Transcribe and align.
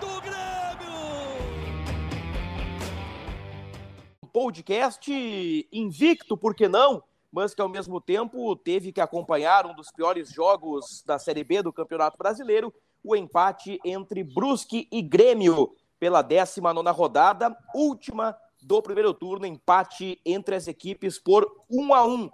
do 0.00 0.20
Grêmio! 0.20 0.38
podcast 4.32 5.68
invicto, 5.72 6.36
por 6.36 6.54
que 6.54 6.68
não? 6.68 7.02
Mas 7.30 7.54
que 7.54 7.60
ao 7.60 7.68
mesmo 7.68 8.00
tempo 8.00 8.56
teve 8.56 8.92
que 8.92 9.00
acompanhar 9.00 9.66
um 9.66 9.74
dos 9.74 9.90
piores 9.90 10.30
jogos 10.30 11.02
da 11.04 11.18
Série 11.18 11.44
B 11.44 11.62
do 11.62 11.72
Campeonato 11.72 12.16
Brasileiro, 12.16 12.72
o 13.04 13.14
empate 13.14 13.78
entre 13.84 14.24
Brusque 14.24 14.88
e 14.90 15.02
Grêmio 15.02 15.74
pela 15.98 16.22
19 16.22 16.88
rodada, 16.90 17.56
última 17.74 18.36
do 18.62 18.82
primeiro 18.82 19.12
turno, 19.12 19.46
empate 19.46 20.20
entre 20.24 20.54
as 20.54 20.66
equipes 20.66 21.18
por 21.18 21.46
1 21.70 21.94
a 21.94 22.06
1. 22.06 22.30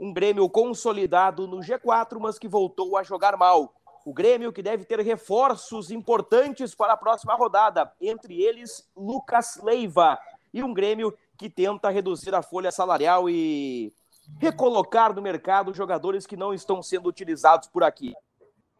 Um 0.00 0.12
Grêmio 0.12 0.48
consolidado 0.48 1.46
no 1.46 1.58
G4, 1.58 2.18
mas 2.20 2.38
que 2.38 2.48
voltou 2.48 2.96
a 2.96 3.02
jogar 3.02 3.36
mal. 3.36 3.74
O 4.08 4.12
Grêmio 4.14 4.54
que 4.54 4.62
deve 4.62 4.86
ter 4.86 4.98
reforços 5.00 5.90
importantes 5.90 6.74
para 6.74 6.94
a 6.94 6.96
próxima 6.96 7.34
rodada, 7.34 7.92
entre 8.00 8.42
eles 8.42 8.88
Lucas 8.96 9.60
Leiva, 9.62 10.18
e 10.50 10.62
um 10.62 10.72
Grêmio 10.72 11.12
que 11.36 11.50
tenta 11.50 11.90
reduzir 11.90 12.34
a 12.34 12.40
folha 12.40 12.72
salarial 12.72 13.28
e 13.28 13.92
recolocar 14.40 15.14
no 15.14 15.20
mercado 15.20 15.74
jogadores 15.74 16.26
que 16.26 16.38
não 16.38 16.54
estão 16.54 16.82
sendo 16.82 17.06
utilizados 17.06 17.68
por 17.68 17.84
aqui. 17.84 18.14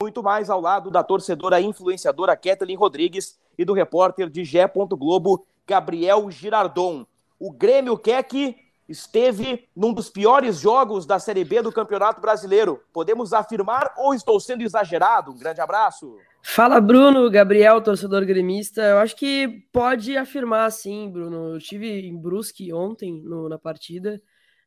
Muito 0.01 0.23
mais 0.23 0.49
ao 0.49 0.63
lado 0.63 0.91
da 0.91 1.05
torcedora 1.05 1.61
influenciadora 1.61 2.35
Kathleen 2.35 2.79
Rodrigues 2.79 3.39
e 3.59 3.67
do 3.67 3.75
repórter 3.75 4.31
de 4.31 4.47
Gé. 4.47 4.67
Globo, 4.67 5.47
Gabriel 5.67 6.31
Girardon. 6.31 7.07
O 7.39 7.53
Grêmio 7.53 7.99
quer 7.99 8.23
que 8.23 8.57
esteve 8.89 9.69
num 9.77 9.93
dos 9.93 10.09
piores 10.09 10.61
jogos 10.61 11.05
da 11.05 11.19
Série 11.19 11.45
B 11.45 11.61
do 11.61 11.71
Campeonato 11.71 12.21
Brasileiro. 12.21 12.83
Podemos 12.93 13.33
afirmar 13.33 13.93
ou 13.97 14.15
estou 14.15 14.41
sendo 14.41 14.63
exagerado? 14.63 15.31
Um 15.31 15.39
grande 15.39 15.61
abraço. 15.61 16.17
Fala, 16.43 16.81
Bruno, 16.81 17.31
Gabriel, 17.31 17.83
torcedor 17.83 18.25
gremista. 18.25 18.81
Eu 18.83 18.99
acho 18.99 19.15
que 19.15 19.67
pode 19.73 20.17
afirmar, 20.17 20.71
sim, 20.73 21.11
Bruno. 21.11 21.55
Eu 21.55 21.59
tive 21.59 22.07
em 22.07 22.17
Brusque 22.17 22.73
ontem 22.73 23.21
no, 23.23 23.49
na 23.49 23.59
partida. 23.59 24.21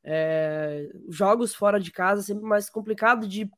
É, 0.03 0.87
jogos 1.09 1.55
fora 1.55 1.79
de 1.79 1.91
casa 1.91 2.21
sempre 2.21 2.43
mais 2.43 2.69
complicado 2.69 3.27
de 3.27 3.49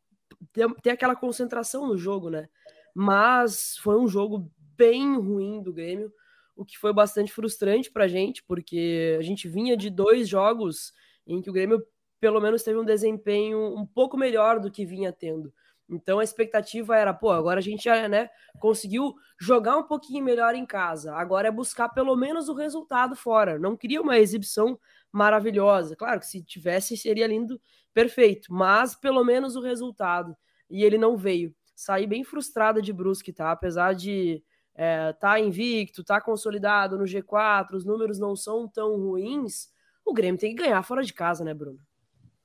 ter, 0.52 0.68
ter 0.82 0.92
aquela 0.92 1.16
concentração 1.16 1.88
no 1.88 1.98
jogo, 1.98 2.30
né? 2.30 2.48
Mas 2.96 3.78
foi 3.78 3.98
um 3.98 4.08
jogo 4.08 4.50
bem 4.78 5.18
ruim 5.18 5.62
do 5.62 5.74
Grêmio 5.74 6.12
o 6.56 6.66
que 6.66 6.78
foi 6.78 6.94
bastante 6.94 7.32
frustrante 7.32 7.92
para 7.92 8.06
a 8.06 8.08
gente, 8.08 8.44
porque 8.44 9.18
a 9.20 9.22
gente 9.22 9.48
vinha 9.48 9.76
de 9.76 9.90
dois 9.90 10.28
jogos 10.28 10.94
em 11.26 11.42
que 11.42 11.50
o 11.50 11.54
Grêmio 11.54 11.84
pelo 12.20 12.40
menos 12.40 12.64
teve 12.64 12.80
um 12.80 12.86
desempenho 12.86 13.76
um 13.76 13.86
pouco 13.86 14.16
melhor 14.18 14.60
do 14.60 14.72
que 14.72 14.86
vinha 14.86 15.12
tendo. 15.12 15.54
Então 15.90 16.20
a 16.20 16.24
expectativa 16.24 16.98
era, 16.98 17.14
pô, 17.14 17.32
agora 17.32 17.60
a 17.60 17.64
gente 17.64 17.84
já 17.84 18.08
né, 18.08 18.30
conseguiu 18.60 19.14
jogar 19.40 19.78
um 19.78 19.84
pouquinho 19.84 20.24
melhor 20.24 20.56
em 20.56 20.66
casa. 20.66 21.14
Agora 21.14 21.50
é 21.50 21.52
buscar 21.52 21.90
pelo 21.90 22.16
menos 22.16 22.48
o 22.48 22.54
resultado 22.54 23.16
fora. 23.16 23.60
Não 23.60 23.76
queria 23.76 24.02
uma 24.02 24.18
exibição 24.18 24.80
maravilhosa. 25.12 25.96
Claro 25.96 26.20
que 26.20 26.28
se 26.28 26.42
tivesse 26.44 26.96
seria 26.96 27.28
lindo, 27.28 27.60
perfeito, 27.94 28.54
mas 28.54 28.96
pelo 28.96 29.24
menos 29.24 29.56
o 29.56 29.62
resultado. 29.62 30.36
E 30.70 30.84
ele 30.84 30.98
não 30.98 31.18
veio. 31.18 31.54
Saí 31.76 32.08
bem 32.08 32.24
frustrada 32.24 32.82
de 32.82 32.94
Brusque, 32.94 33.34
tá? 33.34 33.52
Apesar 33.52 33.94
de 33.94 34.42
é, 34.76 35.14
tá 35.14 35.40
invicto, 35.40 36.04
tá 36.04 36.20
consolidado 36.20 36.98
no 36.98 37.06
G4, 37.06 37.74
os 37.74 37.86
números 37.86 38.20
não 38.20 38.36
são 38.36 38.68
tão 38.68 38.98
ruins, 38.98 39.70
o 40.06 40.14
Grêmio 40.14 40.40
tem 40.40 40.56
que 40.56 40.64
ganhar 40.64 40.82
fora 40.84 41.04
de 41.04 41.14
casa, 41.14 41.44
né, 41.44 41.54
Bruno? 41.54 41.80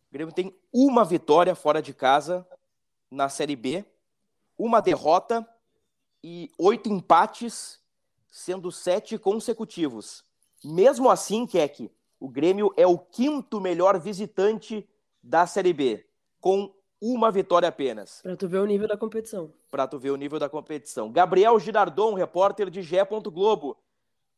O 0.08 0.12
Grêmio 0.12 0.34
tem 0.34 0.56
uma 0.72 1.04
vitória 1.04 1.54
fora 1.54 1.82
de 1.82 1.92
casa 1.92 2.46
na 3.10 3.28
Série 3.28 3.56
B, 3.56 3.84
uma 4.56 4.80
derrota 4.80 5.46
e 6.22 6.50
oito 6.58 6.88
empates, 6.88 7.80
sendo 8.30 8.70
sete 8.70 9.18
consecutivos. 9.18 10.24
Mesmo 10.64 11.10
assim, 11.10 11.46
Keck, 11.46 11.90
o 12.18 12.28
Grêmio 12.28 12.72
é 12.76 12.86
o 12.86 12.98
quinto 12.98 13.60
melhor 13.60 13.98
visitante 13.98 14.88
da 15.22 15.46
Série 15.46 15.72
B, 15.72 16.06
com 16.40 16.74
uma 17.00 17.30
vitória 17.30 17.68
apenas. 17.68 18.20
Para 18.22 18.36
tu 18.36 18.48
ver 18.48 18.58
o 18.58 18.66
nível 18.66 18.88
da 18.88 18.96
competição. 18.96 19.52
Para 19.70 19.86
tu 19.86 19.98
ver 19.98 20.10
o 20.10 20.16
nível 20.16 20.38
da 20.38 20.48
competição. 20.48 21.10
Gabriel 21.10 21.58
Girardon, 21.58 22.14
repórter 22.14 22.70
de 22.70 22.82
Gé. 22.82 23.04
Globo. 23.04 23.76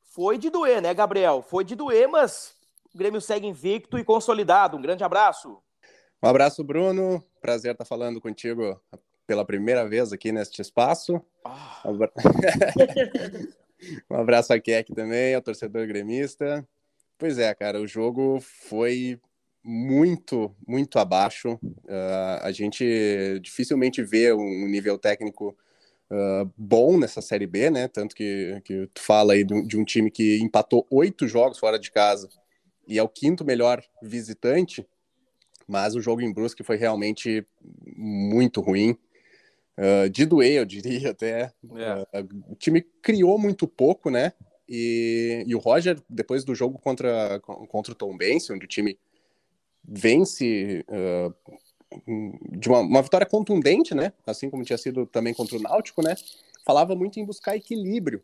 Foi 0.03 0.37
de 0.37 0.51
doer, 0.51 0.83
né, 0.83 0.93
Gabriel? 0.93 1.41
Foi 1.43 1.65
de 1.65 1.75
doer, 1.75 2.09
mas 2.09 2.55
o 2.95 2.99
Grêmio 2.99 3.21
segue 3.21 3.47
invicto 3.47 3.99
e 3.99 4.05
consolidado. 4.05 4.77
Um 4.77 4.83
grande 4.83 5.05
abraço. 5.05 5.59
Um 6.23 6.29
abraço, 6.29 6.63
Bruno. 6.65 7.25
Prazer 7.41 7.73
estar 7.73 7.85
falando 7.85 8.21
contigo 8.21 8.79
pela 9.27 9.45
primeira 9.45 9.89
vez 9.89 10.13
aqui 10.13 10.33
neste 10.33 10.61
espaço. 10.61 11.25
Ah. 11.45 11.83
um 14.11 14.17
abraço 14.17 14.53
aqui, 14.53 14.75
aqui 14.75 14.93
também, 14.93 15.35
ao 15.35 15.41
torcedor 15.41 15.87
gremista. 15.87 16.67
Pois 17.17 17.39
é, 17.39 17.55
cara, 17.55 17.81
o 17.81 17.87
jogo 17.87 18.41
foi 18.41 19.21
muito, 19.63 20.55
muito 20.67 20.99
abaixo. 20.99 21.59
Uh, 21.63 22.41
a 22.43 22.53
gente 22.53 22.85
dificilmente 23.43 24.03
vê 24.03 24.33
um 24.33 24.67
nível 24.69 24.99
técnico 24.99 25.57
uh, 26.11 26.51
bom 26.57 26.99
nessa 26.99 27.21
Série 27.21 27.47
B, 27.47 27.71
né? 27.71 27.89
Tanto 27.89 28.15
que, 28.15 28.61
que 28.65 28.89
tu 28.93 29.03
fala 29.03 29.35
aí 29.35 29.45
de, 29.45 29.63
de 29.67 29.79
um 29.79 29.85
time 29.85 30.11
que 30.11 30.39
empatou 30.39 30.87
oito 30.91 31.29
jogos 31.29 31.59
fora 31.59 31.79
de 31.79 31.91
casa 31.91 32.29
e 32.87 32.99
é 32.99 33.03
o 33.03 33.09
quinto 33.09 33.45
melhor 33.45 33.83
visitante, 34.03 34.87
mas 35.69 35.95
o 35.95 36.01
jogo 36.01 36.21
em 36.21 36.33
Brusque 36.33 36.65
foi 36.65 36.77
realmente 36.77 37.47
muito 37.97 38.61
ruim. 38.61 38.97
Uh, 39.79 40.11
de 40.11 40.27
doer, 40.27 40.55
eu 40.55 40.65
diria 40.65 41.11
até. 41.13 41.53
É. 42.13 42.21
o 42.49 42.57
time 42.57 42.83
criou 43.03 43.39
muito 43.39 43.69
pouco, 43.69 44.11
né? 44.11 44.33
E, 44.69 45.45
e 45.47 45.55
o 45.55 45.59
Roger, 45.59 46.01
depois 46.09 46.45
do 46.45 46.55
jogo 46.55 46.79
contra, 46.79 47.41
contra 47.41 47.93
o 47.93 47.97
Tom 47.97 48.17
Benson, 48.17 48.55
onde 48.55 48.67
o 48.67 48.69
time 48.69 48.99
vence 49.85 50.85
uh, 50.89 51.35
de 52.57 52.69
uma, 52.69 52.81
uma, 52.81 53.03
vitória 53.03 53.27
contundente, 53.27 53.95
né? 53.95 54.13
Assim 54.27 54.49
como 54.49 54.65
tinha 54.65 54.79
sido 54.79 55.07
também 55.07 55.35
contra 55.35 55.57
o 55.57 55.61
Náutico, 55.61 56.03
né? 56.03 56.15
Falava 56.65 56.95
muito 56.95 57.19
em 57.19 57.25
buscar 57.25 57.57
equilíbrio, 57.57 58.23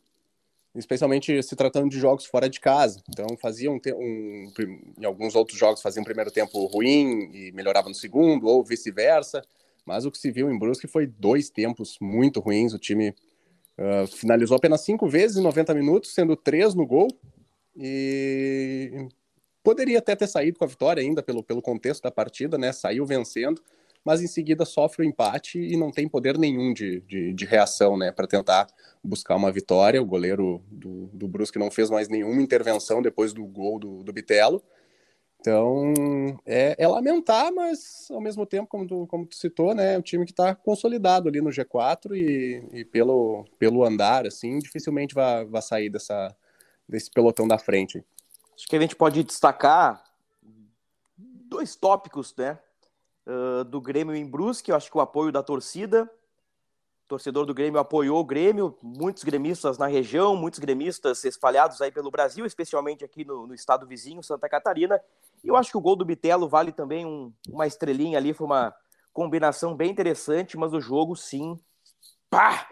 especialmente 0.75 1.43
se 1.43 1.57
tratando 1.57 1.91
de 1.91 1.99
jogos 1.99 2.27
fora 2.27 2.49
de 2.49 2.61
casa. 2.61 3.03
Então 3.09 3.27
fazia 3.41 3.71
um, 3.71 3.81
um 3.97 4.53
em 4.99 5.05
alguns 5.05 5.35
outros 5.35 5.59
jogos 5.59 5.83
fazia 5.83 6.01
um 6.01 6.05
primeiro 6.05 6.31
tempo 6.31 6.65
ruim 6.67 7.31
e 7.33 7.53
melhorava 7.53 7.89
no 7.89 7.95
segundo, 7.95 8.47
ou 8.47 8.63
vice-versa. 8.63 9.43
Mas 9.85 10.05
o 10.05 10.11
que 10.11 10.19
se 10.19 10.31
viu 10.31 10.51
em 10.51 10.59
Brusque 10.59 10.89
foi 10.89 11.07
dois 11.07 11.49
tempos 11.49 11.97
muito 12.01 12.41
ruins. 12.41 12.73
O 12.73 12.79
time 12.79 13.11
uh, 13.79 14.07
finalizou 14.09 14.57
apenas 14.57 14.81
cinco 14.83 15.09
vezes 15.09 15.37
em 15.37 15.43
90 15.43 15.75
minutos, 15.75 16.13
sendo 16.13 16.37
três 16.37 16.75
no 16.75 16.87
gol. 16.87 17.09
E 17.77 19.09
Poderia 19.67 19.99
até 19.99 20.15
ter 20.15 20.29
saído 20.29 20.61
com 20.61 20.65
a 20.65 20.69
vitória 20.69 21.03
ainda 21.03 21.25
pelo, 21.25 21.43
pelo 21.43 21.61
contexto 21.61 22.05
da 22.05 22.11
partida, 22.13 22.57
né? 22.57 22.71
Saiu 22.71 23.05
vencendo, 23.05 23.61
mas 24.05 24.23
em 24.23 24.29
seguida 24.29 24.65
sofre 24.65 25.05
o 25.05 25.09
empate 25.09 25.59
e 25.59 25.77
não 25.77 25.91
tem 25.91 26.09
poder 26.09 26.39
nenhum 26.39 26.73
de, 26.73 27.01
de, 27.01 27.35
de 27.35 27.45
reação, 27.45 27.99
né? 27.99 28.13
Para 28.13 28.29
tentar 28.29 28.69
buscar 29.03 29.35
uma 29.35 29.51
vitória. 29.51 30.01
O 30.01 30.07
goleiro 30.07 30.63
do, 30.71 31.09
do 31.13 31.27
Brusque 31.27 31.59
não 31.59 31.69
fez 31.69 31.91
mais 31.91 32.09
nenhuma 32.09 32.41
intervenção 32.41 33.03
depois 33.03 33.33
do 33.33 33.45
gol 33.45 33.81
do, 33.81 34.05
do 34.05 34.13
Bitelo. 34.13 34.63
Então, 35.41 35.93
é, 36.47 36.77
é, 36.79 36.87
lamentar, 36.87 37.53
mas 37.53 38.07
ao 38.13 38.21
mesmo 38.21 38.47
tempo, 38.47 38.69
como 38.69 38.87
tu, 38.87 39.05
como 39.09 39.27
tu 39.27 39.35
citou, 39.35 39.75
né, 39.75 39.99
um 39.99 40.03
time 40.03 40.25
que 40.25 40.31
está 40.31 40.55
consolidado 40.55 41.29
ali 41.29 41.41
no 41.41 41.51
G4 41.51 42.13
e, 42.13 42.63
e, 42.73 42.85
pelo, 42.85 43.45
pelo 43.59 43.83
andar, 43.83 44.29
assim, 44.29 44.61
dificilmente 44.61 45.13
vai, 45.13 45.45
vai 45.45 45.61
sair 45.61 45.91
dessa, 45.91 46.33
desse 46.89 47.11
pelotão 47.11 47.49
da 47.49 47.59
frente. 47.59 48.05
Acho 48.57 48.67
que 48.67 48.77
a 48.77 48.81
gente 48.81 48.97
pode 48.97 49.23
destacar 49.23 50.03
dois 51.13 51.77
tópicos, 51.77 52.35
né? 52.37 52.59
Uh, 53.27 53.65
do 53.65 53.81
Grêmio 53.81 54.15
em 54.15 54.25
Brusque, 54.25 54.71
eu 54.71 54.77
acho 54.77 54.91
que 54.91 54.97
o 54.97 55.01
apoio 55.01 55.31
da 55.31 55.43
torcida. 55.43 56.11
O 57.05 57.09
torcedor 57.09 57.45
do 57.45 57.55
Grêmio 57.55 57.79
apoiou 57.79 58.19
o 58.19 58.25
Grêmio, 58.25 58.77
muitos 58.83 59.23
gremistas 59.25 59.79
na 59.79 59.87
região, 59.87 60.35
muitos 60.35 60.59
gremistas 60.59 61.25
espalhados 61.25 61.81
aí 61.81 61.93
pelo 61.93 62.11
Brasil, 62.11 62.47
especialmente 62.47 63.05
aqui 63.05 63.25
no, 63.25 63.47
no 63.47 63.55
estado 63.55 63.87
vizinho, 63.87 64.23
Santa 64.23 64.49
Catarina. 64.49 65.01
E 65.45 65.49
eu 65.49 65.57
acho 65.57 65.71
que 65.71 65.77
o 65.77 65.81
gol 65.81 65.95
do 65.95 66.05
Bitelo 66.05 66.49
vale 66.49 66.73
também 66.73 67.05
um, 67.05 67.33
uma 67.49 67.67
estrelinha 67.67 68.19
ali, 68.19 68.33
foi 68.33 68.47
uma 68.47 68.75
combinação 69.13 69.77
bem 69.77 69.91
interessante, 69.91 70.57
mas 70.57 70.73
o 70.73 70.81
jogo, 70.81 71.15
sim, 71.15 71.59
pá, 72.29 72.69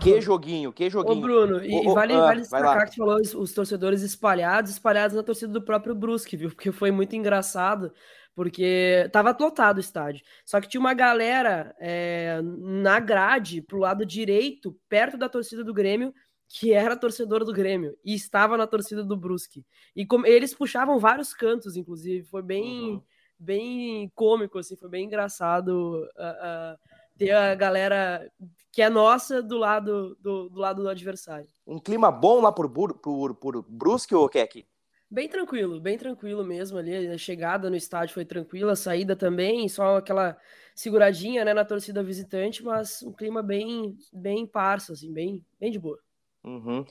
Que 0.00 0.20
joguinho, 0.22 0.72
que 0.72 0.90
joguinho. 0.90 1.18
Ô, 1.18 1.20
Bruno, 1.20 1.64
e 1.64 1.84
vale, 1.92 2.14
oh, 2.14 2.20
vale 2.20 2.40
destacar 2.40 2.84
que 2.86 2.92
tu 2.92 2.96
falou 2.96 3.20
os, 3.20 3.34
os, 3.34 3.52
torcedores 3.52 4.02
espalhados, 4.02 4.70
espalhados 4.70 5.16
na 5.16 5.22
torcida 5.22 5.52
do 5.52 5.62
próprio 5.62 5.94
Brusque, 5.94 6.36
viu? 6.36 6.50
Porque 6.54 6.72
foi 6.72 6.90
muito 6.90 7.14
engraçado, 7.16 7.92
porque 8.34 9.08
tava 9.12 9.36
lotado 9.38 9.78
o 9.78 9.80
estádio. 9.80 10.24
Só 10.44 10.60
que 10.60 10.68
tinha 10.68 10.80
uma 10.80 10.94
galera 10.94 11.74
é, 11.80 12.40
na 12.42 13.00
grade, 13.00 13.62
pro 13.62 13.78
lado 13.78 14.06
direito, 14.06 14.76
perto 14.88 15.16
da 15.16 15.28
torcida 15.28 15.64
do 15.64 15.74
Grêmio, 15.74 16.14
que 16.48 16.72
era 16.72 16.96
torcedor 16.96 17.44
do 17.44 17.52
Grêmio 17.52 17.96
e 18.04 18.14
estava 18.14 18.56
na 18.56 18.66
torcida 18.66 19.04
do 19.04 19.16
Brusque. 19.16 19.66
E 19.94 20.06
como 20.06 20.26
eles 20.26 20.54
puxavam 20.54 20.98
vários 20.98 21.34
cantos, 21.34 21.76
inclusive, 21.76 22.26
foi 22.26 22.42
bem, 22.42 22.92
uhum. 22.92 23.02
bem 23.38 24.12
cômico, 24.14 24.58
assim, 24.58 24.76
foi 24.76 24.88
bem 24.88 25.04
engraçado 25.04 25.70
uh, 26.16 26.74
uh, 26.74 26.78
ter 27.18 27.32
a 27.32 27.54
galera 27.54 28.30
que 28.72 28.80
é 28.80 28.88
nossa 28.88 29.42
do 29.42 29.58
lado 29.58 30.16
do, 30.20 30.48
do, 30.48 30.58
lado 30.58 30.82
do 30.82 30.88
adversário. 30.88 31.48
Um 31.66 31.80
clima 31.80 32.12
bom 32.12 32.40
lá 32.40 32.52
por, 32.52 32.70
por, 32.70 33.34
por 33.34 33.62
Brusque 33.68 34.14
ou 34.14 34.28
Keck? 34.28 34.64
Bem 35.10 35.28
tranquilo, 35.28 35.80
bem 35.80 35.98
tranquilo 35.98 36.44
mesmo 36.44 36.78
ali. 36.78 37.08
A 37.08 37.18
chegada 37.18 37.68
no 37.68 37.76
estádio 37.76 38.14
foi 38.14 38.24
tranquila, 38.24 38.72
a 38.72 38.76
saída 38.76 39.16
também, 39.16 39.68
só 39.68 39.96
aquela 39.96 40.36
seguradinha 40.74 41.44
né, 41.44 41.52
na 41.52 41.64
torcida 41.64 42.04
visitante, 42.04 42.62
mas 42.62 43.02
um 43.02 43.12
clima 43.12 43.42
bem, 43.42 43.96
bem 44.12 44.46
parso, 44.46 44.92
assim, 44.92 45.12
bem, 45.12 45.44
bem 45.58 45.72
de 45.72 45.78
boa. 45.78 45.98
Uhum. 46.44 46.84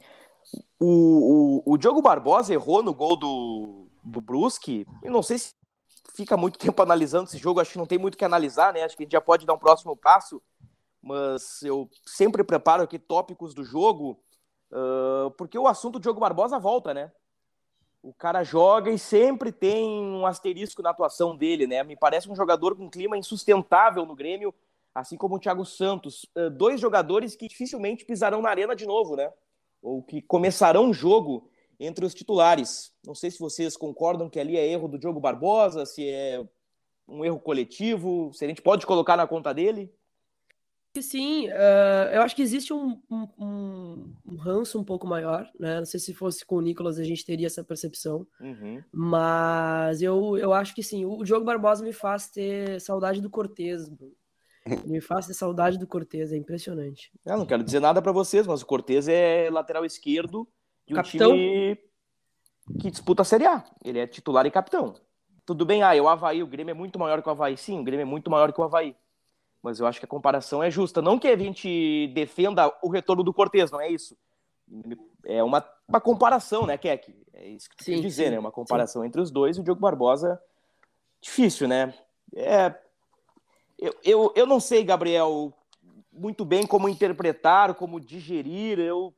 O, 0.79 1.61
o, 1.65 1.73
o 1.73 1.77
Diogo 1.77 2.01
Barbosa 2.01 2.53
errou 2.53 2.81
no 2.81 2.93
gol 2.93 3.15
do, 3.15 3.87
do 4.03 4.19
Brusque. 4.19 4.85
Eu 5.03 5.11
não 5.11 5.21
sei 5.21 5.37
se 5.37 5.53
fica 6.13 6.37
muito 6.37 6.57
tempo 6.59 6.81
analisando 6.81 7.25
esse 7.25 7.37
jogo, 7.37 7.59
acho 7.59 7.71
que 7.71 7.77
não 7.77 7.85
tem 7.85 7.97
muito 7.97 8.15
o 8.15 8.17
que 8.17 8.25
analisar, 8.25 8.73
né? 8.73 8.83
Acho 8.83 8.95
que 8.95 9.03
a 9.03 9.05
gente 9.05 9.11
já 9.11 9.21
pode 9.21 9.45
dar 9.45 9.53
um 9.53 9.59
próximo 9.59 9.95
passo, 9.95 10.41
mas 11.01 11.61
eu 11.63 11.89
sempre 12.05 12.43
preparo 12.43 12.83
aqui 12.83 12.99
tópicos 12.99 13.53
do 13.53 13.63
jogo, 13.63 14.19
uh, 14.71 15.31
porque 15.31 15.57
o 15.57 15.67
assunto 15.67 15.93
do 15.93 16.01
Diogo 16.01 16.19
Barbosa 16.19 16.59
volta, 16.59 16.93
né? 16.93 17.11
O 18.01 18.13
cara 18.13 18.43
joga 18.43 18.89
e 18.91 18.99
sempre 18.99 19.51
tem 19.51 19.99
um 20.01 20.25
asterisco 20.25 20.81
na 20.81 20.91
atuação 20.91 21.35
dele, 21.35 21.67
né? 21.67 21.83
Me 21.83 21.95
parece 21.95 22.29
um 22.29 22.35
jogador 22.35 22.75
com 22.75 22.85
um 22.85 22.89
clima 22.89 23.17
insustentável 23.17 24.05
no 24.05 24.15
Grêmio, 24.15 24.53
assim 24.93 25.17
como 25.17 25.35
o 25.35 25.39
Thiago 25.39 25.65
Santos. 25.65 26.25
Uh, 26.35 26.49
dois 26.49 26.79
jogadores 26.79 27.35
que 27.35 27.47
dificilmente 27.47 28.05
pisarão 28.05 28.41
na 28.41 28.49
arena 28.49 28.75
de 28.75 28.85
novo, 28.85 29.15
né? 29.15 29.31
ou 29.81 30.01
que 30.01 30.21
começarão 30.21 30.89
o 30.89 30.93
jogo 30.93 31.49
entre 31.79 32.05
os 32.05 32.13
titulares. 32.13 32.91
Não 33.05 33.13
sei 33.13 33.31
se 33.31 33.39
vocês 33.39 33.77
concordam 33.77 34.29
que 34.29 34.39
ali 34.39 34.57
é 34.57 34.67
erro 34.67 34.87
do 34.87 34.97
Diogo 34.97 35.19
Barbosa, 35.19 35.85
se 35.85 36.07
é 36.07 36.43
um 37.07 37.23
erro 37.23 37.39
coletivo, 37.39 38.31
se 38.33 38.43
a 38.43 38.47
gente 38.47 38.61
pode 38.61 38.85
colocar 38.85 39.15
na 39.15 39.27
conta 39.27 39.53
dele. 39.53 39.91
Sim, 41.01 41.47
uh, 41.49 42.09
eu 42.11 42.21
acho 42.23 42.35
que 42.35 42.41
existe 42.41 42.73
um, 42.73 42.99
um, 43.09 44.13
um, 44.25 44.35
ranço 44.35 44.79
um 44.79 44.83
pouco 44.83 45.05
maior, 45.05 45.47
né? 45.59 45.77
Não 45.77 45.85
sei 45.85 45.99
se 45.99 46.11
fosse 46.11 46.43
com 46.43 46.55
o 46.55 46.61
Nicolas 46.61 46.97
a 46.97 47.03
gente 47.03 47.23
teria 47.23 47.45
essa 47.45 47.63
percepção, 47.63 48.25
uhum. 48.41 48.81
mas 48.91 50.01
eu, 50.01 50.35
eu 50.37 50.53
acho 50.53 50.73
que 50.73 50.81
sim. 50.81 51.05
O 51.05 51.23
Diogo 51.23 51.45
Barbosa 51.45 51.83
me 51.83 51.93
faz 51.93 52.29
ter 52.29 52.81
saudade 52.81 53.21
do 53.21 53.29
Cortez, 53.29 53.87
me 54.85 54.99
faz 54.99 55.27
saudade 55.37 55.77
do 55.77 55.85
Cortez, 55.85 56.31
é 56.31 56.37
impressionante. 56.37 57.11
Eu 57.23 57.37
não 57.37 57.45
quero 57.45 57.63
dizer 57.63 57.79
nada 57.79 58.01
para 58.01 58.11
vocês, 58.11 58.47
mas 58.47 58.63
o 58.63 58.65
Cortez 58.65 59.07
é 59.07 59.49
lateral 59.51 59.85
esquerdo 59.85 60.47
de 60.87 60.93
um 60.93 60.95
capitão? 60.95 61.31
time 61.31 61.77
que 62.79 62.89
disputa 62.89 63.21
a 63.21 63.25
Série 63.25 63.45
A. 63.45 63.63
Ele 63.83 63.99
é 63.99 64.07
titular 64.07 64.45
e 64.45 64.51
capitão. 64.51 64.95
Tudo 65.45 65.65
bem, 65.65 65.83
ah, 65.83 65.93
o 66.01 66.07
Havaí, 66.07 66.43
o 66.43 66.47
Grêmio 66.47 66.71
é 66.71 66.73
muito 66.73 66.99
maior 66.99 67.21
que 67.21 67.27
o 67.27 67.31
Havaí. 67.31 67.57
Sim, 67.57 67.79
o 67.79 67.83
Grêmio 67.83 68.03
é 68.03 68.05
muito 68.05 68.29
maior 68.29 68.51
que 68.51 68.59
o 68.59 68.63
Havaí. 68.63 68.95
Mas 69.61 69.79
eu 69.79 69.87
acho 69.87 69.99
que 69.99 70.05
a 70.05 70.09
comparação 70.09 70.61
é 70.61 70.69
justa. 70.69 71.01
Não 71.01 71.19
que 71.19 71.27
a 71.27 71.37
gente 71.37 72.07
defenda 72.13 72.73
o 72.81 72.89
retorno 72.89 73.23
do 73.23 73.33
Cortez, 73.33 73.71
não 73.71 73.79
é 73.79 73.89
isso. 73.89 74.17
É 75.25 75.41
uma, 75.43 75.65
uma 75.87 76.01
comparação, 76.01 76.65
né, 76.65 76.77
Keck? 76.77 77.15
É 77.33 77.47
isso 77.47 77.69
que 77.69 77.77
tu 77.77 77.85
quer 77.85 78.01
dizer, 78.01 78.25
sim, 78.25 78.31
né? 78.31 78.39
Uma 78.39 78.51
comparação 78.51 79.01
sim. 79.01 79.07
entre 79.07 79.21
os 79.21 79.31
dois. 79.31 79.57
E 79.57 79.61
o 79.61 79.63
Diogo 79.63 79.81
Barbosa, 79.81 80.41
difícil, 81.21 81.67
né? 81.67 81.93
É, 82.35 82.73
eu, 83.79 83.95
eu, 84.03 84.33
eu 84.35 84.45
não 84.45 84.59
sei, 84.59 84.83
Gabriel, 84.83 85.53
muito 86.11 86.43
bem 86.43 86.65
como 86.65 86.89
interpretar, 86.89 87.73
como 87.75 87.99
digerir, 87.99 88.79
eu 88.79 89.13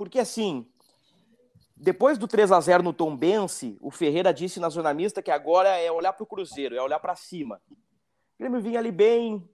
porque 0.00 0.18
assim, 0.18 0.66
depois 1.82 2.18
do 2.18 2.28
3 2.28 2.52
a 2.52 2.60
0 2.60 2.82
no 2.82 2.92
Tom 2.92 3.16
Bense, 3.16 3.78
o 3.80 3.90
Ferreira 3.90 4.34
disse 4.34 4.60
na 4.60 4.68
zona 4.68 4.92
mista 4.92 5.22
que 5.22 5.30
agora 5.30 5.70
é 5.70 5.90
olhar 5.90 6.12
para 6.12 6.24
o 6.24 6.26
Cruzeiro, 6.26 6.76
é 6.76 6.82
olhar 6.82 7.00
para 7.00 7.16
cima. 7.16 7.58
O 7.70 8.38
Grêmio 8.38 8.60
vinha 8.60 8.78
ali 8.78 8.92
bem, 8.92 9.48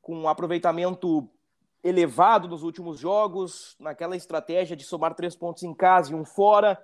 com 0.00 0.14
um 0.14 0.28
aproveitamento 0.28 1.28
elevado 1.82 2.46
nos 2.46 2.62
últimos 2.62 3.00
jogos, 3.00 3.76
naquela 3.80 4.16
estratégia 4.16 4.76
de 4.76 4.84
somar 4.84 5.14
três 5.14 5.34
pontos 5.34 5.64
em 5.64 5.74
casa 5.74 6.12
e 6.12 6.14
um 6.14 6.24
fora, 6.24 6.80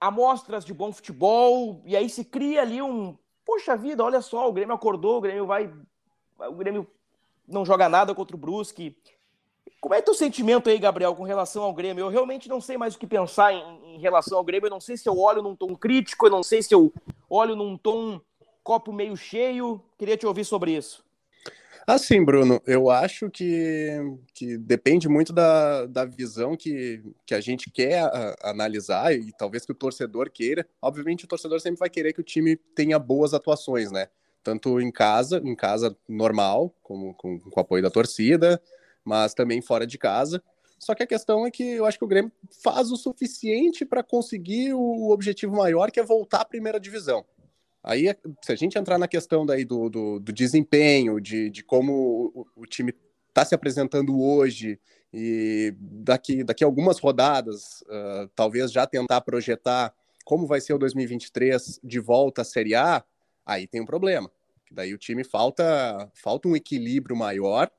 amostras 0.00 0.64
de 0.64 0.74
bom 0.74 0.92
futebol, 0.92 1.80
e 1.84 1.96
aí 1.96 2.10
se 2.10 2.24
cria 2.24 2.62
ali 2.62 2.82
um. 2.82 3.16
Poxa 3.44 3.76
vida, 3.76 4.02
olha 4.02 4.20
só, 4.20 4.48
o 4.48 4.52
Grêmio 4.52 4.74
acordou, 4.74 5.18
o 5.18 5.20
Grêmio 5.20 5.46
vai 5.46 5.72
o 6.36 6.54
Grêmio 6.54 6.90
não 7.46 7.64
joga 7.64 7.88
nada 7.88 8.12
contra 8.12 8.34
o 8.34 8.38
Brusque. 8.38 8.96
Como 9.84 9.94
é 9.94 10.00
teu 10.00 10.14
sentimento 10.14 10.70
aí, 10.70 10.78
Gabriel, 10.78 11.14
com 11.14 11.24
relação 11.24 11.62
ao 11.62 11.74
Grêmio? 11.74 12.06
Eu 12.06 12.08
realmente 12.08 12.48
não 12.48 12.58
sei 12.58 12.78
mais 12.78 12.94
o 12.94 12.98
que 12.98 13.06
pensar 13.06 13.52
em, 13.52 13.96
em, 13.96 14.00
relação 14.00 14.38
ao 14.38 14.42
Grêmio. 14.42 14.68
Eu 14.68 14.70
não 14.70 14.80
sei 14.80 14.96
se 14.96 15.06
eu 15.06 15.18
olho 15.18 15.42
num 15.42 15.54
tom 15.54 15.76
crítico, 15.76 16.24
eu 16.24 16.30
não 16.30 16.42
sei 16.42 16.62
se 16.62 16.74
eu 16.74 16.90
olho 17.28 17.54
num 17.54 17.76
tom 17.76 18.18
copo 18.62 18.94
meio 18.94 19.14
cheio. 19.14 19.78
Queria 19.98 20.16
te 20.16 20.26
ouvir 20.26 20.46
sobre 20.46 20.74
isso. 20.74 21.04
Assim, 21.86 22.24
Bruno, 22.24 22.62
eu 22.66 22.88
acho 22.88 23.28
que, 23.28 24.00
que 24.32 24.56
depende 24.56 25.06
muito 25.06 25.34
da, 25.34 25.84
da 25.84 26.06
visão 26.06 26.56
que, 26.56 27.02
que 27.26 27.34
a 27.34 27.40
gente 27.42 27.70
quer 27.70 28.04
a, 28.04 28.36
analisar 28.42 29.12
e 29.12 29.34
talvez 29.36 29.66
que 29.66 29.72
o 29.72 29.76
torcedor 29.76 30.30
queira. 30.30 30.66
Obviamente, 30.80 31.26
o 31.26 31.28
torcedor 31.28 31.60
sempre 31.60 31.80
vai 31.80 31.90
querer 31.90 32.14
que 32.14 32.22
o 32.22 32.24
time 32.24 32.56
tenha 32.56 32.98
boas 32.98 33.34
atuações, 33.34 33.92
né? 33.92 34.08
tanto 34.42 34.78
em 34.78 34.92
casa, 34.92 35.40
em 35.42 35.56
casa 35.56 35.96
normal, 36.06 36.74
como 36.82 37.14
com, 37.14 37.40
com 37.40 37.60
apoio 37.60 37.82
da 37.82 37.90
torcida, 37.90 38.60
mas 39.04 39.34
também 39.34 39.60
fora 39.60 39.86
de 39.86 39.98
casa. 39.98 40.42
Só 40.78 40.94
que 40.94 41.02
a 41.02 41.06
questão 41.06 41.46
é 41.46 41.50
que 41.50 41.62
eu 41.62 41.86
acho 41.86 41.98
que 41.98 42.04
o 42.04 42.08
Grêmio 42.08 42.32
faz 42.62 42.90
o 42.90 42.96
suficiente 42.96 43.84
para 43.84 44.02
conseguir 44.02 44.74
o 44.74 45.10
objetivo 45.10 45.56
maior, 45.56 45.90
que 45.90 46.00
é 46.00 46.02
voltar 46.02 46.40
à 46.40 46.44
primeira 46.44 46.78
divisão. 46.78 47.24
Aí, 47.82 48.06
se 48.42 48.52
a 48.52 48.56
gente 48.56 48.78
entrar 48.78 48.98
na 48.98 49.06
questão 49.06 49.44
daí 49.44 49.64
do, 49.64 49.88
do, 49.90 50.18
do 50.18 50.32
desempenho, 50.32 51.20
de, 51.20 51.50
de 51.50 51.62
como 51.62 52.32
o, 52.34 52.62
o 52.62 52.66
time 52.66 52.94
está 53.28 53.44
se 53.44 53.54
apresentando 53.54 54.20
hoje, 54.20 54.80
e 55.12 55.74
daqui, 55.78 56.42
daqui 56.42 56.64
algumas 56.64 56.98
rodadas, 56.98 57.82
uh, 57.82 58.28
talvez 58.34 58.72
já 58.72 58.86
tentar 58.86 59.20
projetar 59.20 59.94
como 60.24 60.46
vai 60.46 60.60
ser 60.60 60.72
o 60.72 60.78
2023 60.78 61.78
de 61.84 62.00
volta 62.00 62.42
à 62.42 62.44
Série 62.44 62.74
A, 62.74 63.04
aí 63.44 63.66
tem 63.66 63.80
um 63.80 63.86
problema. 63.86 64.30
Daí 64.70 64.92
o 64.92 64.98
time 64.98 65.22
falta, 65.22 66.10
falta 66.14 66.48
um 66.48 66.56
equilíbrio 66.56 67.14
maior. 67.14 67.70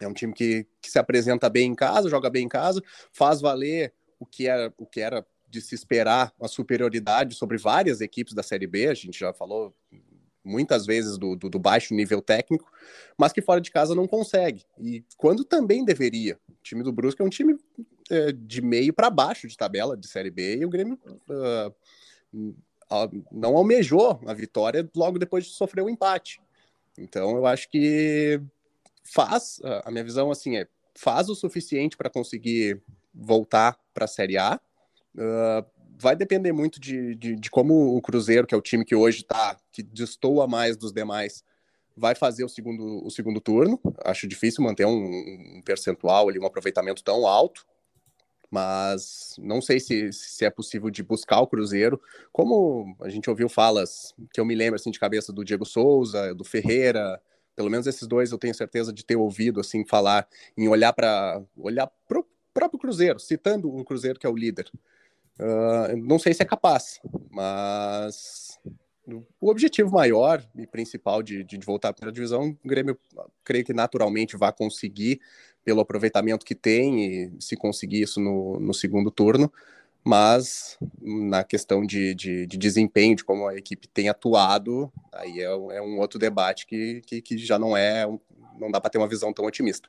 É 0.00 0.08
um 0.08 0.12
time 0.12 0.32
que, 0.32 0.66
que 0.80 0.90
se 0.90 0.98
apresenta 0.98 1.48
bem 1.48 1.70
em 1.70 1.74
casa, 1.74 2.08
joga 2.08 2.30
bem 2.30 2.44
em 2.44 2.48
casa, 2.48 2.82
faz 3.12 3.40
valer 3.40 3.92
o 4.18 4.26
que 4.26 4.46
era, 4.46 4.72
o 4.78 4.86
que 4.86 5.00
era 5.00 5.24
de 5.48 5.60
se 5.60 5.74
esperar 5.74 6.32
uma 6.38 6.48
superioridade 6.48 7.34
sobre 7.34 7.58
várias 7.58 8.00
equipes 8.00 8.34
da 8.34 8.42
Série 8.42 8.66
B. 8.66 8.88
A 8.88 8.94
gente 8.94 9.18
já 9.18 9.32
falou 9.32 9.74
muitas 10.44 10.86
vezes 10.86 11.18
do, 11.18 11.36
do, 11.36 11.50
do, 11.50 11.58
baixo 11.58 11.94
nível 11.94 12.22
técnico, 12.22 12.70
mas 13.18 13.32
que 13.32 13.42
fora 13.42 13.60
de 13.60 13.70
casa 13.70 13.94
não 13.94 14.06
consegue. 14.06 14.64
E 14.78 15.04
quando 15.16 15.44
também 15.44 15.84
deveria. 15.84 16.38
O 16.48 16.54
time 16.62 16.82
do 16.82 16.92
Brusque 16.92 17.20
é 17.20 17.24
um 17.24 17.30
time 17.30 17.58
é, 18.10 18.32
de 18.32 18.62
meio 18.62 18.92
para 18.92 19.10
baixo 19.10 19.46
de 19.46 19.56
tabela 19.56 19.96
de 19.96 20.06
Série 20.08 20.30
B 20.30 20.56
e 20.58 20.64
o 20.64 20.70
Grêmio 20.70 20.98
uh, 21.28 21.74
não 23.30 23.56
almejou 23.56 24.20
a 24.26 24.32
vitória 24.32 24.88
logo 24.96 25.18
depois 25.18 25.44
de 25.44 25.50
sofrer 25.50 25.82
o 25.82 25.86
um 25.86 25.90
empate. 25.90 26.40
Então 26.98 27.36
eu 27.36 27.46
acho 27.46 27.68
que 27.70 28.40
faz, 29.12 29.60
a 29.84 29.90
minha 29.90 30.04
visão 30.04 30.30
assim 30.30 30.56
é, 30.56 30.66
faz 30.94 31.28
o 31.28 31.34
suficiente 31.34 31.96
para 31.96 32.10
conseguir 32.10 32.82
voltar 33.14 33.78
para 33.92 34.04
a 34.04 34.08
Série 34.08 34.38
A. 34.38 34.60
Uh, 35.14 35.66
vai 35.98 36.14
depender 36.14 36.52
muito 36.52 36.80
de, 36.80 37.14
de, 37.14 37.36
de, 37.36 37.50
como 37.50 37.96
o 37.96 38.00
Cruzeiro, 38.00 38.46
que 38.46 38.54
é 38.54 38.58
o 38.58 38.62
time 38.62 38.84
que 38.84 38.94
hoje 38.94 39.22
está, 39.22 39.56
que 39.72 39.82
destoa 39.82 40.46
mais 40.46 40.76
dos 40.76 40.92
demais, 40.92 41.44
vai 41.96 42.14
fazer 42.14 42.44
o 42.44 42.48
segundo, 42.48 43.04
o 43.04 43.10
segundo 43.10 43.40
turno. 43.40 43.80
Acho 44.04 44.26
difícil 44.26 44.64
manter 44.64 44.86
um, 44.86 45.58
um 45.58 45.62
percentual 45.62 46.28
ali, 46.28 46.38
um 46.38 46.46
aproveitamento 46.46 47.02
tão 47.02 47.26
alto 47.26 47.66
mas 48.50 49.36
não 49.38 49.62
sei 49.62 49.78
se, 49.78 50.12
se 50.12 50.44
é 50.44 50.50
possível 50.50 50.90
de 50.90 51.02
buscar 51.02 51.40
o 51.40 51.46
Cruzeiro. 51.46 52.00
Como 52.32 52.96
a 53.00 53.08
gente 53.08 53.30
ouviu 53.30 53.48
falas 53.48 54.12
que 54.34 54.40
eu 54.40 54.44
me 54.44 54.56
lembro 54.56 54.74
assim 54.74 54.90
de 54.90 54.98
cabeça 54.98 55.32
do 55.32 55.44
Diego 55.44 55.64
Souza, 55.64 56.34
do 56.34 56.42
Ferreira, 56.42 57.22
pelo 57.60 57.68
menos 57.68 57.86
esses 57.86 58.08
dois 58.08 58.32
eu 58.32 58.38
tenho 58.38 58.54
certeza 58.54 58.90
de 58.90 59.04
ter 59.04 59.16
ouvido 59.16 59.60
assim 59.60 59.84
falar 59.84 60.26
em 60.56 60.66
olhar 60.66 60.94
para 60.94 61.42
olhar 61.58 61.86
para 62.08 62.20
o 62.20 62.26
próprio 62.54 62.80
Cruzeiro, 62.80 63.20
citando 63.20 63.70
o 63.70 63.84
Cruzeiro 63.84 64.18
que 64.18 64.26
é 64.26 64.30
o 64.30 64.34
líder. 64.34 64.70
Uh, 65.38 65.94
não 65.98 66.18
sei 66.18 66.32
se 66.32 66.40
é 66.42 66.46
capaz, 66.46 66.98
mas 67.30 68.58
o 69.38 69.50
objetivo 69.50 69.92
maior 69.92 70.42
e 70.56 70.66
principal 70.66 71.22
de, 71.22 71.44
de 71.44 71.58
voltar 71.58 71.92
para 71.92 72.08
a 72.08 72.12
divisão, 72.12 72.56
o 72.64 72.68
Grêmio 72.68 72.98
creio 73.44 73.64
que 73.64 73.74
naturalmente 73.74 74.38
vai 74.38 74.54
conseguir 74.54 75.20
pelo 75.62 75.82
aproveitamento 75.82 76.46
que 76.46 76.54
tem 76.54 77.04
e 77.04 77.32
se 77.38 77.56
conseguir 77.56 78.00
isso 78.00 78.18
no, 78.22 78.58
no 78.58 78.72
segundo 78.72 79.10
turno, 79.10 79.52
mas 80.04 80.78
na 81.00 81.44
questão 81.44 81.84
de, 81.84 82.14
de, 82.14 82.46
de, 82.46 82.56
desempenho, 82.56 83.16
de 83.16 83.24
como 83.24 83.46
a 83.46 83.56
equipe 83.56 83.86
tem 83.88 84.08
atuado, 84.08 84.90
aí 85.12 85.40
é, 85.40 85.44
é 85.44 85.82
um 85.82 85.98
outro 85.98 86.18
debate 86.18 86.66
que, 86.66 87.02
que, 87.06 87.20
que, 87.20 87.38
já 87.38 87.58
não 87.58 87.76
é, 87.76 88.06
não 88.58 88.70
dá 88.70 88.80
para 88.80 88.90
ter 88.90 88.98
uma 88.98 89.08
visão 89.08 89.32
tão 89.32 89.44
otimista. 89.44 89.88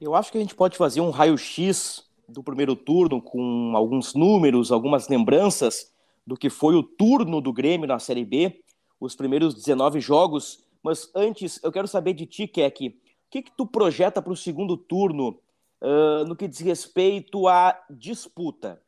Eu 0.00 0.14
acho 0.14 0.32
que 0.32 0.38
a 0.38 0.40
gente 0.40 0.54
pode 0.54 0.76
fazer 0.76 1.00
um 1.00 1.10
raio-x 1.10 2.04
do 2.28 2.42
primeiro 2.42 2.74
turno 2.74 3.22
com 3.22 3.72
alguns 3.74 4.14
números, 4.14 4.72
algumas 4.72 5.08
lembranças 5.08 5.92
do 6.26 6.36
que 6.36 6.50
foi 6.50 6.74
o 6.74 6.82
turno 6.82 7.40
do 7.40 7.52
Grêmio 7.52 7.86
na 7.86 7.98
Série 7.98 8.24
B, 8.24 8.62
os 8.98 9.14
primeiros 9.14 9.54
19 9.54 10.00
jogos. 10.00 10.64
Mas 10.82 11.10
antes, 11.14 11.60
eu 11.62 11.70
quero 11.70 11.86
saber 11.86 12.14
de 12.14 12.26
ti, 12.26 12.46
Keck, 12.46 12.88
o 12.88 12.94
que, 13.30 13.42
que 13.42 13.52
tu 13.56 13.66
projeta 13.66 14.20
para 14.20 14.32
o 14.32 14.36
segundo 14.36 14.76
turno 14.76 15.38
uh, 15.80 16.24
no 16.26 16.34
que 16.36 16.48
diz 16.48 16.60
respeito 16.60 17.46
à 17.46 17.78
disputa? 17.90 18.83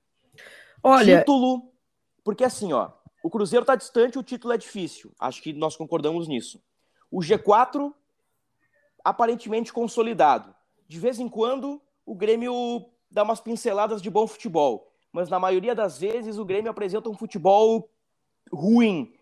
Olha. 0.87 1.19
Título. 1.19 1.73
Porque 2.23 2.45
assim, 2.45 2.73
ó, 2.73 2.91
o 3.23 3.29
Cruzeiro 3.29 3.65
está 3.65 3.75
distante, 3.75 4.19
o 4.19 4.23
título 4.23 4.53
é 4.53 4.57
difícil. 4.57 5.13
Acho 5.19 5.43
que 5.43 5.53
nós 5.53 5.77
concordamos 5.77 6.29
nisso. 6.29 6.63
O 7.11 7.19
G4, 7.19 7.93
aparentemente 9.05 9.73
consolidado. 9.73 10.55
De 10.87 11.01
vez 11.01 11.19
em 11.19 11.29
quando, 11.29 11.83
o 12.05 12.15
Grêmio 12.15 12.89
dá 13.11 13.25
umas 13.25 13.41
pinceladas 13.41 14.01
de 14.01 14.09
bom 14.09 14.29
futebol. 14.29 14.93
Mas 15.11 15.29
na 15.29 15.41
maioria 15.41 15.75
das 15.75 15.99
vezes, 15.99 16.39
o 16.39 16.45
Grêmio 16.45 16.71
apresenta 16.71 17.09
um 17.09 17.17
futebol 17.17 17.91
ruim. 18.53 19.13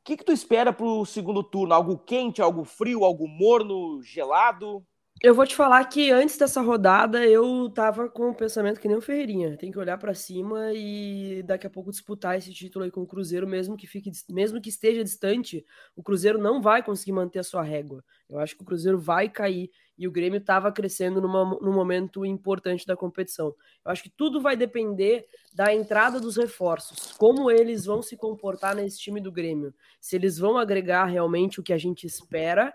O 0.00 0.04
que, 0.04 0.16
que 0.16 0.24
tu 0.24 0.32
espera 0.32 0.72
para 0.72 0.84
o 0.84 1.06
segundo 1.06 1.44
turno? 1.44 1.74
Algo 1.74 1.96
quente, 1.96 2.42
algo 2.42 2.64
frio, 2.64 3.04
algo 3.04 3.28
morno, 3.28 4.02
gelado? 4.02 4.84
Eu 5.24 5.34
vou 5.34 5.46
te 5.46 5.56
falar 5.56 5.82
que 5.86 6.10
antes 6.10 6.36
dessa 6.36 6.60
rodada 6.60 7.24
eu 7.24 7.70
tava 7.70 8.10
com 8.10 8.28
o 8.28 8.34
pensamento 8.34 8.78
que 8.78 8.86
nem 8.86 8.98
o 8.98 9.00
Ferreirinha. 9.00 9.56
Tem 9.56 9.72
que 9.72 9.78
olhar 9.78 9.96
para 9.96 10.12
cima 10.12 10.70
e 10.74 11.42
daqui 11.44 11.66
a 11.66 11.70
pouco 11.70 11.90
disputar 11.90 12.36
esse 12.36 12.52
título 12.52 12.84
aí 12.84 12.90
com 12.90 13.00
o 13.00 13.06
Cruzeiro, 13.06 13.46
mesmo 13.46 13.74
que 13.74 13.86
fique, 13.86 14.12
mesmo 14.28 14.60
que 14.60 14.68
esteja 14.68 15.02
distante, 15.02 15.64
o 15.96 16.02
Cruzeiro 16.02 16.36
não 16.36 16.60
vai 16.60 16.82
conseguir 16.82 17.12
manter 17.12 17.38
a 17.38 17.42
sua 17.42 17.62
régua. 17.62 18.04
Eu 18.28 18.38
acho 18.38 18.54
que 18.54 18.62
o 18.64 18.66
Cruzeiro 18.66 18.98
vai 18.98 19.26
cair 19.30 19.70
e 19.96 20.06
o 20.06 20.12
Grêmio 20.12 20.36
estava 20.36 20.70
crescendo 20.70 21.22
numa, 21.22 21.58
num 21.58 21.72
momento 21.72 22.26
importante 22.26 22.86
da 22.86 22.94
competição. 22.94 23.54
Eu 23.82 23.92
acho 23.92 24.02
que 24.02 24.10
tudo 24.10 24.42
vai 24.42 24.58
depender 24.58 25.24
da 25.54 25.72
entrada 25.72 26.20
dos 26.20 26.36
reforços, 26.36 27.12
como 27.12 27.50
eles 27.50 27.86
vão 27.86 28.02
se 28.02 28.14
comportar 28.14 28.76
nesse 28.76 28.98
time 28.98 29.22
do 29.22 29.32
Grêmio, 29.32 29.72
se 29.98 30.16
eles 30.16 30.36
vão 30.36 30.58
agregar 30.58 31.06
realmente 31.06 31.60
o 31.60 31.62
que 31.62 31.72
a 31.72 31.78
gente 31.78 32.06
espera 32.06 32.74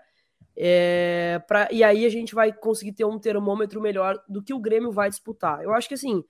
é, 0.56 1.40
pra, 1.46 1.68
e 1.70 1.82
aí 1.82 2.04
a 2.04 2.08
gente 2.08 2.34
vai 2.34 2.52
conseguir 2.52 2.92
ter 2.92 3.04
um 3.04 3.18
termômetro 3.18 3.80
melhor 3.80 4.22
do 4.28 4.42
que 4.42 4.52
o 4.52 4.58
Grêmio 4.58 4.90
vai 4.90 5.08
disputar. 5.08 5.62
Eu 5.62 5.72
acho 5.72 5.88
que 5.88 5.94
assim, 5.94 6.24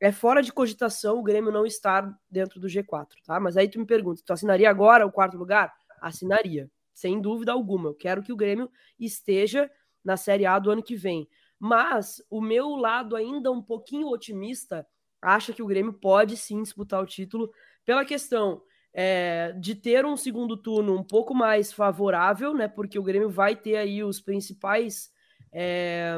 é 0.00 0.12
fora 0.12 0.42
de 0.42 0.52
cogitação 0.52 1.18
o 1.18 1.22
Grêmio 1.22 1.52
não 1.52 1.66
estar 1.66 2.12
dentro 2.30 2.60
do 2.60 2.66
G4, 2.66 3.08
tá? 3.24 3.38
Mas 3.40 3.56
aí 3.56 3.68
tu 3.68 3.78
me 3.78 3.86
pergunta, 3.86 4.22
tu 4.24 4.32
assinaria 4.32 4.70
agora 4.70 5.06
o 5.06 5.12
quarto 5.12 5.36
lugar? 5.36 5.72
Assinaria, 6.00 6.70
sem 6.92 7.20
dúvida 7.20 7.52
alguma. 7.52 7.88
Eu 7.88 7.94
quero 7.94 8.22
que 8.22 8.32
o 8.32 8.36
Grêmio 8.36 8.70
esteja 8.98 9.70
na 10.04 10.16
Série 10.16 10.46
A 10.46 10.58
do 10.58 10.70
ano 10.70 10.82
que 10.82 10.96
vem. 10.96 11.28
Mas 11.58 12.22
o 12.28 12.40
meu 12.40 12.76
lado 12.76 13.16
ainda 13.16 13.50
um 13.50 13.62
pouquinho 13.62 14.08
otimista 14.08 14.86
acha 15.20 15.52
que 15.52 15.62
o 15.62 15.66
Grêmio 15.66 15.92
pode 15.92 16.36
sim 16.36 16.62
disputar 16.62 17.02
o 17.02 17.06
título 17.06 17.50
pela 17.84 18.04
questão 18.04 18.62
é, 18.94 19.52
de 19.58 19.74
ter 19.74 20.06
um 20.06 20.16
segundo 20.16 20.56
turno 20.56 20.96
um 20.96 21.02
pouco 21.02 21.34
mais 21.34 21.72
favorável, 21.72 22.54
né? 22.54 22.68
Porque 22.68 22.96
o 22.96 23.02
Grêmio 23.02 23.28
vai 23.28 23.56
ter 23.56 23.76
aí 23.76 24.04
os 24.04 24.20
principais 24.20 25.10
é, 25.52 26.16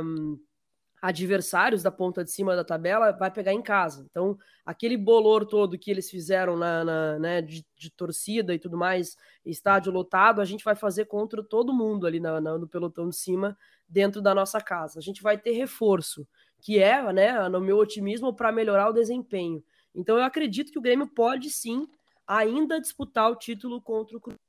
adversários 1.00 1.82
da 1.82 1.90
ponta 1.90 2.22
de 2.22 2.30
cima 2.30 2.54
da 2.54 2.62
tabela, 2.62 3.12
vai 3.12 3.30
pegar 3.30 3.54
em 3.54 3.62
casa. 3.62 4.06
Então, 4.10 4.36
aquele 4.64 4.96
bolor 4.96 5.46
todo 5.46 5.78
que 5.78 5.90
eles 5.90 6.10
fizeram 6.10 6.54
na, 6.54 6.84
na 6.84 7.18
né, 7.18 7.40
de, 7.40 7.64
de, 7.76 7.90
torcida 7.90 8.54
e 8.54 8.58
tudo 8.58 8.76
mais, 8.76 9.16
estádio 9.44 9.90
lotado, 9.90 10.42
a 10.42 10.44
gente 10.44 10.64
vai 10.64 10.74
fazer 10.74 11.06
contra 11.06 11.42
todo 11.42 11.72
mundo 11.72 12.06
ali 12.06 12.20
na, 12.20 12.40
na, 12.42 12.58
no 12.58 12.68
pelotão 12.68 13.08
de 13.08 13.16
cima, 13.16 13.56
dentro 13.88 14.20
da 14.20 14.34
nossa 14.34 14.60
casa. 14.60 14.98
A 14.98 15.02
gente 15.02 15.22
vai 15.22 15.38
ter 15.38 15.52
reforço, 15.52 16.26
que 16.60 16.78
é, 16.78 17.12
né, 17.12 17.48
no 17.48 17.60
meu 17.60 17.78
otimismo, 17.78 18.34
para 18.34 18.52
melhorar 18.52 18.90
o 18.90 18.92
desempenho. 18.92 19.62
Então, 19.94 20.18
eu 20.18 20.24
acredito 20.24 20.70
que 20.70 20.78
o 20.78 20.82
Grêmio 20.82 21.06
pode 21.06 21.48
sim 21.48 21.86
ainda 22.26 22.80
disputar 22.80 23.30
o 23.30 23.36
título 23.36 23.80
contra 23.80 24.16
o 24.16 24.20
Cruzeiro, 24.20 24.42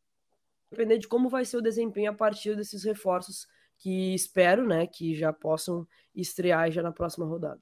depender 0.71 0.97
de 0.97 1.07
como 1.07 1.29
vai 1.29 1.45
ser 1.45 1.57
o 1.57 1.61
desempenho 1.61 2.11
a 2.11 2.15
partir 2.15 2.55
desses 2.55 2.83
reforços 2.83 3.47
que 3.77 4.13
espero, 4.13 4.65
né, 4.65 4.87
que 4.87 5.15
já 5.15 5.31
possam 5.31 5.87
estrear 6.15 6.71
já 6.71 6.81
na 6.81 6.91
próxima 6.91 7.25
rodada. 7.25 7.61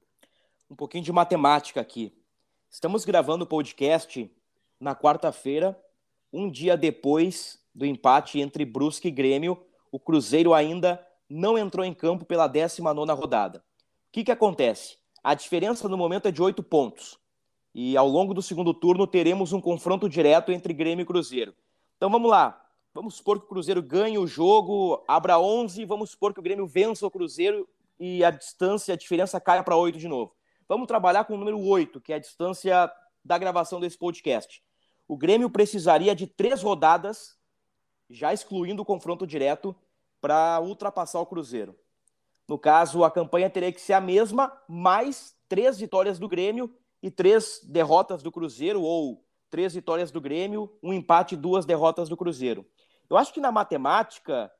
Um 0.70 0.74
pouquinho 0.74 1.04
de 1.04 1.12
matemática 1.12 1.80
aqui. 1.80 2.16
Estamos 2.70 3.04
gravando 3.04 3.44
o 3.44 3.46
podcast 3.46 4.30
na 4.80 4.94
quarta-feira, 4.94 5.80
um 6.32 6.50
dia 6.50 6.76
depois 6.76 7.62
do 7.74 7.86
empate 7.86 8.40
entre 8.40 8.64
Brusque 8.64 9.08
e 9.08 9.10
Grêmio. 9.10 9.62
O 9.92 10.00
Cruzeiro 10.00 10.52
ainda 10.52 11.06
não 11.28 11.56
entrou 11.56 11.84
em 11.84 11.94
campo 11.94 12.24
pela 12.24 12.46
19 12.46 13.12
rodada. 13.12 13.58
O 13.58 13.62
que, 14.12 14.24
que 14.24 14.32
acontece? 14.32 14.96
A 15.22 15.34
diferença 15.34 15.88
no 15.88 15.96
momento 15.96 16.26
é 16.26 16.30
de 16.30 16.42
oito 16.42 16.62
pontos. 16.62 17.18
E 17.78 17.94
ao 17.94 18.08
longo 18.08 18.32
do 18.32 18.40
segundo 18.40 18.72
turno 18.72 19.06
teremos 19.06 19.52
um 19.52 19.60
confronto 19.60 20.08
direto 20.08 20.50
entre 20.50 20.72
Grêmio 20.72 21.02
e 21.02 21.04
Cruzeiro. 21.04 21.54
Então 21.94 22.08
vamos 22.08 22.30
lá. 22.30 22.66
Vamos 22.94 23.16
supor 23.16 23.38
que 23.38 23.44
o 23.44 23.48
Cruzeiro 23.48 23.82
ganhe 23.82 24.16
o 24.16 24.26
jogo, 24.26 25.04
abra 25.06 25.38
11, 25.38 25.84
vamos 25.84 26.08
supor 26.08 26.32
que 26.32 26.40
o 26.40 26.42
Grêmio 26.42 26.66
vença 26.66 27.06
o 27.06 27.10
Cruzeiro 27.10 27.68
e 28.00 28.24
a 28.24 28.30
distância, 28.30 28.94
a 28.94 28.96
diferença 28.96 29.38
caia 29.38 29.62
para 29.62 29.76
8 29.76 29.98
de 29.98 30.08
novo. 30.08 30.34
Vamos 30.66 30.86
trabalhar 30.86 31.24
com 31.24 31.34
o 31.34 31.36
número 31.36 31.60
8, 31.60 32.00
que 32.00 32.14
é 32.14 32.16
a 32.16 32.18
distância 32.18 32.90
da 33.22 33.36
gravação 33.36 33.78
desse 33.78 33.98
podcast. 33.98 34.62
O 35.06 35.14
Grêmio 35.14 35.50
precisaria 35.50 36.14
de 36.14 36.26
três 36.26 36.62
rodadas, 36.62 37.38
já 38.08 38.32
excluindo 38.32 38.80
o 38.80 38.86
confronto 38.86 39.26
direto, 39.26 39.76
para 40.18 40.58
ultrapassar 40.62 41.20
o 41.20 41.26
Cruzeiro. 41.26 41.76
No 42.48 42.58
caso, 42.58 43.04
a 43.04 43.10
campanha 43.10 43.50
teria 43.50 43.70
que 43.70 43.82
ser 43.82 43.92
a 43.92 44.00
mesma, 44.00 44.50
mais 44.66 45.36
três 45.46 45.78
vitórias 45.78 46.18
do 46.18 46.26
Grêmio 46.26 46.74
e 47.02 47.10
três 47.10 47.60
derrotas 47.64 48.22
do 48.22 48.32
Cruzeiro, 48.32 48.82
ou 48.82 49.24
três 49.50 49.74
vitórias 49.74 50.10
do 50.10 50.20
Grêmio, 50.20 50.76
um 50.82 50.92
empate 50.92 51.34
e 51.34 51.38
duas 51.38 51.64
derrotas 51.64 52.08
do 52.08 52.16
Cruzeiro. 52.16 52.66
Eu 53.08 53.16
acho 53.16 53.32
que 53.32 53.40
na 53.40 53.52
matemática, 53.52 54.50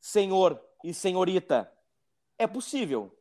senhor 0.00 0.60
e 0.84 0.94
senhorita, 0.94 1.70
é 2.38 2.46
possível. 2.46 3.16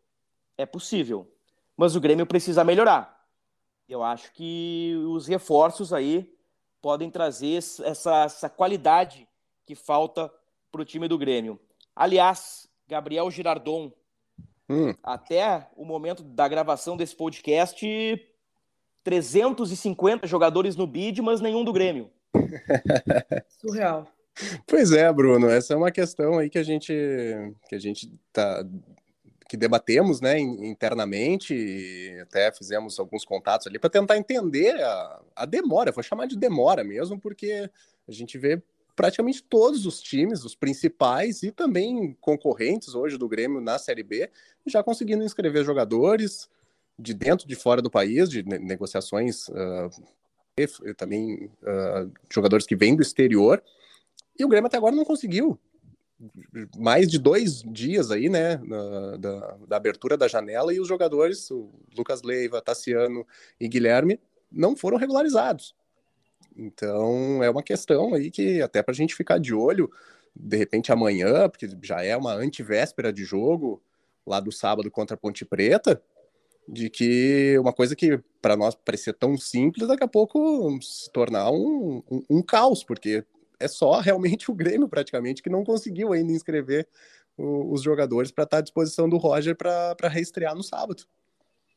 É 0.57 0.65
possível. 0.65 1.31
Mas 1.75 1.95
o 1.95 2.01
Grêmio 2.01 2.25
precisa 2.25 2.63
melhorar. 2.63 3.25
Eu 3.87 4.03
acho 4.03 4.31
que 4.33 4.93
os 5.07 5.27
reforços 5.27 5.91
aí 5.91 6.37
podem 6.81 7.09
trazer 7.09 7.57
essa, 7.57 8.23
essa 8.23 8.49
qualidade 8.49 9.27
que 9.65 9.75
falta 9.75 10.31
para 10.71 10.81
o 10.81 10.85
time 10.85 11.07
do 11.07 11.17
Grêmio. 11.17 11.59
Aliás, 11.95 12.69
Gabriel 12.87 13.29
Girardon, 13.29 13.91
hum. 14.69 14.93
até 15.03 15.69
o 15.75 15.83
momento 15.83 16.23
da 16.23 16.47
gravação 16.47 16.95
desse 16.95 17.15
podcast, 17.15 17.85
350 19.03 20.27
jogadores 20.27 20.75
no 20.75 20.87
bid, 20.87 21.21
mas 21.21 21.41
nenhum 21.41 21.63
do 21.63 21.73
Grêmio. 21.73 22.09
Surreal. 23.59 24.07
Pois 24.65 24.91
é, 24.91 25.11
Bruno, 25.11 25.49
essa 25.49 25.73
é 25.73 25.77
uma 25.77 25.91
questão 25.91 26.37
aí 26.37 26.49
que 26.49 26.57
a 26.57 26.63
gente 26.63 26.93
que 27.67 27.75
a 27.75 27.79
gente 27.79 28.11
tá 28.31 28.63
que 29.49 29.57
debatemos, 29.57 30.21
né, 30.21 30.39
internamente, 30.39 31.55
e 31.55 32.19
até 32.19 32.51
fizemos 32.51 32.99
alguns 32.99 33.25
contatos 33.25 33.65
ali 33.65 33.79
para 33.79 33.89
tentar 33.89 34.15
entender 34.15 34.79
a, 34.79 35.21
a 35.35 35.45
demora, 35.45 35.91
vou 35.91 36.03
chamar 36.03 36.27
de 36.27 36.37
demora 36.37 36.83
mesmo, 36.83 37.19
porque 37.19 37.67
a 38.07 38.11
gente 38.11 38.37
vê 38.37 38.61
praticamente 38.95 39.41
todos 39.41 39.87
os 39.87 40.01
times, 40.01 40.43
os 40.43 40.53
principais 40.53 41.41
e 41.41 41.51
também 41.51 42.15
concorrentes 42.21 42.93
hoje 42.93 43.17
do 43.17 43.27
Grêmio 43.27 43.59
na 43.59 43.79
Série 43.79 44.03
B, 44.03 44.29
já 44.67 44.83
conseguindo 44.83 45.23
inscrever 45.23 45.65
jogadores, 45.65 46.47
de 46.99 47.13
dentro 47.13 47.47
de 47.47 47.55
fora 47.55 47.81
do 47.81 47.89
país, 47.89 48.29
de 48.29 48.43
negociações 48.43 49.47
uh, 49.49 49.89
também 50.97 51.49
uh, 51.63 52.11
jogadores 52.29 52.65
que 52.65 52.75
vêm 52.75 52.95
do 52.95 53.01
exterior, 53.01 53.63
e 54.37 54.43
o 54.43 54.49
Grêmio 54.49 54.67
até 54.67 54.77
agora 54.77 54.95
não 54.95 55.05
conseguiu. 55.05 55.57
Mais 56.77 57.09
de 57.09 57.17
dois 57.17 57.63
dias 57.63 58.11
aí, 58.11 58.27
né, 58.27 58.57
na, 58.57 59.17
da, 59.17 59.57
da, 59.67 59.77
abertura 59.77 60.17
da 60.17 60.27
janela, 60.27 60.73
e 60.73 60.79
os 60.79 60.87
jogadores, 60.87 61.49
o 61.49 61.69
Lucas 61.97 62.21
Leiva, 62.23 62.61
Tassiano 62.61 63.25
e 63.57 63.69
Guilherme, 63.69 64.19
não 64.51 64.75
foram 64.75 64.97
regularizados. 64.97 65.73
Então 66.57 67.41
é 67.41 67.49
uma 67.49 67.63
questão 67.63 68.13
aí 68.13 68.29
que 68.29 68.61
até 68.61 68.83
para 68.83 68.91
a 68.91 68.95
gente 68.95 69.15
ficar 69.15 69.39
de 69.39 69.53
olho, 69.53 69.89
de 70.35 70.57
repente 70.57 70.91
amanhã, 70.91 71.47
porque 71.47 71.69
já 71.81 72.03
é 72.03 72.17
uma 72.17 72.33
antivéspera 72.33 73.13
de 73.13 73.23
jogo 73.23 73.81
lá 74.25 74.41
do 74.41 74.51
sábado 74.51 74.91
contra 74.91 75.15
a 75.15 75.17
Ponte 75.17 75.45
Preta, 75.45 76.01
de 76.71 76.89
que 76.89 77.57
uma 77.57 77.73
coisa 77.73 77.95
que 77.95 78.21
para 78.41 78.55
nós 78.55 78.75
parecia 78.75 79.13
tão 79.13 79.35
simples, 79.37 79.87
daqui 79.87 80.03
a 80.03 80.07
pouco 80.07 80.77
se 80.81 81.11
tornar 81.11 81.49
um, 81.51 82.03
um, 82.09 82.23
um, 82.29 82.41
caos, 82.41 82.83
porque 82.83 83.25
é 83.59 83.67
só 83.67 83.99
realmente 83.99 84.51
o 84.51 84.53
Grêmio, 84.53 84.87
praticamente, 84.87 85.41
que 85.41 85.49
não 85.49 85.63
conseguiu 85.63 86.13
ainda 86.13 86.31
inscrever 86.31 86.87
o, 87.35 87.73
os 87.73 87.81
jogadores 87.81 88.31
para 88.31 88.43
estar 88.43 88.57
à 88.57 88.61
disposição 88.61 89.09
do 89.09 89.17
Roger 89.17 89.55
para 89.55 90.07
reestrear 90.07 90.55
no 90.55 90.63
sábado. 90.63 91.03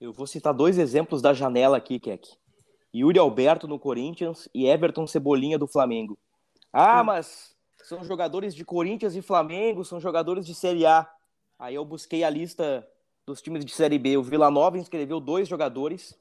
Eu 0.01 0.13
vou 0.13 0.27
citar 0.27 0.53
dois 0.53 0.79
exemplos 0.79 1.23
da 1.23 1.33
janela 1.33 1.77
aqui, 1.77 1.99
Keck. 1.99 2.29
Yuri 2.95 3.19
Alberto 3.19 3.67
no 3.67 3.79
Corinthians 3.79 4.49
e 4.53 4.67
Everton 4.67 5.07
Cebolinha 5.07 5.59
do 5.59 5.67
Flamengo. 5.67 6.19
Ah, 6.71 7.03
mas 7.03 7.55
são 7.85 8.05
jogadores 8.05 8.55
de 8.55 8.65
Corinthians 8.65 9.15
e 9.15 9.23
Flamengo, 9.23 9.85
são 9.85 9.99
jogadores 9.99 10.45
de 10.45 10.55
Série 10.55 10.85
A. 10.85 11.09
Aí 11.59 11.75
eu 11.75 11.85
busquei 11.85 12.25
a 12.25 12.29
lista 12.29 12.87
dos 13.33 13.41
times 13.41 13.65
de 13.65 13.73
Série 13.73 13.99
B. 13.99 14.19
O 14.19 14.23
Vila 14.23 14.51
Nova 14.51 14.79
inscreveu 14.79 15.19
dois 15.19 15.49
jogadores. 15.49 16.15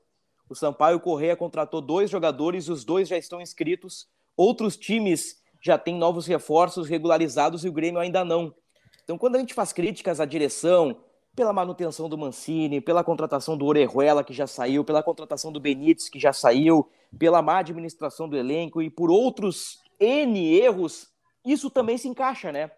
O 0.49 0.55
Sampaio 0.55 0.97
Correia 0.97 1.35
contratou 1.35 1.81
dois 1.81 2.09
jogadores, 2.09 2.69
os 2.69 2.85
dois 2.85 3.09
já 3.09 3.17
estão 3.17 3.41
inscritos. 3.41 4.07
Outros 4.35 4.77
times 4.77 5.41
já 5.61 5.77
têm 5.77 5.95
novos 5.95 6.25
reforços 6.25 6.87
regularizados 6.87 7.65
e 7.65 7.69
o 7.69 7.73
Grêmio 7.73 7.99
ainda 7.99 8.23
não. 8.23 8.55
Então, 9.03 9.17
quando 9.17 9.35
a 9.35 9.39
gente 9.39 9.53
faz 9.53 9.73
críticas 9.73 10.21
à 10.21 10.25
direção, 10.25 11.03
pela 11.35 11.51
manutenção 11.51 12.07
do 12.07 12.17
Mancini, 12.17 12.79
pela 12.79 13.03
contratação 13.03 13.57
do 13.57 13.65
Orejuela, 13.65 14.23
que 14.23 14.33
já 14.33 14.47
saiu, 14.47 14.85
pela 14.85 15.03
contratação 15.03 15.51
do 15.51 15.59
Benítez, 15.59 16.07
que 16.07 16.19
já 16.19 16.31
saiu, 16.31 16.89
pela 17.19 17.41
má 17.41 17.59
administração 17.59 18.29
do 18.29 18.37
elenco 18.37 18.81
e 18.81 18.89
por 18.89 19.11
outros 19.11 19.79
N 19.99 20.57
erros, 20.57 21.09
isso 21.43 21.69
também 21.69 21.97
se 21.97 22.07
encaixa, 22.07 22.53
né? 22.53 22.71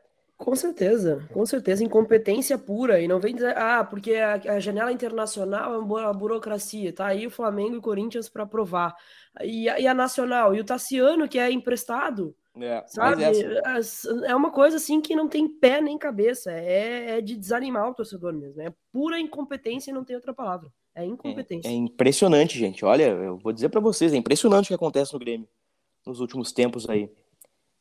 Com 0.44 0.58
certeza, 0.58 1.26
com 1.32 1.46
certeza, 1.46 1.86
incompetência 1.86 2.58
pura. 2.58 3.00
E 3.00 3.08
não 3.08 3.18
vem 3.18 3.34
dizer, 3.34 3.58
ah, 3.58 3.82
porque 3.82 4.16
a, 4.16 4.34
a 4.34 4.60
janela 4.60 4.92
internacional 4.92 5.74
é 5.74 5.78
uma 5.78 6.14
burocracia, 6.14 6.92
tá 6.92 7.06
aí 7.06 7.26
o 7.26 7.32
Flamengo 7.32 7.76
e 7.76 7.78
o 7.78 7.82
Corinthians 7.82 8.28
para 8.28 8.46
provar. 8.46 8.94
E, 9.42 9.68
e, 9.68 9.88
a 9.88 9.94
nacional, 9.94 10.54
e 10.54 10.60
o 10.60 10.66
Tassiano, 10.66 11.30
que 11.30 11.40
é 11.40 11.50
emprestado, 11.50 12.36
é, 12.60 12.84
sabe? 12.88 13.24
É, 13.24 13.32
é, 14.26 14.36
uma 14.36 14.52
coisa 14.52 14.76
assim 14.76 15.00
que 15.00 15.16
não 15.16 15.30
tem 15.30 15.48
pé 15.48 15.80
nem 15.80 15.98
cabeça, 15.98 16.52
é, 16.52 17.20
é, 17.20 17.22
de 17.22 17.38
desanimar 17.38 17.90
o 17.90 17.94
torcedor 17.94 18.34
mesmo. 18.34 18.62
É 18.62 18.74
pura 18.92 19.18
incompetência 19.18 19.92
e 19.92 19.94
não 19.94 20.04
tem 20.04 20.18
outra 20.18 20.34
palavra. 20.34 20.68
É 20.94 21.06
incompetência. 21.06 21.70
É, 21.70 21.72
é 21.72 21.76
impressionante, 21.76 22.60
gente. 22.60 22.84
Olha, 22.84 23.08
eu 23.08 23.38
vou 23.38 23.54
dizer 23.54 23.70
para 23.70 23.80
vocês, 23.80 24.12
é 24.12 24.18
impressionante 24.18 24.66
o 24.66 24.68
que 24.68 24.74
acontece 24.74 25.14
no 25.14 25.20
Grêmio 25.20 25.48
nos 26.06 26.20
últimos 26.20 26.52
tempos 26.52 26.90
aí. 26.90 27.10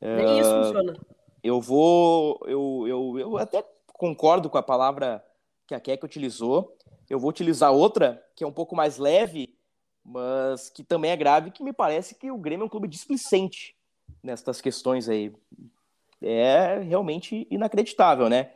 Nem 0.01 0.39
isso 0.39 0.49
ah, 0.49 0.63
funciona 0.63 0.95
eu 1.43 1.61
vou. 1.61 2.41
Eu, 2.47 2.85
eu, 2.87 3.19
eu 3.19 3.39
até 3.39 3.65
concordo 3.87 4.49
com 4.49 4.59
a 4.59 4.63
palavra 4.63 5.25
que 5.67 5.75
a 5.75 5.81
Keck 5.81 6.05
utilizou. 6.05 6.77
Eu 7.11 7.19
vou 7.19 7.31
utilizar 7.31 7.73
outra, 7.73 8.25
que 8.35 8.45
é 8.45 8.47
um 8.47 8.53
pouco 8.53 8.77
mais 8.77 8.97
leve, 8.97 9.55
mas 10.05 10.71
que 10.71 10.83
também 10.83 11.11
é 11.11 11.17
grave, 11.17 11.51
que 11.51 11.63
me 11.63 11.73
parece 11.73 12.15
que 12.15 12.31
o 12.31 12.39
Grêmio 12.39 12.65
é 12.65 12.67
um 12.67 12.71
clube 12.71 12.89
displicente 12.89 13.77
nestas 14.23 14.61
questões 14.61 15.09
aí. 15.09 15.35
É 16.21 16.79
realmente 16.79 17.47
inacreditável, 17.51 18.29
né? 18.29 18.53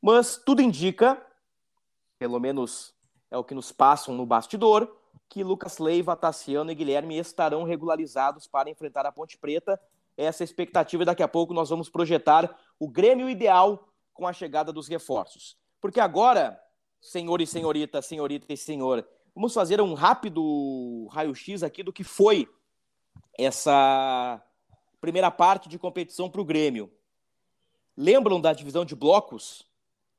Mas 0.00 0.36
tudo 0.36 0.62
indica, 0.62 1.20
pelo 2.18 2.38
menos 2.38 2.94
é 3.30 3.36
o 3.36 3.44
que 3.44 3.54
nos 3.54 3.72
passam 3.72 4.14
no 4.14 4.24
bastidor, 4.24 4.96
que 5.28 5.44
Lucas 5.44 5.78
Leiva, 5.78 6.16
Tassiano 6.16 6.70
e 6.70 6.74
Guilherme 6.74 7.18
estarão 7.18 7.64
regularizados 7.64 8.46
para 8.46 8.70
enfrentar 8.70 9.04
a 9.04 9.12
Ponte 9.12 9.36
Preta 9.36 9.78
essa 10.18 10.42
expectativa 10.42 11.04
e 11.04 11.06
daqui 11.06 11.22
a 11.22 11.28
pouco 11.28 11.54
nós 11.54 11.70
vamos 11.70 11.88
projetar 11.88 12.58
o 12.78 12.88
Grêmio 12.88 13.30
ideal 13.30 13.88
com 14.12 14.26
a 14.26 14.32
chegada 14.32 14.72
dos 14.72 14.88
reforços. 14.88 15.56
Porque 15.80 16.00
agora, 16.00 16.60
senhor 17.00 17.40
e 17.40 17.46
senhorita, 17.46 18.02
senhorita 18.02 18.52
e 18.52 18.56
senhor, 18.56 19.06
vamos 19.32 19.54
fazer 19.54 19.80
um 19.80 19.94
rápido 19.94 21.06
raio-x 21.12 21.62
aqui 21.62 21.84
do 21.84 21.92
que 21.92 22.02
foi 22.02 22.48
essa 23.38 24.42
primeira 25.00 25.30
parte 25.30 25.68
de 25.68 25.78
competição 25.78 26.28
para 26.28 26.40
o 26.40 26.44
Grêmio. 26.44 26.92
Lembram 27.96 28.40
da 28.40 28.52
divisão 28.52 28.84
de 28.84 28.96
blocos? 28.96 29.64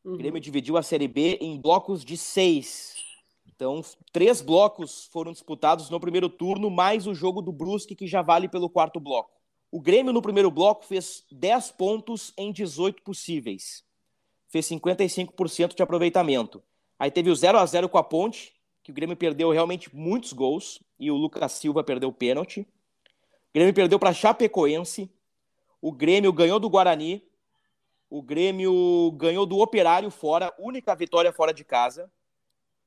Uhum. 0.06 0.14
O 0.14 0.18
Grêmio 0.18 0.40
dividiu 0.40 0.78
a 0.78 0.84
Série 0.84 1.10
B 1.10 1.38
em 1.42 1.60
blocos 1.60 2.06
de 2.06 2.16
seis. 2.16 2.96
Então, 3.46 3.82
três 4.14 4.40
blocos 4.40 5.10
foram 5.12 5.34
disputados 5.34 5.90
no 5.90 6.00
primeiro 6.00 6.30
turno, 6.30 6.70
mais 6.70 7.06
o 7.06 7.14
jogo 7.14 7.42
do 7.42 7.52
Brusque, 7.52 7.96
que 7.96 8.08
já 8.08 8.22
vale 8.22 8.48
pelo 8.48 8.70
quarto 8.70 9.02
bloco. 9.02 9.39
O 9.72 9.80
Grêmio, 9.80 10.12
no 10.12 10.22
primeiro 10.22 10.50
bloco, 10.50 10.86
fez 10.86 11.24
10 11.32 11.72
pontos 11.72 12.34
em 12.38 12.52
18 12.52 13.04
possíveis. 13.04 13.84
Fez 14.48 14.68
55% 14.68 15.76
de 15.76 15.84
aproveitamento. 15.84 16.64
Aí 16.98 17.12
teve 17.12 17.30
o 17.30 17.36
0 17.36 17.58
a 17.60 17.66
0 17.66 17.88
com 17.88 17.98
a 17.98 18.04
Ponte, 18.04 18.54
que 18.82 18.92
o 18.92 18.94
Grêmio 18.94 19.16
perdeu 19.16 19.52
realmente 19.52 19.96
muitos 19.96 20.34
gols, 20.34 20.82
e 21.00 21.12
o 21.12 21.16
Lucas 21.16 21.52
Silva 21.52 21.84
perdeu 21.84 22.10
o 22.10 22.14
pênalti. 22.14 22.62
O 22.62 23.54
Grêmio 23.54 23.74
perdeu 23.74 24.00
para 24.00 24.12
Chapecoense. 24.12 25.12
O 25.82 25.92
Grêmio 25.92 26.34
ganhou 26.34 26.60
do 26.60 26.70
Guarani. 26.70 27.24
O 28.10 28.24
Grêmio 28.24 29.12
ganhou 29.12 29.46
do 29.46 29.60
Operário 29.60 30.10
fora, 30.10 30.54
única 30.58 30.96
vitória 30.96 31.32
fora 31.32 31.54
de 31.54 31.64
casa. 31.64 32.12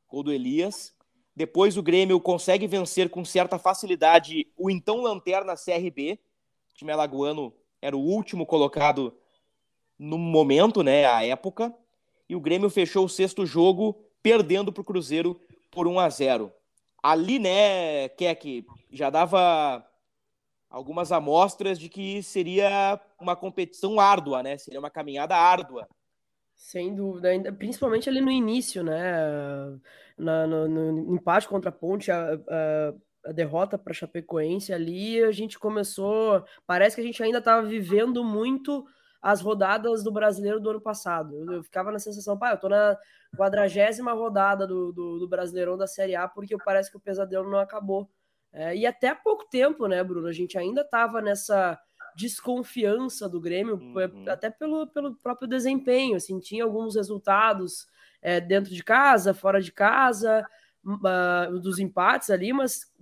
Gol 0.08 0.24
do 0.24 0.32
Elias. 0.32 0.92
Depois 1.34 1.76
o 1.76 1.82
Grêmio 1.82 2.20
consegue 2.20 2.66
vencer 2.66 3.08
com 3.08 3.24
certa 3.24 3.58
facilidade 3.58 4.46
o 4.56 4.68
então 4.68 5.00
lanterna 5.00 5.54
CRB, 5.54 6.18
o 6.72 6.74
time 6.74 6.92
alagoano 6.92 7.52
era 7.80 7.96
o 7.96 8.00
último 8.00 8.46
colocado 8.46 9.16
no 9.98 10.18
momento, 10.18 10.82
né, 10.82 11.04
à 11.04 11.24
época, 11.24 11.74
e 12.28 12.34
o 12.34 12.40
Grêmio 12.40 12.70
fechou 12.70 13.04
o 13.04 13.08
sexto 13.08 13.44
jogo 13.44 14.04
perdendo 14.22 14.72
para 14.72 14.80
o 14.80 14.84
Cruzeiro 14.84 15.40
por 15.70 15.86
1 15.86 15.98
a 15.98 16.08
0. 16.08 16.52
Ali, 17.02 17.38
né, 17.38 18.08
Keck, 18.10 18.64
já 18.90 19.10
dava 19.10 19.86
algumas 20.70 21.12
amostras 21.12 21.78
de 21.78 21.88
que 21.88 22.22
seria 22.22 22.98
uma 23.20 23.36
competição 23.36 24.00
árdua, 24.00 24.42
né? 24.42 24.56
Seria 24.56 24.80
uma 24.80 24.90
caminhada 24.90 25.36
árdua. 25.36 25.86
Sem 26.54 26.94
dúvida, 26.94 27.30
principalmente 27.52 28.08
ali 28.08 28.20
no 28.20 28.30
início, 28.30 28.82
né? 28.82 29.12
Na, 30.16 30.46
no, 30.46 30.68
no 30.68 31.14
empate 31.14 31.48
contra 31.48 31.68
a 31.68 31.72
Ponte, 31.72 32.10
a, 32.10 32.34
a, 32.34 32.94
a 33.24 33.32
derrota 33.32 33.78
para 33.78 33.92
Chapecoense 33.92 34.72
ali, 34.72 35.22
a 35.22 35.30
gente 35.30 35.58
começou. 35.58 36.44
Parece 36.66 36.96
que 36.96 37.02
a 37.02 37.04
gente 37.04 37.22
ainda 37.22 37.38
estava 37.38 37.66
vivendo 37.66 38.24
muito 38.24 38.84
as 39.20 39.40
rodadas 39.40 40.02
do 40.02 40.10
brasileiro 40.10 40.60
do 40.60 40.70
ano 40.70 40.80
passado. 40.80 41.36
Eu, 41.36 41.52
eu 41.52 41.62
ficava 41.62 41.92
na 41.92 41.98
sensação, 41.98 42.36
pá, 42.36 42.50
eu 42.50 42.58
tô 42.58 42.68
na 42.68 42.98
quadragésima 43.36 44.12
rodada 44.12 44.66
do, 44.66 44.92
do, 44.92 45.18
do, 45.20 45.28
Brasileirão 45.28 45.76
da 45.76 45.86
Série 45.86 46.16
A, 46.16 46.26
porque 46.26 46.56
parece 46.64 46.90
que 46.90 46.96
o 46.96 47.00
pesadelo 47.00 47.48
não 47.48 47.58
acabou. 47.58 48.10
É, 48.52 48.76
e 48.76 48.84
até 48.84 49.08
há 49.08 49.14
pouco 49.14 49.48
tempo, 49.48 49.86
né, 49.86 50.02
Bruno? 50.02 50.26
A 50.26 50.32
gente 50.32 50.58
ainda 50.58 50.80
estava 50.80 51.22
nessa 51.22 51.78
desconfiança 52.16 53.28
do 53.28 53.40
Grêmio, 53.40 53.76
uhum. 53.76 54.28
até 54.28 54.50
pelo, 54.50 54.88
pelo 54.88 55.14
próprio 55.14 55.48
desempenho. 55.48 56.16
Assim, 56.16 56.38
tinha 56.40 56.64
alguns 56.64 56.96
resultados 56.96 57.86
é, 58.20 58.40
dentro 58.40 58.74
de 58.74 58.82
casa, 58.82 59.32
fora 59.32 59.62
de 59.62 59.70
casa 59.72 60.44
uh, 60.84 61.58
dos 61.60 61.78
empates 61.78 62.30
ali, 62.30 62.52
mas 62.52 62.92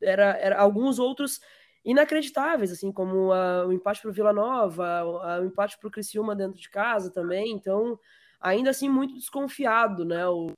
era, 0.00 0.36
era 0.38 0.58
alguns 0.58 0.98
outros 0.98 1.40
inacreditáveis, 1.84 2.70
assim 2.70 2.92
como 2.92 3.32
uh, 3.32 3.66
o 3.66 3.72
empate 3.72 4.02
para 4.02 4.10
o 4.10 4.12
Vila 4.12 4.32
Nova, 4.32 5.04
o, 5.04 5.42
o 5.42 5.44
empate 5.44 5.78
para 5.78 5.88
o 5.88 5.90
Criciúma 5.90 6.36
dentro 6.36 6.60
de 6.60 6.68
casa 6.68 7.10
também. 7.10 7.52
Então, 7.52 7.98
ainda 8.40 8.70
assim, 8.70 8.88
muito 8.88 9.14
desconfiado, 9.14 10.04
né? 10.04 10.26
O, 10.28 10.52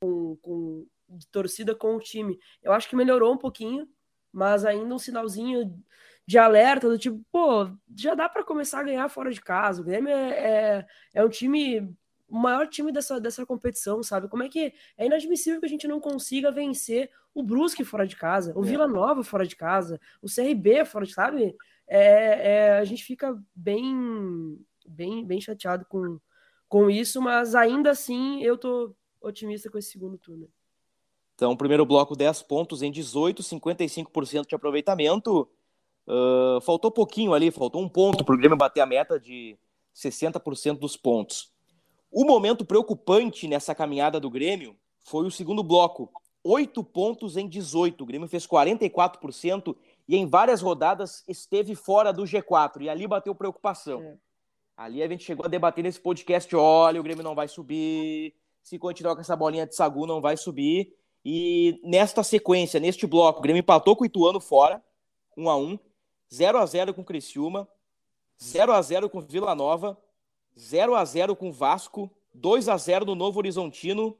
com, 0.00 0.36
com 0.36 0.86
de 1.08 1.26
torcida 1.28 1.74
com 1.74 1.96
o 1.96 2.00
time. 2.00 2.38
Eu 2.62 2.72
acho 2.72 2.88
que 2.88 2.96
melhorou 2.96 3.32
um 3.32 3.38
pouquinho, 3.38 3.88
mas 4.32 4.64
ainda 4.64 4.94
um 4.94 4.98
sinalzinho 4.98 5.72
de 6.26 6.38
alerta 6.38 6.88
do 6.88 6.98
tipo, 6.98 7.24
pô, 7.30 7.70
já 7.94 8.14
dá 8.14 8.28
para 8.28 8.44
começar 8.44 8.80
a 8.80 8.84
ganhar 8.84 9.08
fora 9.08 9.30
de 9.30 9.40
casa. 9.40 9.80
O 9.80 9.84
Grêmio 9.84 10.10
é, 10.10 10.30
é, 10.30 10.86
é 11.14 11.24
um 11.24 11.28
time 11.28 11.94
o 12.28 12.36
maior 12.36 12.66
time 12.68 12.90
dessa, 12.92 13.20
dessa 13.20 13.46
competição, 13.46 14.02
sabe? 14.02 14.28
Como 14.28 14.42
é 14.42 14.48
que 14.48 14.72
é 14.96 15.06
inadmissível 15.06 15.60
que 15.60 15.66
a 15.66 15.68
gente 15.68 15.86
não 15.86 16.00
consiga 16.00 16.50
vencer 16.50 17.10
o 17.34 17.42
Brusque 17.42 17.84
fora 17.84 18.06
de 18.06 18.16
casa, 18.16 18.52
o 18.56 18.64
é. 18.64 18.66
Vila 18.66 18.88
Nova 18.88 19.22
fora 19.22 19.46
de 19.46 19.54
casa, 19.54 20.00
o 20.22 20.26
CRB 20.26 20.84
fora 20.84 21.04
de 21.04 21.12
sabe? 21.12 21.54
É, 21.86 22.50
é, 22.50 22.78
a 22.78 22.84
gente 22.84 23.04
fica 23.04 23.38
bem, 23.54 24.58
bem, 24.86 25.24
bem 25.24 25.40
chateado 25.40 25.84
com, 25.88 26.18
com 26.68 26.90
isso, 26.90 27.20
mas 27.20 27.54
ainda 27.54 27.90
assim 27.90 28.42
eu 28.42 28.58
tô 28.58 28.94
otimista 29.20 29.70
com 29.70 29.78
esse 29.78 29.90
segundo 29.90 30.18
turno. 30.18 30.48
Então, 31.34 31.56
primeiro 31.56 31.84
bloco, 31.84 32.16
10 32.16 32.42
pontos 32.42 32.82
em 32.82 32.90
18, 32.90 33.42
55% 33.42 34.46
de 34.48 34.54
aproveitamento. 34.54 35.48
Uh, 36.06 36.60
faltou 36.62 36.90
pouquinho 36.90 37.34
ali, 37.34 37.50
faltou 37.50 37.82
um 37.82 37.88
ponto 37.88 38.24
para 38.24 38.34
o 38.34 38.38
Grêmio 38.38 38.56
bater 38.56 38.80
a 38.80 38.86
meta 38.86 39.20
de 39.20 39.58
60% 39.94 40.78
dos 40.78 40.96
pontos. 40.96 41.52
O 42.18 42.24
momento 42.24 42.64
preocupante 42.64 43.46
nessa 43.46 43.74
caminhada 43.74 44.18
do 44.18 44.30
Grêmio 44.30 44.74
foi 45.04 45.26
o 45.26 45.30
segundo 45.30 45.62
bloco. 45.62 46.10
Oito 46.42 46.82
pontos 46.82 47.36
em 47.36 47.46
18. 47.46 48.02
O 48.02 48.06
Grêmio 48.06 48.26
fez 48.26 48.46
44% 48.46 49.76
e 50.08 50.16
em 50.16 50.24
várias 50.24 50.62
rodadas 50.62 51.22
esteve 51.28 51.74
fora 51.74 52.14
do 52.14 52.22
G4. 52.22 52.80
E 52.80 52.88
ali 52.88 53.06
bateu 53.06 53.34
preocupação. 53.34 54.00
É. 54.02 54.16
Ali 54.78 55.02
a 55.02 55.08
gente 55.08 55.24
chegou 55.24 55.44
a 55.44 55.48
debater 55.50 55.84
nesse 55.84 56.00
podcast: 56.00 56.56
olha, 56.56 56.98
o 56.98 57.02
Grêmio 57.02 57.22
não 57.22 57.34
vai 57.34 57.48
subir. 57.48 58.34
Se 58.62 58.78
continuar 58.78 59.14
com 59.14 59.20
essa 59.20 59.36
bolinha 59.36 59.66
de 59.66 59.76
sagu, 59.76 60.06
não 60.06 60.22
vai 60.22 60.38
subir. 60.38 60.96
E 61.22 61.78
nesta 61.84 62.22
sequência, 62.22 62.80
neste 62.80 63.06
bloco, 63.06 63.40
o 63.40 63.42
Grêmio 63.42 63.60
empatou 63.60 63.94
com 63.94 64.04
o 64.04 64.06
Ituano 64.06 64.40
fora, 64.40 64.82
1 65.36 65.50
a 65.50 65.56
1 65.58 65.78
0 66.32 66.58
a 66.60 66.64
0 66.64 66.94
com 66.94 67.02
o 67.02 67.04
Criciúma, 67.04 67.68
0 68.42 68.72
a 68.72 68.80
0 68.80 69.10
com 69.10 69.20
Vila 69.20 69.54
Nova, 69.54 69.98
0 70.58 70.94
a 70.94 71.04
0 71.04 71.36
com 71.36 71.52
Vasco, 71.52 72.10
2 72.34 72.68
a 72.68 72.76
0 72.76 73.04
no 73.04 73.14
Novo 73.14 73.38
Horizontino 73.38 74.16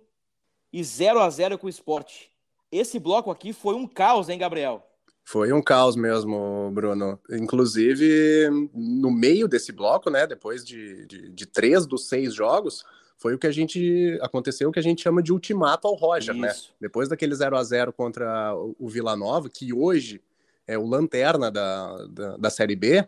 e 0.73 0.83
0 0.85 1.21
a 1.21 1.31
0 1.31 1.59
com 1.59 1.67
o 1.67 1.71
Esporte. 1.71 2.31
Esse 2.71 2.99
bloco 2.99 3.31
aqui 3.31 3.53
foi 3.53 3.75
um 3.75 3.87
caos, 3.87 4.29
hein, 4.29 4.39
Gabriel? 4.39 4.87
Foi 5.25 5.53
um 5.53 5.63
caos 5.63 5.97
mesmo, 5.97 6.71
Bruno. 6.73 7.19
Inclusive, 7.31 8.49
no 8.73 9.11
meio 9.11 9.49
desse 9.49 9.73
bloco, 9.73 10.11
né, 10.11 10.27
depois 10.27 10.65
de, 10.65 11.07
de, 11.07 11.31
de 11.31 11.47
três 11.47 11.87
dos 11.87 12.09
seis 12.09 12.35
jogos, 12.35 12.85
foi 13.17 13.35
o 13.35 13.39
que 13.39 13.47
a 13.47 13.51
gente 13.51 14.19
aconteceu 14.21 14.69
o 14.69 14.73
que 14.73 14.79
a 14.79 14.83
gente 14.83 15.03
chama 15.03 15.23
de 15.23 15.33
ultimato 15.33 15.89
ao 15.89 15.95
Roger, 15.95 16.35
né? 16.35 16.49
Isso. 16.49 16.69
né? 16.69 16.75
Depois 16.81 17.09
daquele 17.09 17.35
0 17.35 17.57
a 17.57 17.65
0 17.65 17.93
contra 17.93 18.55
o 18.79 18.89
Vila 18.89 19.17
Nova, 19.17 19.49
que 19.49 19.73
hoje 19.73 20.23
é 20.67 20.77
o 20.77 20.87
lanterna 20.87 21.51
da, 21.51 22.07
da, 22.09 22.37
da 22.37 22.51
Série 22.51 22.77
B, 22.77 23.07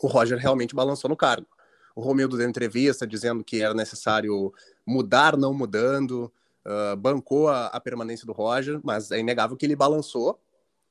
o 0.00 0.06
Roger 0.06 0.38
realmente 0.38 0.74
balançou 0.74 1.08
no 1.08 1.16
cargo. 1.16 1.46
O 1.94 2.00
Romildo 2.00 2.36
deu 2.36 2.48
entrevista 2.48 3.06
dizendo 3.06 3.44
que 3.44 3.62
era 3.62 3.74
necessário 3.74 4.52
mudar, 4.86 5.36
não 5.36 5.52
mudando, 5.52 6.32
uh, 6.66 6.96
bancou 6.96 7.48
a, 7.48 7.66
a, 7.66 7.80
permanência 7.80 8.26
do 8.26 8.32
Roger, 8.32 8.80
mas 8.82 9.10
é 9.10 9.18
inegável 9.18 9.56
que 9.56 9.66
ele 9.66 9.76
balançou. 9.76 10.40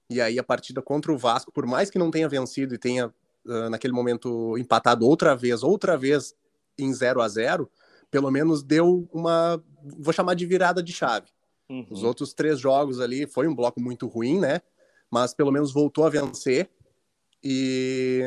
E 0.09 0.19
aí 0.21 0.37
a 0.37 0.43
partida 0.43 0.81
contra 0.81 1.11
o 1.11 1.17
Vasco, 1.17 1.51
por 1.51 1.65
mais 1.65 1.89
que 1.89 1.99
não 1.99 2.11
tenha 2.11 2.27
vencido 2.27 2.75
e 2.75 2.77
tenha 2.77 3.07
uh, 3.45 3.69
naquele 3.69 3.93
momento 3.93 4.57
empatado 4.57 5.07
outra 5.07 5.35
vez, 5.35 5.63
outra 5.63 5.97
vez 5.97 6.35
em 6.77 6.93
0 6.93 7.21
a 7.21 7.27
0 7.27 7.69
pelo 8.09 8.29
menos 8.29 8.61
deu 8.61 9.07
uma, 9.13 9.63
vou 9.97 10.13
chamar 10.13 10.35
de 10.35 10.45
virada 10.45 10.83
de 10.83 10.91
chave. 10.91 11.27
Uhum. 11.69 11.87
Os 11.89 12.03
outros 12.03 12.33
três 12.33 12.59
jogos 12.59 12.99
ali 12.99 13.25
foi 13.25 13.47
um 13.47 13.55
bloco 13.55 13.79
muito 13.79 14.05
ruim, 14.05 14.37
né? 14.37 14.61
Mas 15.09 15.33
pelo 15.33 15.51
menos 15.51 15.71
voltou 15.71 16.05
a 16.05 16.09
vencer 16.09 16.69
e 17.41 18.21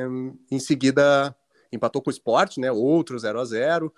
em 0.50 0.58
seguida 0.58 1.36
empatou 1.74 2.02
com 2.02 2.10
o 2.10 2.12
Sport, 2.12 2.58
né? 2.58 2.70
Outro 2.70 3.18
0 3.18 3.40
a 3.40 3.44
0 3.44 3.92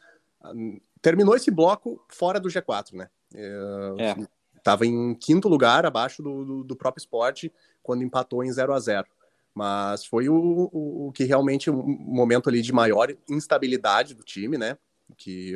Terminou 1.02 1.36
esse 1.36 1.50
bloco 1.50 2.02
fora 2.08 2.40
do 2.40 2.48
G4, 2.48 2.94
né? 2.94 3.08
É. 3.34 4.16
Tava 4.62 4.86
em 4.86 5.14
quinto 5.14 5.48
lugar, 5.48 5.86
abaixo 5.86 6.22
do, 6.22 6.44
do, 6.44 6.64
do 6.64 6.76
próprio 6.76 7.00
Sport, 7.00 7.44
quando 7.82 8.02
empatou 8.02 8.42
em 8.42 8.50
0 8.50 8.72
a 8.72 8.80
0 8.80 9.06
Mas 9.54 10.04
foi 10.04 10.28
o, 10.28 10.34
o, 10.72 11.08
o 11.08 11.12
que 11.12 11.24
realmente 11.24 11.70
um 11.70 11.82
momento 11.82 12.48
ali 12.48 12.60
de 12.62 12.72
maior 12.72 13.14
instabilidade 13.28 14.14
do 14.14 14.24
time, 14.24 14.58
né? 14.58 14.76
Que 15.16 15.52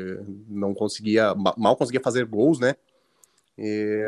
não 0.49 0.73
conseguia, 0.73 1.35
mal 1.35 1.77
conseguia 1.77 2.01
fazer 2.01 2.25
gols, 2.25 2.61
né? 2.61 2.77
E, 3.59 4.03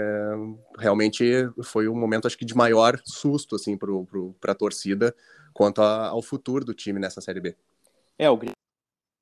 realmente 0.79 1.25
foi 1.63 1.89
um 1.89 1.95
momento, 1.95 2.27
acho 2.27 2.39
que, 2.39 2.45
de 2.45 2.55
maior 2.55 3.01
susto, 3.05 3.57
assim, 3.57 3.77
para 3.77 4.53
a 4.53 4.55
torcida 4.55 5.15
quanto 5.53 5.83
a, 5.83 6.09
ao 6.09 6.23
futuro 6.23 6.65
do 6.65 6.73
time 6.73 6.99
nessa 6.99 7.21
Série 7.21 7.41
B. 7.41 7.57
É, 8.23 8.31
o 8.31 8.37
Grêmio 8.37 8.55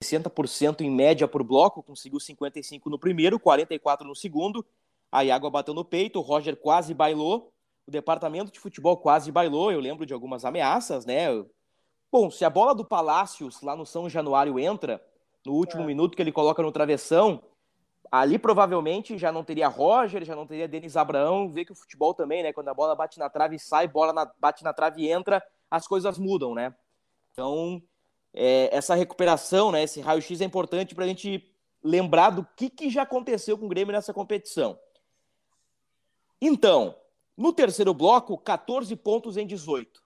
60% 0.05 0.83
em 0.83 0.91
média 0.91 1.27
por 1.27 1.43
bloco, 1.43 1.83
conseguiu 1.83 2.21
55 2.21 2.91
no 2.91 2.99
primeiro, 2.99 3.41
44 3.41 4.07
no 4.07 4.15
segundo. 4.15 4.63
A 5.11 5.21
água 5.35 5.49
bateu 5.49 5.73
no 5.73 5.87
peito, 5.87 6.19
o 6.19 6.23
Roger 6.23 6.55
quase 6.55 6.93
bailou, 6.93 7.51
o 7.87 7.91
departamento 7.91 8.53
de 8.53 8.61
futebol 8.61 8.99
quase 8.99 9.33
bailou. 9.33 9.73
Eu 9.73 9.81
lembro 9.81 10.05
de 10.05 10.13
algumas 10.13 10.45
ameaças, 10.45 11.07
né? 11.07 11.29
Bom, 12.13 12.31
se 12.31 12.45
a 12.45 12.51
bola 12.51 12.75
do 12.75 12.85
Palácios 12.85 13.63
lá 13.63 13.75
no 13.75 13.87
São 13.87 14.07
Januário 14.07 14.59
entra, 14.59 15.03
no 15.47 15.55
último 15.55 15.83
é. 15.83 15.87
minuto 15.87 16.15
que 16.15 16.21
ele 16.21 16.31
coloca 16.31 16.63
no 16.63 16.71
travessão, 16.71 17.43
ali 18.13 18.39
provavelmente 18.39 19.17
já 19.17 19.33
não 19.33 19.43
teria 19.43 19.69
Roger, 19.69 20.27
já 20.27 20.37
não 20.37 20.47
teria 20.47 20.69
Denis 20.69 20.95
Abraão. 20.95 21.51
Vê 21.51 21.65
que 21.65 21.73
o 21.73 21.75
futebol 21.75 22.13
também, 22.13 22.43
né? 22.43 22.53
Quando 22.53 22.69
a 22.69 22.75
bola 22.75 22.95
bate 22.95 23.19
na 23.19 23.31
trave 23.31 23.57
e 23.57 23.59
sai, 23.59 23.89
bola 23.89 24.13
na, 24.13 24.31
bate 24.39 24.63
na 24.63 24.75
trave 24.75 25.01
e 25.01 25.11
entra, 25.11 25.43
as 25.71 25.87
coisas 25.87 26.19
mudam, 26.19 26.55
né? 26.55 26.75
Então, 27.33 27.83
é, 28.33 28.75
essa 28.75 28.95
recuperação, 28.95 29.73
né, 29.73 29.83
esse 29.83 30.01
raio-x 30.01 30.41
é 30.41 30.45
importante 30.45 30.95
para 30.95 31.05
a 31.05 31.09
gente 31.09 31.51
lembrar 31.83 32.31
do 32.31 32.47
que, 32.57 32.69
que 32.69 32.91
já 32.91 33.03
aconteceu 33.03 33.57
com 33.59 33.67
o 33.67 33.69
Grêmio 33.69 33.93
nessa 33.93 34.13
competição. 34.13 34.79
Então, 36.41 36.95
no 37.37 37.53
terceiro 37.53 37.93
bloco, 37.93 38.37
14 38.39 38.95
pontos 38.97 39.37
em 39.37 39.47
18. 39.47 40.03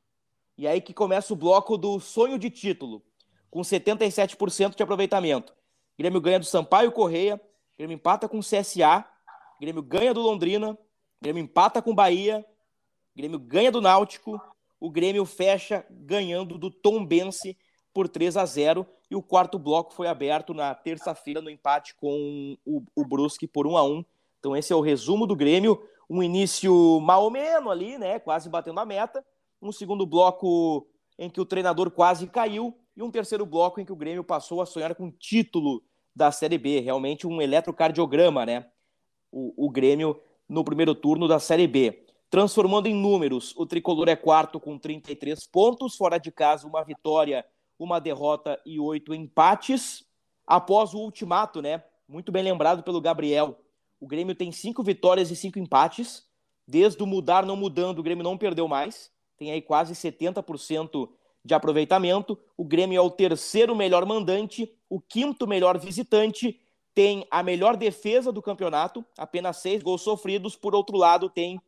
E 0.57 0.69
aí 0.69 0.81
que 0.81 0.95
começa 0.95 1.33
o 1.33 1.37
bloco 1.37 1.77
do 1.77 1.99
sonho 1.99 2.39
de 2.39 2.49
título, 2.49 3.03
com 3.51 3.61
77% 3.61 4.77
de 4.77 4.83
aproveitamento. 4.83 5.55
Grêmio 5.99 6.21
ganha 6.21 6.39
do 6.39 6.45
Sampaio 6.45 6.93
Correia, 6.93 7.41
Grêmio 7.77 7.95
empata 7.95 8.29
com 8.29 8.39
o 8.39 8.43
CSA, 8.43 9.05
Grêmio 9.61 9.83
ganha 9.83 10.15
do 10.15 10.21
Londrina, 10.21 10.79
Grêmio 11.21 11.43
empata 11.43 11.83
com 11.83 11.91
o 11.91 11.95
Bahia, 11.95 12.45
Grêmio 13.17 13.39
ganha 13.39 13.71
do 13.71 13.81
Náutico, 13.81 14.41
o 14.79 14.91
Grêmio 14.91 15.25
fecha 15.25 15.85
ganhando 15.91 16.59
do 16.59 16.71
Tombense 16.71 17.57
por 17.95 18.09
3 18.09 18.37
a 18.37 18.45
0 18.45 18.85
e 19.09 19.15
o 19.15 19.23
quarto 19.23 19.59
bloco 19.59 19.95
foi 19.95 20.09
aberto 20.09 20.53
na 20.53 20.75
terça-feira 20.75 21.41
no 21.41 21.49
empate 21.49 21.95
com 21.95 22.59
o, 22.67 22.83
o 22.95 23.07
Brusque 23.07 23.47
por 23.47 23.67
1 23.67 23.77
a 23.77 23.85
1. 23.85 24.05
Então 24.41 24.57
esse 24.57 24.73
é 24.73 24.77
o 24.77 24.81
resumo 24.81 25.27
do 25.27 25.37
Grêmio, 25.37 25.81
um 26.11 26.23
início 26.23 27.01
mal 27.01 27.31
menos 27.31 27.71
ali, 27.71 27.97
né, 27.97 28.19
quase 28.19 28.51
batendo 28.51 28.81
a 28.81 28.85
meta, 28.85 29.25
um 29.63 29.73
segundo 29.73 30.05
bloco 30.05 30.87
em 31.17 31.31
que 31.31 31.41
o 31.41 31.47
treinador 31.47 31.91
quase 31.91 32.27
caiu 32.27 32.77
e 32.97 33.03
um 33.03 33.11
terceiro 33.11 33.47
bloco 33.47 33.81
em 33.81 33.85
que 33.85 33.93
o 33.93 33.97
Grêmio 33.97 34.25
passou 34.25 34.61
a 34.61 34.67
sonhar 34.67 34.95
com 34.95 35.07
o 35.07 35.13
título 35.13 35.83
da 36.15 36.31
Série 36.31 36.59
B, 36.59 36.81
realmente 36.81 37.27
um 37.27 37.41
eletrocardiograma, 37.41 38.45
né? 38.45 38.67
O, 39.33 39.67
o 39.67 39.71
Grêmio 39.71 40.21
no 40.49 40.65
primeiro 40.65 40.95
turno 40.95 41.27
da 41.27 41.39
Série 41.39 41.67
B. 41.67 42.05
Transformando 42.31 42.87
em 42.87 42.95
números, 42.95 43.55
o 43.57 43.65
tricolor 43.65 44.09
é 44.09 44.17
quarto 44.17 44.59
com 44.61 44.79
33 44.79 45.47
pontos, 45.47 45.97
fora 45.97 46.19
de 46.19 46.33
casa, 46.33 46.67
uma 46.67 46.85
vitória 46.85 47.45
uma 47.79 48.01
derrota 48.01 48.61
e 48.65 48.79
oito 48.79 49.15
empates. 49.15 50.05
Após 50.47 50.95
o 50.95 50.99
ultimato, 50.99 51.63
né? 51.63 51.83
Muito 52.07 52.31
bem 52.31 52.43
lembrado 52.43 52.83
pelo 52.83 53.01
Gabriel. 53.01 53.59
O 53.99 54.07
Grêmio 54.07 54.35
tem 54.35 54.53
cinco 54.53 54.83
vitórias 54.83 55.31
e 55.31 55.37
cinco 55.37 55.59
empates. 55.59 56.27
Desde 56.67 57.03
o 57.03 57.07
mudar 57.07 57.47
não 57.47 57.57
mudando, 57.57 57.99
o 57.99 58.03
Grêmio 58.03 58.25
não 58.25 58.37
perdeu 58.37 58.69
mais. 58.69 59.11
Tem 59.37 59.51
aí 59.51 59.63
quase 59.63 59.95
70% 59.95 61.09
de 61.45 61.55
aproveitamento. 61.55 62.39
O 62.57 62.65
Grêmio 62.65 62.97
é 62.97 63.01
o 63.01 63.11
terceiro 63.11 63.75
melhor 63.75 64.07
mandante, 64.07 64.73
o 64.89 65.01
quinto 65.01 65.47
melhor 65.47 65.79
visitante. 65.79 66.61
Tem 66.95 67.27
a 67.31 67.43
melhor 67.43 67.77
defesa 67.77 68.31
do 68.31 68.41
campeonato, 68.41 69.05
apenas 69.19 69.57
seis 69.57 69.83
gols 69.83 70.03
sofridos. 70.03 70.55
Por 70.55 70.75
outro 70.75 70.97
lado, 70.97 71.29
tem 71.29 71.61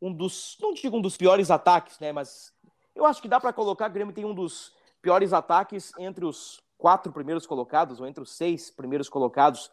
um 0.00 0.12
dos, 0.12 0.56
não 0.60 0.72
digo 0.72 0.96
um 0.96 1.02
dos 1.02 1.16
piores 1.16 1.50
ataques, 1.50 1.98
né? 1.98 2.12
Mas 2.12 2.52
eu 2.94 3.04
acho 3.04 3.20
que 3.20 3.28
dá 3.28 3.38
para 3.38 3.52
colocar. 3.52 3.90
O 3.90 3.92
Grêmio 3.92 4.14
tem 4.14 4.24
um 4.24 4.34
dos 4.34 4.72
piores 5.04 5.34
ataques 5.34 5.92
entre 5.98 6.24
os 6.24 6.62
quatro 6.78 7.12
primeiros 7.12 7.46
colocados, 7.46 8.00
ou 8.00 8.06
entre 8.06 8.22
os 8.22 8.34
seis 8.34 8.70
primeiros 8.70 9.06
colocados, 9.06 9.70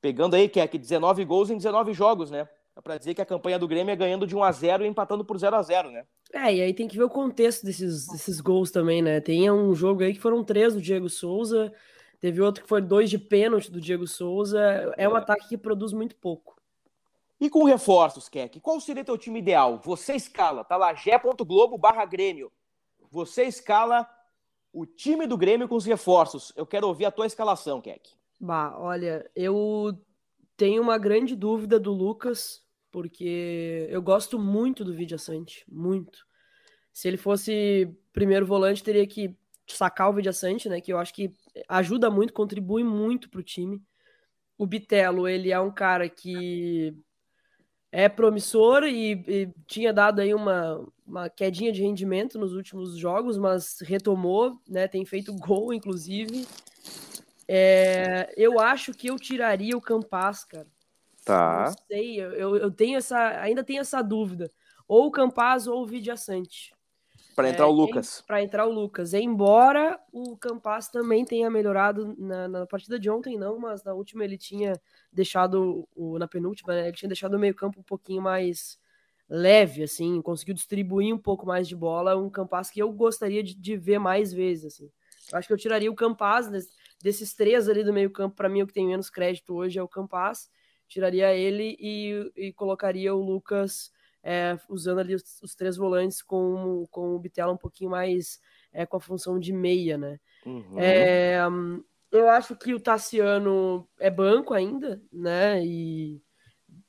pegando 0.00 0.36
aí 0.36 0.48
que 0.48 0.60
é 0.60 0.68
que 0.68 0.78
19 0.78 1.24
gols 1.24 1.50
em 1.50 1.56
19 1.56 1.92
jogos, 1.92 2.30
né? 2.30 2.48
É 2.76 2.80
para 2.80 2.96
dizer 2.96 3.12
que 3.12 3.20
a 3.20 3.26
campanha 3.26 3.58
do 3.58 3.66
Grêmio 3.66 3.92
é 3.92 3.96
ganhando 3.96 4.26
de 4.26 4.36
1 4.36 4.42
a 4.42 4.52
0 4.52 4.84
e 4.84 4.88
empatando 4.88 5.24
por 5.24 5.36
0 5.36 5.56
a 5.56 5.62
0 5.62 5.90
né? 5.90 6.06
É, 6.32 6.54
e 6.54 6.62
aí 6.62 6.72
tem 6.72 6.86
que 6.86 6.96
ver 6.96 7.02
o 7.02 7.10
contexto 7.10 7.66
desses, 7.66 8.06
desses 8.06 8.40
gols 8.40 8.70
também, 8.70 9.02
né? 9.02 9.20
Tem 9.20 9.50
um 9.50 9.74
jogo 9.74 10.02
aí 10.02 10.14
que 10.14 10.20
foram 10.20 10.44
três 10.44 10.74
do 10.74 10.80
Diego 10.80 11.10
Souza, 11.10 11.72
teve 12.20 12.40
outro 12.40 12.62
que 12.62 12.68
foi 12.68 12.80
dois 12.80 13.10
de 13.10 13.18
pênalti 13.18 13.70
do 13.70 13.80
Diego 13.80 14.06
Souza. 14.06 14.60
É 14.96 15.08
um 15.08 15.16
é. 15.16 15.18
ataque 15.18 15.48
que 15.48 15.58
produz 15.58 15.92
muito 15.92 16.14
pouco. 16.16 16.56
E 17.40 17.50
com 17.50 17.64
reforços, 17.64 18.28
Keck, 18.28 18.60
qual 18.60 18.80
seria 18.80 19.04
teu 19.04 19.18
time 19.18 19.40
ideal? 19.40 19.80
Você 19.84 20.14
escala, 20.14 20.62
tá 20.62 20.76
lá, 20.76 20.94
gé.globo 20.94 21.76
barra 21.76 22.04
Grêmio. 22.04 22.52
Você 23.10 23.42
escala 23.42 24.08
o 24.72 24.86
time 24.86 25.26
do 25.26 25.36
Grêmio 25.36 25.68
com 25.68 25.76
os 25.76 25.84
reforços. 25.84 26.52
Eu 26.56 26.66
quero 26.66 26.88
ouvir 26.88 27.04
a 27.04 27.10
tua 27.10 27.26
escalação, 27.26 27.80
Keck. 27.80 28.10
Bah, 28.40 28.74
olha, 28.78 29.30
eu 29.36 29.96
tenho 30.56 30.82
uma 30.82 30.98
grande 30.98 31.36
dúvida 31.36 31.78
do 31.78 31.92
Lucas, 31.92 32.64
porque 32.90 33.86
eu 33.90 34.00
gosto 34.02 34.38
muito 34.38 34.84
do 34.84 34.94
Vidia 34.94 35.18
Sante, 35.18 35.64
muito. 35.70 36.26
Se 36.92 37.08
ele 37.08 37.16
fosse 37.16 37.94
primeiro 38.12 38.46
volante, 38.46 38.82
teria 38.82 39.06
que 39.06 39.36
sacar 39.66 40.10
o 40.10 40.12
Vidia 40.12 40.32
Sante, 40.32 40.68
né, 40.68 40.80
que 40.80 40.92
eu 40.92 40.98
acho 40.98 41.14
que 41.14 41.32
ajuda 41.68 42.10
muito, 42.10 42.32
contribui 42.32 42.82
muito 42.82 43.30
pro 43.30 43.42
time. 43.42 43.82
O 44.58 44.66
Bitelo, 44.66 45.28
ele 45.28 45.50
é 45.50 45.58
um 45.60 45.72
cara 45.72 46.08
que 46.08 46.94
é 47.92 48.08
promissor 48.08 48.84
e, 48.84 49.12
e, 49.28 49.50
tinha 49.66 49.92
dado 49.92 50.20
aí 50.20 50.32
uma, 50.32 50.82
uma 51.06 51.28
quedinha 51.28 51.70
de 51.70 51.82
rendimento 51.82 52.38
nos 52.38 52.54
últimos 52.54 52.96
jogos, 52.96 53.36
mas 53.36 53.80
retomou, 53.82 54.58
né? 54.66 54.88
Tem 54.88 55.04
feito 55.04 55.32
gol, 55.36 55.74
inclusive. 55.74 56.48
É, 57.46 58.32
eu 58.34 58.58
acho 58.58 58.94
que 58.94 59.08
eu 59.08 59.16
tiraria 59.16 59.76
o 59.76 59.80
Campas, 59.80 60.42
cara. 60.42 60.66
Tá. 61.22 61.66
Não 61.66 61.74
sei, 61.86 62.18
eu, 62.18 62.56
eu 62.56 62.70
tenho 62.70 62.96
essa, 62.96 63.18
ainda 63.40 63.62
tenho 63.62 63.82
essa 63.82 64.00
dúvida. 64.00 64.50
Ou 64.88 65.06
o 65.06 65.10
Campas 65.10 65.66
ou 65.66 65.82
o 65.82 65.86
Vidiaçante. 65.86 66.72
Para 67.34 67.48
entrar 67.50 67.64
é, 67.64 67.68
o 67.68 67.72
Lucas. 67.72 68.22
Para 68.26 68.42
entrar 68.42 68.66
o 68.66 68.72
Lucas. 68.72 69.14
Embora 69.14 69.98
o 70.12 70.36
Campas 70.36 70.88
também 70.88 71.24
tenha 71.24 71.50
melhorado 71.50 72.14
na, 72.18 72.48
na, 72.48 72.66
partida 72.66 72.98
de 72.98 73.08
ontem, 73.08 73.38
não, 73.38 73.58
mas 73.58 73.82
na 73.82 73.94
última 73.94 74.24
ele 74.24 74.36
tinha 74.36 74.80
deixado, 75.12 75.88
o, 75.94 76.18
na 76.18 76.28
penúltima, 76.28 76.74
né, 76.74 76.88
ele 76.88 76.96
tinha 76.96 77.08
deixado 77.08 77.34
o 77.34 77.38
meio-campo 77.38 77.80
um 77.80 77.84
pouquinho 77.84 78.22
mais 78.22 78.78
leve, 79.28 79.82
assim, 79.82 80.20
conseguiu 80.20 80.54
distribuir 80.54 81.14
um 81.14 81.18
pouco 81.18 81.46
mais 81.46 81.66
de 81.66 81.74
bola. 81.74 82.16
Um 82.16 82.28
Campas 82.28 82.70
que 82.70 82.80
eu 82.80 82.92
gostaria 82.92 83.42
de, 83.42 83.54
de 83.54 83.76
ver 83.76 83.98
mais 83.98 84.32
vezes, 84.32 84.74
assim. 84.74 84.90
Acho 85.32 85.46
que 85.46 85.54
eu 85.54 85.58
tiraria 85.58 85.90
o 85.90 85.94
Campaz 85.94 86.48
desses 87.02 87.34
três 87.34 87.68
ali 87.68 87.84
do 87.84 87.92
meio 87.92 88.10
campo. 88.10 88.36
Para 88.36 88.48
mim, 88.48 88.62
o 88.62 88.66
que 88.66 88.72
tem 88.72 88.86
menos 88.86 89.08
crédito 89.08 89.54
hoje 89.54 89.78
é 89.78 89.82
o 89.82 89.88
Campaz. 89.88 90.50
Tiraria 90.88 91.34
ele 91.34 91.76
e, 91.80 92.32
e 92.36 92.52
colocaria 92.52 93.14
o 93.14 93.22
Lucas 93.22 93.90
é, 94.22 94.58
usando 94.68 95.00
ali 95.00 95.14
os, 95.14 95.42
os, 95.42 95.54
três 95.54 95.76
volantes 95.76 96.22
com, 96.22 96.86
com 96.90 97.14
o 97.14 97.18
Bitela 97.18 97.52
um 97.52 97.56
pouquinho 97.56 97.90
mais 97.90 98.40
é, 98.72 98.86
com 98.86 98.96
a 98.96 99.00
função 99.00 99.38
de 99.38 99.52
meia, 99.52 99.98
né? 99.98 100.20
Uhum. 100.46 100.78
É, 100.78 101.38
eu 102.10 102.28
acho 102.28 102.54
que 102.54 102.74
o 102.74 102.80
Tassiano 102.80 103.88
é 103.98 104.10
banco 104.10 104.54
ainda, 104.54 105.02
né? 105.12 105.64
E 105.64 106.22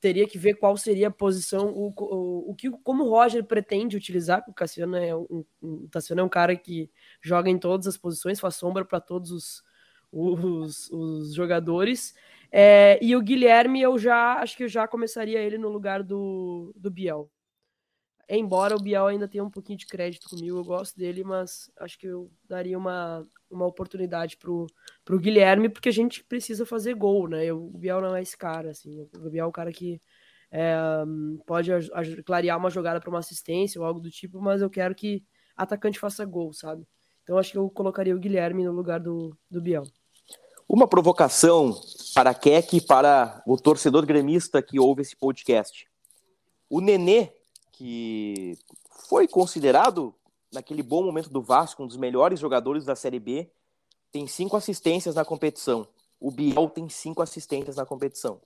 teria 0.00 0.28
que 0.28 0.38
ver 0.38 0.54
qual 0.54 0.76
seria 0.76 1.08
a 1.08 1.10
posição, 1.10 1.68
o, 1.68 1.92
o, 1.96 2.50
o 2.50 2.54
que, 2.54 2.70
como 2.70 3.04
o 3.04 3.08
Roger 3.08 3.42
pretende 3.42 3.96
utilizar, 3.96 4.40
porque 4.40 4.50
o 4.50 4.54
Cassiano 4.54 4.96
é 4.96 5.16
um, 5.16 5.44
o 5.62 5.88
Tassiano 5.90 6.20
é 6.20 6.24
um 6.24 6.28
cara 6.28 6.54
que 6.54 6.90
joga 7.22 7.48
em 7.48 7.58
todas 7.58 7.86
as 7.86 7.96
posições, 7.96 8.38
faz 8.38 8.56
sombra 8.56 8.84
para 8.84 9.00
todos 9.00 9.30
os, 9.30 9.62
os, 10.12 10.90
os 10.90 11.34
jogadores. 11.34 12.14
É, 12.56 13.00
e 13.02 13.16
o 13.16 13.20
Guilherme, 13.20 13.82
eu 13.82 13.98
já 13.98 14.34
acho 14.34 14.56
que 14.56 14.62
eu 14.62 14.68
já 14.68 14.86
começaria 14.86 15.40
ele 15.40 15.58
no 15.58 15.68
lugar 15.68 16.04
do, 16.04 16.72
do 16.76 16.88
Biel. 16.88 17.28
Embora 18.28 18.76
o 18.76 18.80
Biel 18.80 19.08
ainda 19.08 19.26
tenha 19.26 19.42
um 19.42 19.50
pouquinho 19.50 19.76
de 19.76 19.86
crédito 19.88 20.28
comigo, 20.30 20.58
eu 20.58 20.64
gosto 20.64 20.96
dele, 20.96 21.24
mas 21.24 21.68
acho 21.80 21.98
que 21.98 22.06
eu 22.06 22.30
daria 22.48 22.78
uma, 22.78 23.26
uma 23.50 23.66
oportunidade 23.66 24.36
pro, 24.36 24.68
pro 25.04 25.18
Guilherme, 25.18 25.68
porque 25.68 25.88
a 25.88 25.92
gente 25.92 26.22
precisa 26.22 26.64
fazer 26.64 26.94
gol, 26.94 27.28
né? 27.28 27.44
Eu, 27.44 27.58
o 27.58 27.76
Biel 27.76 28.00
não 28.00 28.14
é 28.14 28.22
esse 28.22 28.38
cara, 28.38 28.70
assim. 28.70 29.02
O 29.16 29.30
Biel 29.30 29.46
é 29.46 29.48
o 29.48 29.52
cara 29.52 29.72
que 29.72 30.00
é, 30.48 30.76
pode 31.46 31.70
clarear 32.24 32.56
uma 32.56 32.70
jogada 32.70 33.00
para 33.00 33.10
uma 33.10 33.18
assistência 33.18 33.80
ou 33.80 33.86
algo 33.86 33.98
do 33.98 34.10
tipo, 34.12 34.40
mas 34.40 34.62
eu 34.62 34.70
quero 34.70 34.94
que 34.94 35.24
atacante 35.56 35.98
faça 35.98 36.24
gol, 36.24 36.52
sabe? 36.52 36.86
Então 37.24 37.36
acho 37.36 37.50
que 37.50 37.58
eu 37.58 37.68
colocaria 37.68 38.14
o 38.14 38.20
Guilherme 38.20 38.62
no 38.64 38.72
lugar 38.72 39.00
do, 39.00 39.36
do 39.50 39.60
Biel. 39.60 39.82
Uma 40.68 40.88
provocação 40.88 41.78
para 42.14 42.30
a 42.30 42.34
Keck 42.34 42.76
e 42.76 42.80
para 42.80 43.42
o 43.46 43.56
torcedor 43.56 44.06
gremista 44.06 44.62
que 44.62 44.80
ouve 44.80 45.02
esse 45.02 45.14
podcast. 45.14 45.86
O 46.68 46.80
Nenê 46.80 47.32
que 47.72 48.56
foi 49.08 49.26
considerado, 49.26 50.14
naquele 50.52 50.82
bom 50.82 51.02
momento 51.02 51.28
do 51.28 51.42
Vasco, 51.42 51.82
um 51.82 51.86
dos 51.86 51.96
melhores 51.96 52.38
jogadores 52.40 52.84
da 52.84 52.94
Série 52.94 53.18
B, 53.18 53.50
tem 54.12 54.26
cinco 54.26 54.56
assistências 54.56 55.16
na 55.16 55.24
competição. 55.24 55.86
O 56.20 56.30
Biel 56.30 56.70
tem 56.70 56.88
cinco 56.88 57.20
assistências 57.20 57.76
na 57.76 57.84
competição. 57.84 58.40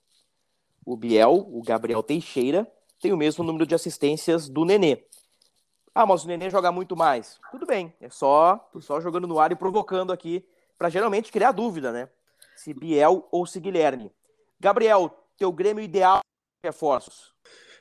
O 0.85 0.97
Biel, 0.97 1.47
o 1.53 1.63
Gabriel 1.63 2.03
Teixeira, 2.03 2.67
tem 3.01 3.13
o 3.13 3.17
mesmo 3.17 3.45
número 3.45 3.67
de 3.67 3.75
assistências 3.75 4.49
do 4.49 4.65
Nenê. 4.65 5.05
Ah, 5.95 6.07
mas 6.07 6.25
o 6.25 6.29
Nenê 6.29 6.49
joga 6.49 6.73
muito 6.73 6.97
mais. 6.97 7.39
Tudo 7.51 7.67
bem, 7.67 7.93
é 8.01 8.09
só, 8.09 8.69
só 8.81 9.01
jogando 9.01 9.29
no 9.29 9.39
ar 9.39 9.53
e 9.53 9.57
provocando 9.57 10.13
aqui, 10.13 10.45
para 10.79 10.89
geralmente 10.89 11.33
criar 11.33 11.53
dúvida, 11.53 11.91
né? 11.91 12.09
Se 12.57 12.73
Biel 12.73 13.27
ou 13.31 13.45
se 13.47 13.59
Guilherme. 13.59 14.13
Gabriel, 14.61 15.13
teu 15.37 15.53
Grêmio 15.53 15.83
ideal 15.83 16.21
reforços. 16.63 17.35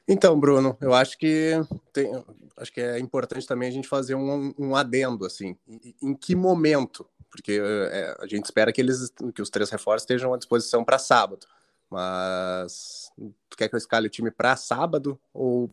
Então, 0.08 0.40
Bruno, 0.40 0.78
eu 0.80 0.94
acho 0.94 1.18
que 1.18 1.52
tem, 1.92 2.10
acho 2.56 2.72
que 2.72 2.80
é 2.80 2.98
importante 2.98 3.46
também 3.46 3.68
a 3.68 3.72
gente 3.72 3.88
fazer 3.88 4.16
um, 4.16 4.54
um 4.58 4.76
adendo 4.76 5.26
assim. 5.26 5.58
Em, 5.68 5.96
em, 6.02 6.14
que 6.16 6.34
momento? 6.34 7.06
Porque 7.30 7.60
é, 7.62 8.16
a 8.20 8.26
gente 8.26 8.46
espera 8.46 8.72
que 8.72 8.80
eles, 8.80 9.14
que 9.36 9.42
os 9.42 9.50
três 9.50 9.70
reforços 9.70 10.04
estejam 10.04 10.34
à 10.34 10.38
disposição 10.38 10.84
para 10.84 10.98
sábado. 10.98 11.46
Mas 11.90 13.12
tu 13.50 13.58
quer 13.58 13.68
que 13.68 13.76
eu 13.76 13.78
escale 13.78 14.08
o 14.08 14.10
time 14.10 14.32
para 14.32 14.56
sábado 14.56 15.20
ou 15.34 15.70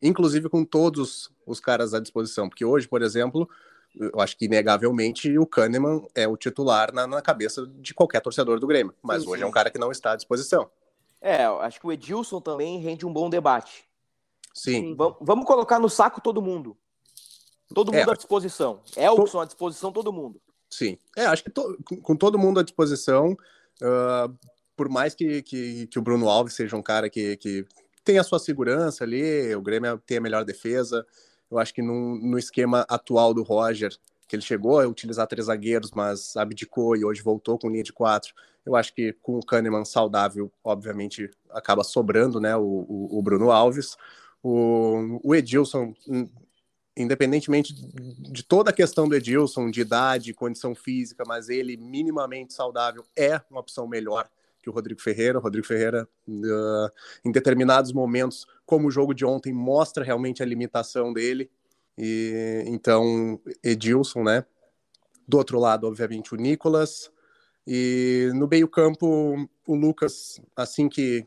inclusive 0.00 0.48
com 0.48 0.64
todos 0.64 1.30
os 1.46 1.60
caras 1.60 1.92
à 1.92 2.00
disposição? 2.00 2.48
Porque 2.48 2.64
hoje, 2.64 2.88
por 2.88 3.02
exemplo, 3.02 3.48
eu 3.98 4.20
acho 4.20 4.36
que 4.36 4.44
inegavelmente 4.44 5.38
o 5.38 5.46
Kahneman 5.46 6.06
é 6.14 6.28
o 6.28 6.36
titular 6.36 6.92
na, 6.92 7.06
na 7.06 7.22
cabeça 7.22 7.66
de 7.66 7.94
qualquer 7.94 8.20
torcedor 8.20 8.60
do 8.60 8.66
Grêmio. 8.66 8.94
Mas 9.02 9.22
sim, 9.22 9.28
hoje 9.28 9.38
sim. 9.38 9.44
é 9.44 9.46
um 9.46 9.50
cara 9.50 9.70
que 9.70 9.78
não 9.78 9.90
está 9.90 10.12
à 10.12 10.16
disposição. 10.16 10.70
É, 11.20 11.44
acho 11.44 11.80
que 11.80 11.86
o 11.86 11.92
Edilson 11.92 12.40
também 12.40 12.78
rende 12.78 13.06
um 13.06 13.12
bom 13.12 13.30
debate. 13.30 13.84
Sim. 14.54 14.96
vamos 15.20 15.44
colocar 15.44 15.78
no 15.78 15.88
saco 15.88 16.20
todo 16.20 16.40
mundo. 16.40 16.76
Todo 17.74 17.92
mundo 17.92 18.08
é, 18.08 18.12
à 18.12 18.16
disposição. 18.16 18.80
Elkson 18.96 19.38
to... 19.38 19.40
à 19.40 19.44
disposição, 19.44 19.92
todo 19.92 20.12
mundo. 20.12 20.40
Sim. 20.70 20.98
É, 21.16 21.26
acho 21.26 21.42
que 21.42 21.50
to... 21.50 21.76
com 22.02 22.16
todo 22.16 22.38
mundo 22.38 22.60
à 22.60 22.62
disposição, 22.62 23.32
uh, 23.82 24.34
por 24.76 24.88
mais 24.88 25.14
que, 25.14 25.42
que, 25.42 25.86
que, 25.88 25.98
o 25.98 26.02
Bruno 26.02 26.28
Alves 26.28 26.54
seja 26.54 26.76
um 26.76 26.82
cara 26.82 27.10
que, 27.10 27.36
que 27.36 27.66
tem 28.04 28.18
a 28.18 28.24
sua 28.24 28.38
segurança 28.38 29.04
ali, 29.04 29.54
o 29.54 29.60
Grêmio 29.60 29.98
tem 30.06 30.18
a 30.18 30.20
melhor 30.20 30.44
defesa. 30.44 31.04
Eu 31.50 31.58
acho 31.58 31.72
que 31.72 31.82
no, 31.82 32.16
no 32.16 32.38
esquema 32.38 32.84
atual 32.88 33.32
do 33.32 33.42
Roger, 33.42 33.96
que 34.26 34.34
ele 34.34 34.42
chegou 34.42 34.80
a 34.80 34.86
utilizar 34.86 35.26
três 35.26 35.46
zagueiros, 35.46 35.92
mas 35.92 36.36
abdicou 36.36 36.96
e 36.96 37.04
hoje 37.04 37.22
voltou 37.22 37.58
com 37.58 37.68
linha 37.68 37.84
de 37.84 37.92
quatro. 37.92 38.34
Eu 38.64 38.74
acho 38.74 38.92
que 38.92 39.12
com 39.22 39.38
o 39.38 39.44
Kahneman 39.44 39.84
saudável, 39.84 40.50
obviamente, 40.64 41.30
acaba 41.50 41.84
sobrando 41.84 42.40
né, 42.40 42.56
o, 42.56 42.62
o, 42.62 43.18
o 43.18 43.22
Bruno 43.22 43.52
Alves. 43.52 43.96
O, 44.42 45.20
o 45.22 45.34
Edilson, 45.34 45.94
independentemente 46.96 47.72
de 47.74 48.42
toda 48.42 48.70
a 48.70 48.72
questão 48.72 49.08
do 49.08 49.14
Edilson, 49.14 49.70
de 49.70 49.80
idade, 49.80 50.34
condição 50.34 50.74
física, 50.74 51.24
mas 51.26 51.48
ele 51.48 51.76
minimamente 51.76 52.52
saudável 52.52 53.04
é 53.16 53.40
uma 53.50 53.60
opção 53.60 53.86
melhor 53.86 54.28
que 54.66 54.70
o 54.70 54.72
Rodrigo 54.72 55.00
Ferreira. 55.00 55.38
O 55.38 55.40
Rodrigo 55.40 55.66
Ferreira, 55.66 56.08
uh, 56.28 56.90
em 57.24 57.30
determinados 57.30 57.92
momentos, 57.92 58.46
como 58.64 58.88
o 58.88 58.90
jogo 58.90 59.14
de 59.14 59.24
ontem, 59.24 59.52
mostra 59.52 60.04
realmente 60.04 60.42
a 60.42 60.46
limitação 60.46 61.12
dele. 61.12 61.48
E 61.96 62.64
então, 62.66 63.40
Edilson, 63.62 64.24
né? 64.24 64.44
Do 65.26 65.38
outro 65.38 65.60
lado, 65.60 65.86
obviamente, 65.86 66.34
o 66.34 66.36
Nicolas. 66.36 67.10
E 67.66 68.30
no 68.34 68.48
meio-campo, 68.48 69.48
o 69.66 69.74
Lucas, 69.74 70.40
assim 70.56 70.88
que, 70.88 71.24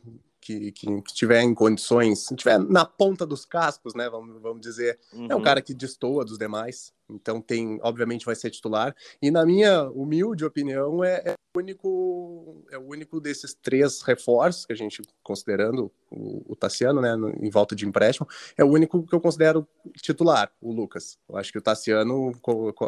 que, 0.50 0.72
que, 0.72 1.02
que 1.04 1.14
tiver 1.14 1.44
em 1.44 1.54
condições, 1.54 2.26
se 2.26 2.36
tiver 2.36 2.58
na 2.58 2.84
ponta 2.84 3.24
dos 3.24 3.46
cascos, 3.46 3.94
né, 3.94 4.10
vamos, 4.10 4.42
vamos 4.42 4.62
dizer, 4.62 4.98
uhum. 5.14 5.28
é 5.30 5.36
um 5.36 5.38
uhum. 5.38 5.44
cara 5.44 5.62
que 5.62 5.76
destoa 5.76 6.26
dos 6.26 6.40
demais, 6.40 6.92
então 7.08 7.40
tem, 7.40 7.80
obviamente 7.84 8.26
vai 8.26 8.36
ser 8.36 8.50
titular, 8.50 8.96
e 9.22 9.30
na 9.30 9.46
minha 9.46 9.84
humilde 9.92 10.44
opinião, 10.44 11.04
é, 11.04 11.22
é 11.24 11.34
o 11.56 11.60
único 11.60 12.64
é 12.72 12.78
o 12.78 12.88
único 12.88 13.20
desses 13.20 13.54
três 13.54 14.02
reforços, 14.02 14.66
que 14.66 14.74
a 14.74 14.76
gente, 14.76 15.04
considerando 15.22 15.92
o, 16.10 16.54
o 16.54 16.56
Tassiano, 16.56 17.00
né, 17.00 17.16
em 17.40 17.50
volta 17.52 17.76
de 17.76 17.86
empréstimo, 17.86 18.28
é 18.58 18.64
o 18.64 18.70
único 18.70 19.06
que 19.06 19.14
eu 19.14 19.22
considero 19.22 19.68
titular, 19.98 20.52
o 20.60 20.72
Lucas. 20.72 21.18
Eu 21.28 21.38
acho 21.38 21.52
que 21.52 21.58
o 21.60 21.62
Tassiano, 21.62 22.32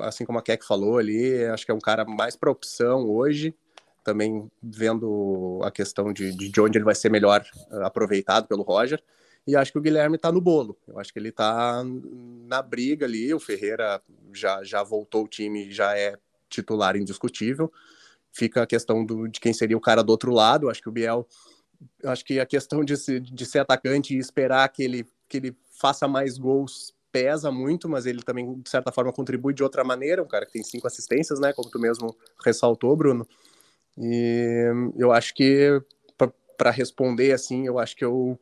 assim 0.01 0.25
como 0.25 0.39
a 0.39 0.41
Keck 0.41 0.65
falou 0.65 0.97
ali, 0.97 1.43
acho 1.45 1.65
que 1.65 1.71
é 1.71 1.75
um 1.75 1.79
cara 1.79 2.05
mais 2.05 2.35
para 2.35 2.51
opção 2.51 3.07
hoje, 3.07 3.55
também 4.03 4.49
vendo 4.61 5.59
a 5.63 5.71
questão 5.71 6.11
de, 6.11 6.33
de 6.33 6.61
onde 6.61 6.77
ele 6.77 6.85
vai 6.85 6.95
ser 6.95 7.09
melhor 7.09 7.43
uh, 7.71 7.81
aproveitado 7.83 8.47
pelo 8.47 8.63
Roger. 8.63 9.01
E 9.45 9.55
acho 9.55 9.71
que 9.71 9.77
o 9.77 9.81
Guilherme 9.81 10.17
está 10.17 10.31
no 10.31 10.39
bolo. 10.39 10.77
Eu 10.87 10.99
acho 10.99 11.11
que 11.11 11.17
ele 11.17 11.29
está 11.29 11.83
na 12.45 12.61
briga 12.61 13.05
ali. 13.05 13.33
O 13.33 13.39
Ferreira 13.39 14.01
já, 14.33 14.63
já 14.63 14.83
voltou 14.83 15.25
o 15.25 15.27
time, 15.27 15.71
já 15.71 15.97
é 15.97 16.15
titular 16.47 16.95
indiscutível. 16.95 17.71
Fica 18.31 18.61
a 18.61 18.67
questão 18.67 19.03
do, 19.03 19.27
de 19.27 19.39
quem 19.39 19.53
seria 19.53 19.75
o 19.75 19.81
cara 19.81 20.03
do 20.03 20.11
outro 20.11 20.31
lado. 20.31 20.69
Acho 20.69 20.81
que 20.81 20.89
o 20.89 20.91
Biel, 20.91 21.27
acho 22.05 22.23
que 22.23 22.39
a 22.39 22.45
questão 22.45 22.83
de, 22.83 22.95
se, 22.95 23.19
de 23.19 23.45
ser 23.45 23.59
atacante 23.59 24.15
e 24.15 24.19
esperar 24.19 24.69
que 24.69 24.83
ele, 24.83 25.07
que 25.27 25.37
ele 25.37 25.57
faça 25.71 26.07
mais 26.07 26.37
gols 26.37 26.93
pesa 27.11 27.51
muito, 27.51 27.89
mas 27.89 28.05
ele 28.05 28.21
também, 28.21 28.61
de 28.61 28.69
certa 28.69 28.91
forma, 28.91 29.11
contribui 29.11 29.53
de 29.53 29.63
outra 29.63 29.83
maneira. 29.83 30.23
Um 30.23 30.27
cara 30.27 30.45
que 30.45 30.53
tem 30.53 30.63
cinco 30.63 30.87
assistências, 30.87 31.39
né? 31.39 31.51
Como 31.51 31.69
tu 31.69 31.79
mesmo 31.79 32.15
ressaltou, 32.43 32.95
Bruno. 32.95 33.27
E 33.97 34.65
eu 34.97 35.11
acho 35.11 35.33
que, 35.33 35.81
para 36.57 36.71
responder 36.71 37.31
assim, 37.31 37.65
eu 37.65 37.79
acho 37.79 37.95
que 37.95 38.05
eu 38.05 38.39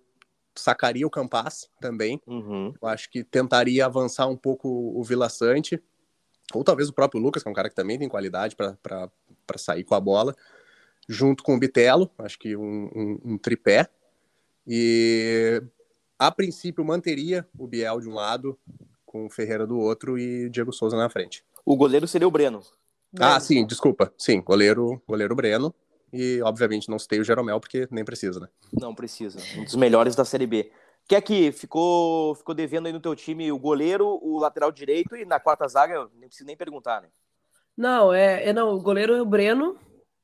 sacaria 0.56 1.08
o 1.08 1.10
Campas 1.10 1.70
também. 1.80 2.22
Uhum. 2.28 2.74
Eu 2.82 2.88
acho 2.88 3.10
que 3.10 3.24
tentaria 3.24 3.86
avançar 3.86 4.28
um 4.28 4.36
pouco 4.36 4.68
o 4.68 5.04
Vila 5.04 5.30
Sante, 5.30 5.82
ou 6.54 6.64
talvez 6.64 6.90
o 6.90 6.94
próprio 6.94 7.22
Lucas, 7.22 7.44
que 7.44 7.50
é 7.50 7.52
um 7.52 7.56
cara 7.56 7.70
que 7.70 7.76
também 7.76 7.98
tem 7.98 8.10
qualidade 8.10 8.56
para 8.56 9.10
sair 9.58 9.84
com 9.84 9.96
a 9.96 10.00
bola, 10.00 10.36
junto 11.08 11.44
com 11.44 11.56
o 11.56 11.60
Bitelo, 11.60 12.10
acho 12.20 12.38
que 12.38 12.56
um, 12.56 12.90
um, 12.96 13.20
um 13.34 13.38
tripé. 13.38 13.88
E 14.68 15.62
a 16.18 16.32
princípio 16.32 16.84
manteria 16.84 17.48
o 17.58 17.66
Biel 17.66 18.00
de 18.02 18.10
um 18.10 18.14
lado, 18.14 18.58
com 19.06 19.26
o 19.26 19.30
Ferreira 19.30 19.66
do 19.66 19.80
outro 19.80 20.20
e 20.20 20.46
o 20.46 20.50
Diego 20.50 20.72
Souza 20.72 20.96
na 20.96 21.10
frente. 21.10 21.44
O 21.66 21.76
goleiro 21.76 22.08
seria 22.08 22.28
o 22.28 22.32
Breno. 22.32 22.62
Ah, 23.18 23.40
sim, 23.40 23.66
desculpa. 23.66 24.14
Sim, 24.18 24.42
goleiro, 24.42 25.02
goleiro 25.08 25.36
Breno. 25.36 25.74
E, 26.12 26.42
obviamente, 26.42 26.90
não 26.90 27.00
citei 27.00 27.20
o 27.20 27.24
Jeromel, 27.24 27.60
porque 27.60 27.88
nem 27.92 28.04
precisa, 28.04 28.40
né? 28.40 28.48
Não 28.74 28.94
precisa. 28.94 29.40
Um 29.58 29.64
dos 29.64 29.76
melhores 29.76 30.16
da 30.16 30.26
Série 30.26 30.48
B. 30.48 30.72
Quer 31.08 31.22
que 31.22 31.52
ficou, 31.52 32.36
ficou 32.36 32.54
devendo 32.54 32.88
aí 32.88 32.94
no 32.94 33.00
teu 33.00 33.16
time 33.16 33.52
o 33.52 33.58
goleiro, 33.58 34.20
o 34.22 34.40
lateral 34.40 34.72
direito 34.72 35.16
e 35.16 35.26
na 35.26 35.40
quarta 35.40 35.68
zaga, 35.68 35.94
eu 35.96 36.12
nem 36.16 36.28
preciso 36.28 36.46
nem 36.46 36.58
perguntar, 36.58 37.02
né? 37.02 37.10
Não, 37.76 38.14
é, 38.14 38.50
é 38.50 38.54
não, 38.54 38.76
o 38.76 38.82
goleiro 38.82 39.14
é 39.16 39.22
o 39.22 39.26
Breno, 39.26 39.78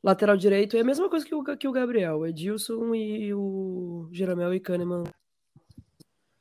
lateral 0.04 0.38
direito 0.38 0.78
é 0.78 0.82
a 0.82 0.84
mesma 0.84 1.10
coisa 1.10 1.26
que 1.26 1.34
o, 1.34 1.44
que 1.44 1.68
o 1.68 1.72
Gabriel, 1.72 2.20
o 2.20 2.28
Edilson 2.28 2.94
e 2.94 3.34
o 3.34 4.08
Jeromel 4.12 4.54
e 4.54 4.60
Kahneman. 4.60 5.04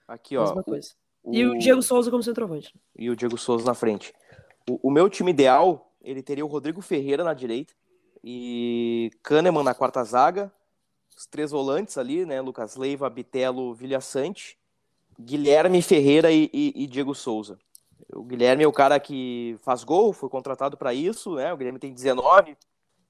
Aqui, 0.06 0.36
ó. 0.36 0.42
Mesma 0.42 0.62
coisa. 0.62 0.90
O, 1.22 1.34
e 1.34 1.46
o 1.46 1.56
Diego 1.56 1.80
Souza 1.80 2.10
como 2.10 2.22
centroavante. 2.22 2.74
E 2.94 3.08
o 3.08 3.16
Diego 3.16 3.38
Souza 3.38 3.64
na 3.64 3.72
frente. 3.72 4.12
O, 4.68 4.88
o 4.88 4.90
meu 4.90 5.08
time 5.08 5.30
ideal, 5.30 5.93
ele 6.04 6.22
teria 6.22 6.44
o 6.44 6.48
Rodrigo 6.48 6.82
Ferreira 6.82 7.24
na 7.24 7.34
direita 7.34 7.72
e 8.22 9.10
Kahneman 9.22 9.62
na 9.62 9.74
quarta 9.74 10.02
zaga, 10.04 10.52
os 11.16 11.26
três 11.26 11.50
volantes 11.50 11.98
ali, 11.98 12.24
né? 12.24 12.40
Lucas 12.40 12.76
Leiva, 12.76 13.08
Bitelo, 13.08 13.74
Vilhaçante, 13.74 14.58
Guilherme 15.20 15.80
Ferreira 15.82 16.30
e, 16.30 16.50
e, 16.52 16.72
e, 16.74 16.86
Diego 16.86 17.14
Souza. 17.14 17.58
O 18.12 18.24
Guilherme 18.24 18.64
é 18.64 18.66
o 18.66 18.72
cara 18.72 18.98
que 18.98 19.56
faz 19.62 19.84
gol, 19.84 20.12
foi 20.12 20.28
contratado 20.28 20.76
para 20.76 20.92
isso, 20.92 21.34
né? 21.36 21.52
O 21.52 21.56
Guilherme 21.56 21.78
tem 21.78 21.92
19. 21.92 22.56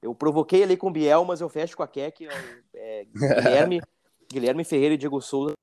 Eu 0.01 0.13
provoquei 0.13 0.63
ali 0.63 0.77
com 0.77 0.87
o 0.87 0.91
Biel, 0.91 1.25
mas 1.25 1.41
eu 1.41 1.49
fecho 1.49 1.75
com 1.75 1.83
a 1.83 1.87
Keck. 1.87 2.27
É, 2.73 3.05
Guilherme, 3.05 3.81
Guilherme 4.31 4.63
Ferreira 4.63 4.93
e 4.93 4.97
Diego 4.97 5.21
Souza. 5.21 5.53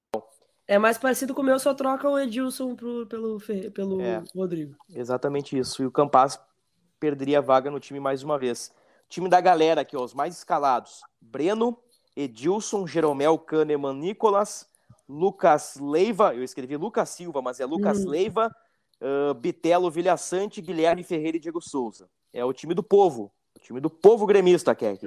É 0.66 0.79
mais 0.79 0.97
parecido 0.97 1.35
com 1.35 1.42
o 1.42 1.45
meu, 1.45 1.59
só 1.59 1.75
troca 1.75 2.09
o 2.09 2.18
Edilson 2.18 2.75
pro, 2.75 3.07
pelo, 3.07 3.38
pelo 3.75 4.01
é, 4.01 4.23
Rodrigo. 4.35 4.75
Exatamente 4.88 5.59
isso. 5.59 5.83
E 5.83 5.87
o 5.87 5.90
Campas 5.90 6.40
perderia 7.03 7.38
a 7.38 7.41
vaga 7.41 7.69
no 7.69 7.81
time 7.81 7.99
mais 7.99 8.23
uma 8.23 8.38
vez. 8.38 8.71
Time 9.09 9.29
da 9.29 9.41
galera 9.41 9.81
aqui, 9.81 9.97
ó, 9.97 10.05
os 10.05 10.15
mais 10.15 10.37
escalados. 10.37 11.01
Breno, 11.21 11.77
Edilson, 12.17 12.87
Jeromel, 12.87 13.37
Kahneman, 13.41 13.95
Nicolas, 13.95 14.69
Lucas 15.09 15.77
Leiva, 15.81 16.33
eu 16.33 16.45
escrevi 16.45 16.77
Lucas 16.77 17.09
Silva, 17.09 17.43
mas 17.43 17.59
é 17.59 17.67
Lucas 17.67 18.05
hum. 18.05 18.09
Leiva, 18.09 18.55
uh, 19.01 19.35
Bitelo, 19.35 19.91
Vilhaçante, 19.91 20.62
Guilherme 20.62 21.03
Ferreira 21.03 21.38
e 21.38 21.41
Diego 21.41 21.61
Souza. 21.61 22.09
É 22.33 22.45
o 22.45 22.53
time 22.53 22.73
do 22.73 22.85
povo, 22.85 23.33
o 23.57 23.59
time 23.59 23.81
do 23.81 23.91
povo 23.91 24.25
gremista, 24.25 24.73
Keck. 24.73 25.05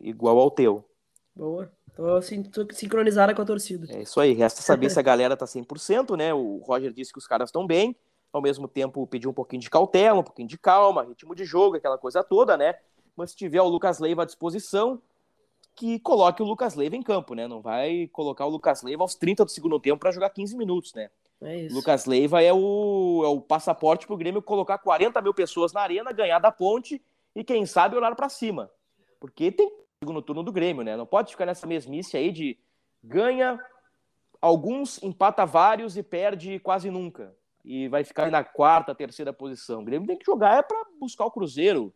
Igual 0.00 0.38
ao 0.38 0.50
teu. 0.50 0.82
Boa. 1.34 1.70
Tô, 1.94 2.64
tô 2.64 2.74
sincronizada 2.74 3.34
com 3.34 3.42
a 3.42 3.44
torcida. 3.44 3.86
É 3.90 4.02
isso 4.02 4.18
aí. 4.20 4.32
Resta 4.32 4.62
saber 4.62 4.90
se 4.90 4.98
a 4.98 5.02
galera 5.02 5.36
tá 5.36 5.44
100%, 5.44 6.16
né? 6.16 6.32
O 6.32 6.58
Roger 6.58 6.92
disse 6.92 7.12
que 7.12 7.18
os 7.18 7.26
caras 7.26 7.50
estão 7.50 7.66
bem. 7.66 7.94
Ao 8.36 8.42
mesmo 8.42 8.68
tempo, 8.68 9.06
pediu 9.06 9.30
um 9.30 9.32
pouquinho 9.32 9.62
de 9.62 9.70
cautela, 9.70 10.20
um 10.20 10.22
pouquinho 10.22 10.46
de 10.46 10.58
calma, 10.58 11.04
ritmo 11.04 11.34
de 11.34 11.46
jogo, 11.46 11.76
aquela 11.76 11.96
coisa 11.96 12.22
toda, 12.22 12.54
né? 12.54 12.74
Mas 13.16 13.30
se 13.30 13.36
tiver 13.36 13.62
o 13.62 13.66
Lucas 13.66 13.98
Leiva 13.98 14.24
à 14.24 14.26
disposição, 14.26 15.00
que 15.74 15.98
coloque 16.00 16.42
o 16.42 16.44
Lucas 16.44 16.74
Leiva 16.74 16.94
em 16.96 17.02
campo, 17.02 17.34
né? 17.34 17.48
Não 17.48 17.62
vai 17.62 18.10
colocar 18.12 18.44
o 18.44 18.50
Lucas 18.50 18.82
Leiva 18.82 19.02
aos 19.02 19.14
30 19.14 19.46
do 19.46 19.50
segundo 19.50 19.80
tempo 19.80 20.00
para 20.00 20.10
jogar 20.10 20.28
15 20.28 20.54
minutos, 20.54 20.92
né? 20.92 21.08
É. 21.40 21.66
Lucas 21.70 22.04
Leiva 22.04 22.42
é 22.42 22.52
o, 22.52 23.22
é 23.24 23.28
o 23.28 23.40
passaporte 23.40 24.06
para 24.06 24.12
o 24.12 24.18
Grêmio 24.18 24.42
colocar 24.42 24.76
40 24.76 25.22
mil 25.22 25.32
pessoas 25.32 25.72
na 25.72 25.80
arena, 25.80 26.12
ganhar 26.12 26.38
da 26.38 26.52
ponte 26.52 27.02
e, 27.34 27.42
quem 27.42 27.64
sabe, 27.64 27.96
olhar 27.96 28.14
para 28.14 28.28
cima. 28.28 28.70
Porque 29.18 29.50
tem 29.50 29.72
segundo 29.98 30.20
turno 30.20 30.42
do 30.42 30.52
Grêmio, 30.52 30.84
né? 30.84 30.94
Não 30.94 31.06
pode 31.06 31.30
ficar 31.30 31.46
nessa 31.46 31.66
mesmice 31.66 32.18
aí 32.18 32.30
de 32.30 32.58
ganha 33.02 33.58
alguns, 34.42 35.02
empata 35.02 35.46
vários 35.46 35.96
e 35.96 36.02
perde 36.02 36.58
quase 36.58 36.90
nunca. 36.90 37.34
E 37.66 37.88
vai 37.88 38.04
ficar 38.04 38.30
na 38.30 38.44
quarta, 38.44 38.94
terceira 38.94 39.32
posição. 39.32 39.82
O 39.82 39.84
Grêmio 39.84 40.06
tem 40.06 40.16
que 40.16 40.24
jogar 40.24 40.58
é 40.58 40.62
para 40.62 40.86
buscar 40.98 41.26
o 41.26 41.30
Cruzeiro. 41.30 41.92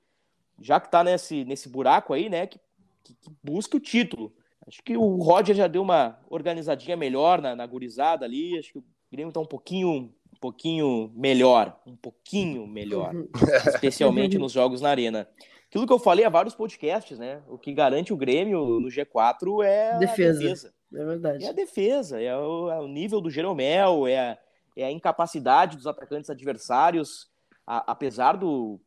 Já 0.61 0.79
que 0.79 0.91
tá 0.91 1.03
nesse, 1.03 1.45
nesse 1.45 1.69
buraco 1.69 2.13
aí, 2.13 2.29
né? 2.29 2.47
Que 2.47 2.59
que, 3.03 3.15
que 3.15 3.31
busca 3.43 3.77
o 3.77 3.81
título. 3.81 4.33
Acho 4.67 4.83
que 4.83 4.97
o 4.97 5.17
Roger 5.17 5.55
já 5.57 5.67
deu 5.67 5.83
uma 5.83 6.19
organizadinha 6.29 6.97
melhor 6.97 7.41
na, 7.41 7.57
na 7.57 7.67
gurizada 7.67 8.25
ali. 8.25 8.59
Acho 8.59 8.73
que 8.73 8.79
o 8.79 8.85
Grêmio 9.11 9.31
está 9.31 9.41
um 9.41 9.47
pouquinho, 9.47 9.91
um 9.91 10.39
pouquinho 10.41 11.11
melhor. 11.15 11.81
Um 11.87 11.97
pouquinho 11.97 12.67
melhor. 12.67 13.15
Uhum. 13.15 13.29
especialmente 13.67 14.39
nos 14.39 14.53
jogos 14.53 14.81
na 14.81 14.91
arena. 14.91 15.29
Aquilo 15.69 15.87
que 15.87 15.93
eu 15.93 15.99
falei 15.99 16.25
há 16.25 16.29
vários 16.29 16.55
podcasts, 16.55 17.19
né? 17.19 17.43
O 17.49 17.57
que 17.57 17.73
garante 17.73 18.13
o 18.13 18.17
Grêmio 18.17 18.81
no 18.81 18.89
G4 18.89 19.65
é 19.65 19.99
defesa. 19.99 20.39
a 20.39 20.43
defesa. 20.43 20.75
É 20.93 21.05
verdade. 21.05 21.45
É 21.45 21.49
a 21.49 21.53
defesa, 21.53 22.21
é 22.21 22.37
o, 22.37 22.69
é 22.69 22.81
o 22.81 22.89
nível 22.89 23.21
do 23.21 23.31
Jeromel, 23.31 24.09
é 24.09 24.19
a, 24.19 24.39
é 24.77 24.85
a 24.85 24.91
incapacidade 24.91 25.77
dos 25.77 25.87
atacantes 25.87 26.31
adversários, 26.31 27.31
a, 27.67 27.93
apesar 27.93 28.37
do 28.37 28.81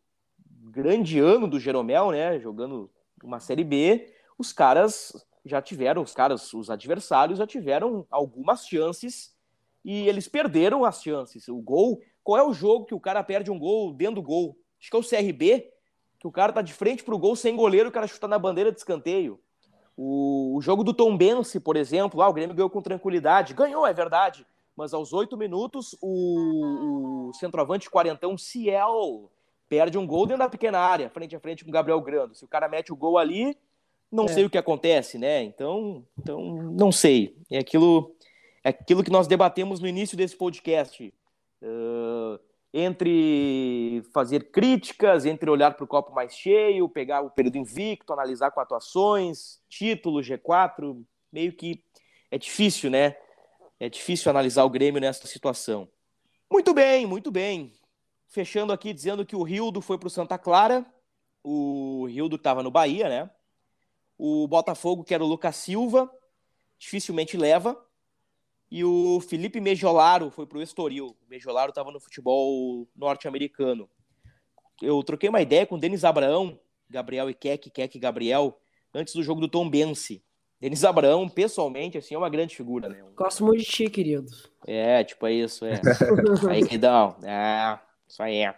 grande 0.47 1.19
ano 1.19 1.47
do 1.47 1.59
Jeromel, 1.59 2.11
né? 2.11 2.39
Jogando 2.39 2.89
uma 3.23 3.39
Série 3.39 3.63
B, 3.63 4.13
os 4.37 4.51
caras 4.51 5.13
já 5.45 5.61
tiveram, 5.61 6.01
os 6.01 6.13
caras, 6.13 6.53
os 6.53 6.69
adversários 6.69 7.39
já 7.39 7.47
tiveram 7.47 8.05
algumas 8.09 8.65
chances 8.65 9.35
e 9.83 10.07
eles 10.07 10.27
perderam 10.27 10.85
as 10.85 11.01
chances. 11.01 11.47
O 11.47 11.61
gol, 11.61 12.01
qual 12.23 12.37
é 12.37 12.43
o 12.43 12.53
jogo 12.53 12.85
que 12.85 12.95
o 12.95 12.99
cara 12.99 13.23
perde 13.23 13.51
um 13.51 13.59
gol 13.59 13.93
dentro 13.93 14.15
do 14.15 14.21
gol? 14.23 14.57
Acho 14.79 14.89
que 14.89 14.95
é 14.95 14.99
o 14.99 15.03
CRB, 15.03 15.71
que 16.19 16.27
o 16.27 16.31
cara 16.31 16.53
tá 16.53 16.61
de 16.61 16.73
frente 16.73 17.03
pro 17.03 17.17
gol 17.17 17.35
sem 17.35 17.55
goleiro, 17.55 17.89
o 17.89 17.91
cara 17.91 18.07
chuta 18.07 18.27
na 18.27 18.39
bandeira 18.39 18.71
de 18.71 18.77
escanteio. 18.77 19.39
O, 19.95 20.55
o 20.57 20.61
jogo 20.61 20.83
do 20.83 20.93
Tom 20.93 21.15
Bense, 21.15 21.59
por 21.59 21.75
exemplo, 21.75 22.19
lá 22.19 22.27
o 22.27 22.33
Grêmio 22.33 22.55
ganhou 22.55 22.69
com 22.69 22.81
tranquilidade. 22.81 23.53
Ganhou, 23.53 23.85
é 23.85 23.93
verdade. 23.93 24.45
Mas 24.75 24.93
aos 24.93 25.13
oito 25.13 25.37
minutos, 25.37 25.95
o, 26.01 27.29
o 27.29 27.33
centroavante 27.33 27.89
quarentão 27.89 28.37
Ciel 28.37 29.31
perde 29.69 29.97
um 29.97 30.05
gol 30.05 30.25
dentro 30.25 30.43
da 30.43 30.49
pequena 30.49 30.79
área, 30.79 31.09
frente 31.09 31.35
a 31.35 31.39
frente 31.39 31.63
com 31.63 31.69
o 31.69 31.73
Gabriel 31.73 32.01
Grando. 32.01 32.35
Se 32.35 32.43
o 32.43 32.47
cara 32.47 32.67
mete 32.67 32.91
o 32.91 32.95
gol 32.95 33.17
ali, 33.17 33.57
não 34.11 34.25
é. 34.25 34.27
sei 34.27 34.45
o 34.45 34.49
que 34.49 34.57
acontece, 34.57 35.17
né? 35.17 35.43
Então, 35.43 36.05
então 36.17 36.41
não 36.71 36.91
sei. 36.91 37.35
É 37.49 37.59
aquilo, 37.59 38.15
é 38.63 38.69
aquilo 38.69 39.03
que 39.03 39.11
nós 39.11 39.27
debatemos 39.27 39.79
no 39.79 39.87
início 39.87 40.15
desse 40.17 40.35
podcast. 40.35 41.13
Uh, 41.61 42.39
entre 42.73 44.03
fazer 44.11 44.51
críticas, 44.51 45.25
entre 45.25 45.49
olhar 45.49 45.75
para 45.75 45.83
o 45.83 45.87
copo 45.87 46.11
mais 46.11 46.35
cheio, 46.35 46.89
pegar 46.89 47.21
o 47.21 47.29
período 47.29 47.57
invicto, 47.57 48.11
analisar 48.11 48.49
com 48.49 48.59
atuações, 48.59 49.61
título, 49.69 50.21
G4, 50.21 50.99
meio 51.31 51.53
que 51.53 51.83
é 52.31 52.37
difícil, 52.37 52.89
né? 52.89 53.15
É 53.83 53.89
difícil 53.89 54.29
analisar 54.29 54.63
o 54.63 54.69
Grêmio 54.69 55.01
nessa 55.01 55.27
situação. 55.27 55.89
Muito 56.49 56.73
bem, 56.73 57.05
muito 57.05 57.29
bem. 57.29 57.73
Fechando 58.29 58.71
aqui 58.71 58.93
dizendo 58.93 59.25
que 59.25 59.35
o 59.35 59.43
Rildo 59.43 59.81
foi 59.81 59.97
para 59.97 60.07
o 60.07 60.09
Santa 60.09 60.37
Clara. 60.37 60.85
O 61.43 62.05
Rildo 62.05 62.37
estava 62.37 62.63
no 62.63 62.71
Bahia, 62.71 63.09
né? 63.09 63.29
O 64.17 64.47
Botafogo, 64.47 65.03
que 65.03 65.13
era 65.13 65.21
o 65.21 65.27
Lucas 65.27 65.57
Silva, 65.57 66.09
dificilmente 66.79 67.35
leva. 67.35 67.77
E 68.71 68.85
o 68.85 69.19
Felipe 69.19 69.59
Mejolaro 69.59 70.31
foi 70.31 70.45
para 70.45 70.59
o 70.59 70.61
Estoril. 70.61 71.17
O 71.21 71.29
Mejolaro 71.29 71.71
estava 71.71 71.91
no 71.91 71.99
futebol 71.99 72.87
norte-americano. 72.95 73.89
Eu 74.81 75.03
troquei 75.03 75.27
uma 75.27 75.41
ideia 75.41 75.65
com 75.67 75.75
o 75.75 75.77
Denis 75.77 76.05
Abraão, 76.05 76.57
Gabriel 76.89 77.29
e 77.29 77.33
Keck, 77.33 77.69
Keck 77.69 77.97
e 77.97 77.99
Gabriel, 77.99 78.57
antes 78.93 79.13
do 79.13 79.21
jogo 79.21 79.41
do 79.41 79.49
Tom 79.49 79.69
Bense. 79.69 80.23
Denis 80.63 80.85
Abraão, 80.85 81.27
pessoalmente, 81.27 81.97
assim, 81.97 82.15
é 82.15 82.17
uma 82.17 82.29
grande 82.29 82.55
figura, 82.55 82.87
né? 82.87 83.03
Gosto 83.17 83.43
muito 83.43 83.59
de 83.59 83.65
ti, 83.65 83.89
querido. 83.89 84.31
É, 84.65 85.03
tipo, 85.03 85.27
é 85.27 85.33
isso, 85.33 85.65
é. 85.65 85.73
Aí, 86.49 86.63
queridão, 86.63 87.17
é, 87.21 87.77
isso 88.07 88.23
aí 88.23 88.37
é. 88.37 88.55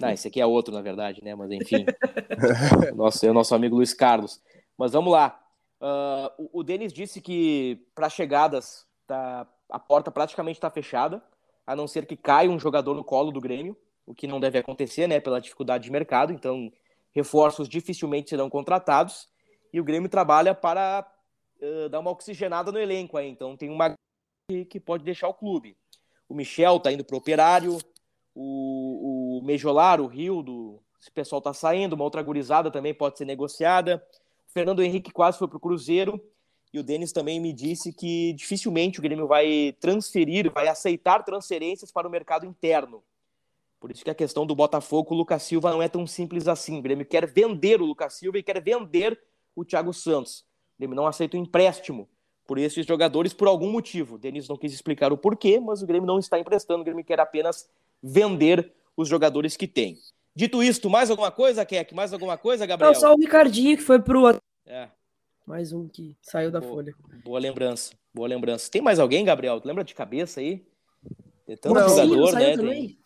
Não, 0.00 0.10
esse 0.10 0.26
aqui 0.26 0.40
é 0.40 0.46
outro, 0.46 0.74
na 0.74 0.82
verdade, 0.82 1.22
né? 1.22 1.32
Mas 1.36 1.52
enfim. 1.52 1.86
nosso, 2.96 3.24
é 3.24 3.30
o 3.30 3.32
nosso 3.32 3.54
amigo 3.54 3.76
Luiz 3.76 3.94
Carlos. 3.94 4.42
Mas 4.76 4.94
vamos 4.94 5.12
lá. 5.12 5.40
Uh, 5.80 6.42
o, 6.52 6.58
o 6.58 6.62
Denis 6.64 6.92
disse 6.92 7.20
que 7.20 7.86
para 7.94 8.08
chegadas 8.08 8.84
tá, 9.06 9.46
a 9.70 9.78
porta 9.78 10.10
praticamente 10.10 10.58
está 10.58 10.68
fechada, 10.68 11.22
a 11.64 11.76
não 11.76 11.86
ser 11.86 12.04
que 12.04 12.16
caia 12.16 12.50
um 12.50 12.58
jogador 12.58 12.96
no 12.96 13.04
colo 13.04 13.30
do 13.30 13.40
Grêmio, 13.40 13.76
o 14.04 14.12
que 14.12 14.26
não 14.26 14.40
deve 14.40 14.58
acontecer, 14.58 15.06
né? 15.06 15.20
Pela 15.20 15.40
dificuldade 15.40 15.84
de 15.84 15.92
mercado. 15.92 16.32
Então, 16.32 16.72
reforços 17.12 17.68
dificilmente 17.68 18.30
serão 18.30 18.50
contratados. 18.50 19.28
E 19.72 19.80
o 19.80 19.84
Grêmio 19.84 20.08
trabalha 20.08 20.52
para 20.52 21.13
uh, 21.64 21.88
dar 21.88 22.00
uma 22.00 22.10
oxigenada 22.10 22.70
no 22.70 22.78
elenco 22.78 23.16
aí. 23.16 23.28
Então, 23.28 23.56
tem 23.56 23.70
uma 23.70 23.94
que 24.70 24.78
pode 24.78 25.04
deixar 25.04 25.28
o 25.28 25.34
clube. 25.34 25.76
O 26.28 26.34
Michel 26.34 26.76
está 26.76 26.92
indo 26.92 27.04
para 27.04 27.14
o 27.14 27.18
Operário, 27.18 27.78
o, 28.34 29.38
o 29.38 29.42
Mejolar, 29.44 30.00
o 30.00 30.06
Rio, 30.06 30.42
do, 30.42 30.82
esse 31.00 31.10
pessoal 31.10 31.40
tá 31.40 31.52
saindo, 31.52 31.94
uma 31.94 32.04
outra 32.04 32.22
gurizada 32.22 32.70
também 32.70 32.94
pode 32.94 33.18
ser 33.18 33.24
negociada. 33.24 34.04
O 34.48 34.52
Fernando 34.52 34.82
Henrique 34.82 35.10
quase 35.10 35.38
foi 35.38 35.48
pro 35.48 35.60
Cruzeiro. 35.60 36.20
E 36.72 36.78
o 36.78 36.82
Denis 36.82 37.12
também 37.12 37.38
me 37.38 37.52
disse 37.52 37.92
que 37.92 38.32
dificilmente 38.32 38.98
o 38.98 39.02
Grêmio 39.02 39.28
vai 39.28 39.76
transferir, 39.78 40.50
vai 40.50 40.66
aceitar 40.66 41.22
transferências 41.22 41.92
para 41.92 42.08
o 42.08 42.10
mercado 42.10 42.44
interno. 42.44 43.02
Por 43.78 43.92
isso 43.92 44.02
que 44.02 44.10
a 44.10 44.14
questão 44.14 44.44
do 44.44 44.56
Botafogo, 44.56 45.14
o 45.14 45.16
Lucas 45.16 45.42
Silva 45.44 45.70
não 45.70 45.80
é 45.80 45.88
tão 45.88 46.04
simples 46.06 46.48
assim. 46.48 46.78
O 46.78 46.82
Grêmio 46.82 47.06
quer 47.06 47.26
vender 47.26 47.80
o 47.80 47.84
Lucas 47.84 48.14
Silva 48.14 48.38
e 48.38 48.42
quer 48.42 48.60
vender 48.60 49.20
o 49.54 49.64
Thiago 49.64 49.92
Santos. 49.92 50.44
O 50.76 50.78
Grêmio 50.78 50.96
não 50.96 51.06
aceita 51.06 51.36
o 51.36 51.40
empréstimo 51.40 52.08
por 52.46 52.58
esses 52.58 52.84
jogadores 52.86 53.32
por 53.32 53.48
algum 53.48 53.70
motivo. 53.70 54.16
O 54.16 54.18
Denis 54.18 54.48
não 54.48 54.56
quis 54.56 54.72
explicar 54.72 55.12
o 55.12 55.16
porquê, 55.16 55.58
mas 55.60 55.82
o 55.82 55.86
Grêmio 55.86 56.06
não 56.06 56.18
está 56.18 56.38
emprestando. 56.38 56.82
O 56.82 56.84
Grêmio 56.84 57.04
quer 57.04 57.20
apenas 57.20 57.68
vender 58.02 58.72
os 58.96 59.08
jogadores 59.08 59.56
que 59.56 59.66
tem. 59.66 59.98
Dito 60.34 60.62
isto, 60.62 60.90
mais 60.90 61.10
alguma 61.10 61.30
coisa, 61.30 61.64
Keck? 61.64 61.94
Mais 61.94 62.12
alguma 62.12 62.36
coisa, 62.36 62.66
Gabriel? 62.66 62.92
Não, 62.92 63.00
só 63.00 63.14
o 63.14 63.18
Ricardinho 63.18 63.76
que 63.76 63.82
foi 63.82 64.00
pro. 64.00 64.36
É. 64.66 64.88
Mais 65.46 65.72
um 65.72 65.86
que 65.86 66.16
saiu 66.22 66.50
da 66.50 66.60
boa, 66.60 66.72
folha. 66.72 66.94
Boa 67.22 67.38
lembrança, 67.38 67.92
boa 68.12 68.26
lembrança. 68.26 68.70
Tem 68.70 68.82
mais 68.82 68.98
alguém, 68.98 69.24
Gabriel? 69.24 69.60
Tu 69.60 69.68
lembra 69.68 69.84
de 69.84 69.94
cabeça 69.94 70.40
aí? 70.40 70.64
Tem 71.46 71.56
tanto 71.56 71.74
não, 71.74 71.88
jogador, 71.88 72.28
sim, 72.28 72.34
né? 72.34 72.56
Tem... 72.56 72.98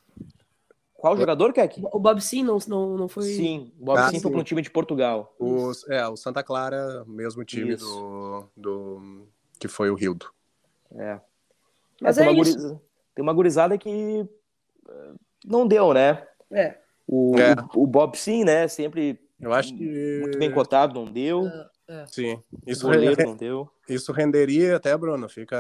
Qual 0.99 1.17
jogador, 1.17 1.53
Keck? 1.53 1.81
O 1.93 1.99
Bob 2.01 2.21
Sim 2.21 2.43
não, 2.43 2.59
não, 2.67 2.97
não 2.99 3.09
foi. 3.09 3.23
Sim, 3.23 3.73
o 3.79 3.85
Bob 3.85 3.99
ah, 3.99 4.11
Sim 4.11 4.19
foi 4.19 4.33
para 4.33 4.41
um 4.41 4.45
time 4.45 4.61
de 4.61 4.69
Portugal. 4.69 5.33
O, 5.39 5.71
é, 5.89 6.07
o 6.09 6.17
Santa 6.17 6.43
Clara, 6.43 7.05
mesmo 7.07 7.45
time 7.45 7.77
do, 7.77 8.45
do. 8.57 9.29
que 9.61 9.69
foi 9.69 9.91
o 9.91 9.95
Rildo. 9.95 10.27
É. 10.97 11.21
Mas 12.01 12.19
é, 12.19 12.23
tem, 12.23 12.29
é 12.29 12.33
uma 12.33 12.37
guriza... 12.37 12.83
tem 13.15 13.23
uma 13.23 13.33
gurizada 13.33 13.79
que 13.79 14.29
não 15.45 15.69
deu, 15.69 15.95
né? 15.95 16.27
É. 16.51 16.77
O, 17.07 17.39
É. 17.39 17.55
o, 17.77 17.85
o 17.85 17.87
Bob 17.87 18.19
Sim, 18.19 18.43
né? 18.43 18.67
Sempre 18.67 19.21
Eu 19.41 19.53
acho 19.53 19.73
que. 19.77 20.19
muito 20.21 20.37
bem 20.37 20.51
cotado, 20.51 20.95
não 20.95 21.11
deu. 21.11 21.49
Sim. 22.09 22.43
Isso, 22.67 22.87
Goleiro 22.87 23.25
não 23.25 23.37
deu. 23.37 23.71
isso 23.89 24.13
renderia 24.13 24.77
até, 24.77 24.97
Bruno. 24.97 25.29
Fica. 25.29 25.57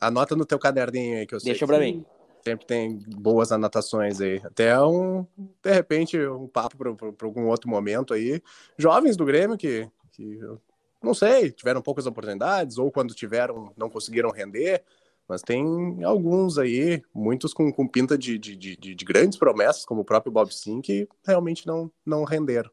Anota 0.00 0.34
no 0.34 0.46
teu 0.46 0.58
caderninho 0.58 1.18
aí 1.18 1.26
que 1.26 1.34
eu 1.34 1.38
sei. 1.38 1.52
Deixa 1.52 1.66
pra 1.66 1.78
mim. 1.78 2.04
Sempre 2.42 2.66
tem 2.66 2.98
boas 3.06 3.52
anotações 3.52 4.20
aí. 4.20 4.40
Até 4.44 4.80
um, 4.82 5.26
de 5.62 5.72
repente, 5.72 6.18
um 6.26 6.48
papo 6.48 6.76
para 6.76 7.26
algum 7.26 7.46
outro 7.48 7.68
momento 7.68 8.14
aí. 8.14 8.42
Jovens 8.78 9.16
do 9.16 9.24
Grêmio 9.24 9.58
que, 9.58 9.88
que, 10.12 10.38
eu 10.38 10.60
não 11.02 11.14
sei, 11.14 11.50
tiveram 11.50 11.82
poucas 11.82 12.06
oportunidades, 12.06 12.78
ou 12.78 12.90
quando 12.90 13.14
tiveram, 13.14 13.72
não 13.76 13.90
conseguiram 13.90 14.30
render. 14.30 14.82
Mas 15.28 15.42
tem 15.42 16.02
alguns 16.02 16.58
aí, 16.58 17.00
muitos 17.14 17.54
com, 17.54 17.72
com 17.72 17.86
pinta 17.86 18.18
de, 18.18 18.36
de, 18.36 18.56
de, 18.56 18.76
de 18.76 19.04
grandes 19.04 19.38
promessas, 19.38 19.84
como 19.84 20.00
o 20.00 20.04
próprio 20.04 20.32
Bob 20.32 20.52
Sim, 20.52 20.80
que 20.80 21.08
realmente 21.24 21.66
não, 21.66 21.90
não 22.04 22.24
renderam. 22.24 22.70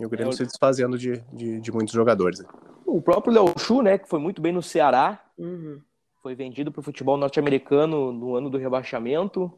E 0.00 0.06
o 0.06 0.08
Grêmio 0.08 0.32
É, 0.32 0.36
se 0.36 0.44
desfazendo 0.44 0.96
de, 0.96 1.18
de, 1.32 1.60
de 1.60 1.72
muitos 1.72 1.92
jogadores. 1.92 2.42
O 2.86 3.02
próprio 3.02 3.32
Léo 3.34 3.52
Chu, 3.58 3.82
né? 3.82 3.98
Que 3.98 4.08
foi 4.08 4.18
muito 4.18 4.40
bem 4.40 4.52
no 4.52 4.62
Ceará. 4.62 5.22
Uhum. 5.36 5.80
Foi 6.28 6.34
vendido 6.34 6.70
para 6.70 6.80
o 6.80 6.82
futebol 6.82 7.16
norte-americano 7.16 8.12
no 8.12 8.34
ano 8.36 8.50
do 8.50 8.58
rebaixamento. 8.58 9.50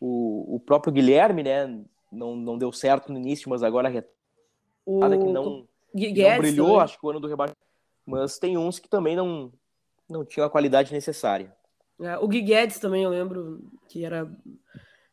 O, 0.00 0.54
o 0.54 0.58
próprio 0.58 0.90
Guilherme, 0.90 1.42
né? 1.42 1.84
Não, 2.10 2.34
não 2.34 2.56
deu 2.56 2.72
certo 2.72 3.12
no 3.12 3.18
início, 3.18 3.50
mas 3.50 3.62
agora 3.62 3.90
O 4.86 5.00
que 5.00 5.26
não, 5.26 5.44
não 5.44 6.38
brilhou, 6.38 6.68
também. 6.68 6.80
acho 6.80 6.98
que 6.98 7.04
o 7.04 7.10
ano 7.10 7.20
do 7.20 7.28
rebaixamento. 7.28 7.60
Mas 8.06 8.38
tem 8.38 8.56
uns 8.56 8.78
que 8.78 8.88
também 8.88 9.14
não, 9.14 9.52
não 10.08 10.24
tinham 10.24 10.46
a 10.46 10.50
qualidade 10.50 10.94
necessária. 10.94 11.54
É, 12.00 12.16
o 12.16 12.26
Gui 12.26 12.40
Guedes 12.40 12.78
também, 12.78 13.02
eu 13.04 13.10
lembro 13.10 13.60
que 13.86 14.02
era 14.02 14.34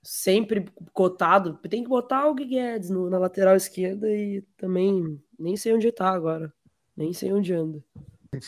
sempre 0.01 0.63
cotado. 0.93 1.59
Tem 1.69 1.83
que 1.83 1.89
botar 1.89 2.25
o 2.29 2.33
Gui 2.33 2.45
Guedes 2.45 2.89
no- 2.89 3.09
na 3.09 3.17
lateral 3.17 3.57
esquerda 3.57 4.09
e 4.09 4.43
também 4.55 5.21
nem 5.37 5.57
sei 5.57 5.73
onde 5.73 5.91
tá 5.91 6.07
agora. 6.09 6.53
Nem 6.95 7.11
sei 7.11 7.33
onde 7.33 7.51
anda. 7.53 7.83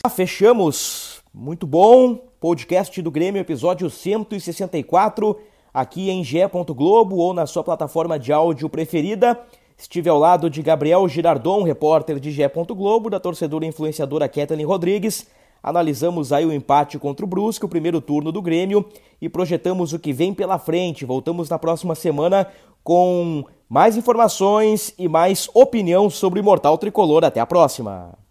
Ah, 0.04 0.08
fechamos. 0.10 1.22
Muito 1.38 1.68
bom. 1.68 2.18
Podcast 2.40 3.00
do 3.00 3.12
Grêmio, 3.12 3.38
episódio 3.38 3.88
164, 3.88 5.38
aqui 5.72 6.10
em 6.10 6.24
ge. 6.24 6.40
Globo 6.74 7.14
ou 7.14 7.32
na 7.32 7.46
sua 7.46 7.62
plataforma 7.62 8.18
de 8.18 8.32
áudio 8.32 8.68
preferida. 8.68 9.38
Estive 9.78 10.10
ao 10.10 10.18
lado 10.18 10.50
de 10.50 10.60
Gabriel 10.60 11.06
Girardon, 11.06 11.62
repórter 11.62 12.18
de 12.18 12.32
ge. 12.32 12.42
Globo, 12.70 13.08
da 13.08 13.20
torcedora 13.20 13.64
e 13.64 13.68
influenciadora 13.68 14.28
Kathleen 14.28 14.66
Rodrigues. 14.66 15.28
Analisamos 15.62 16.32
aí 16.32 16.44
o 16.44 16.52
empate 16.52 16.98
contra 16.98 17.24
o 17.24 17.28
Brusque, 17.28 17.64
o 17.64 17.68
primeiro 17.68 18.00
turno 18.00 18.32
do 18.32 18.42
Grêmio, 18.42 18.84
e 19.22 19.28
projetamos 19.28 19.92
o 19.92 19.98
que 20.00 20.12
vem 20.12 20.34
pela 20.34 20.58
frente. 20.58 21.04
Voltamos 21.04 21.48
na 21.48 21.56
próxima 21.56 21.94
semana 21.94 22.48
com 22.82 23.44
mais 23.68 23.96
informações 23.96 24.92
e 24.98 25.06
mais 25.06 25.48
opinião 25.54 26.10
sobre 26.10 26.40
o 26.40 26.42
Imortal 26.42 26.76
Tricolor. 26.78 27.24
Até 27.24 27.38
a 27.38 27.46
próxima! 27.46 28.27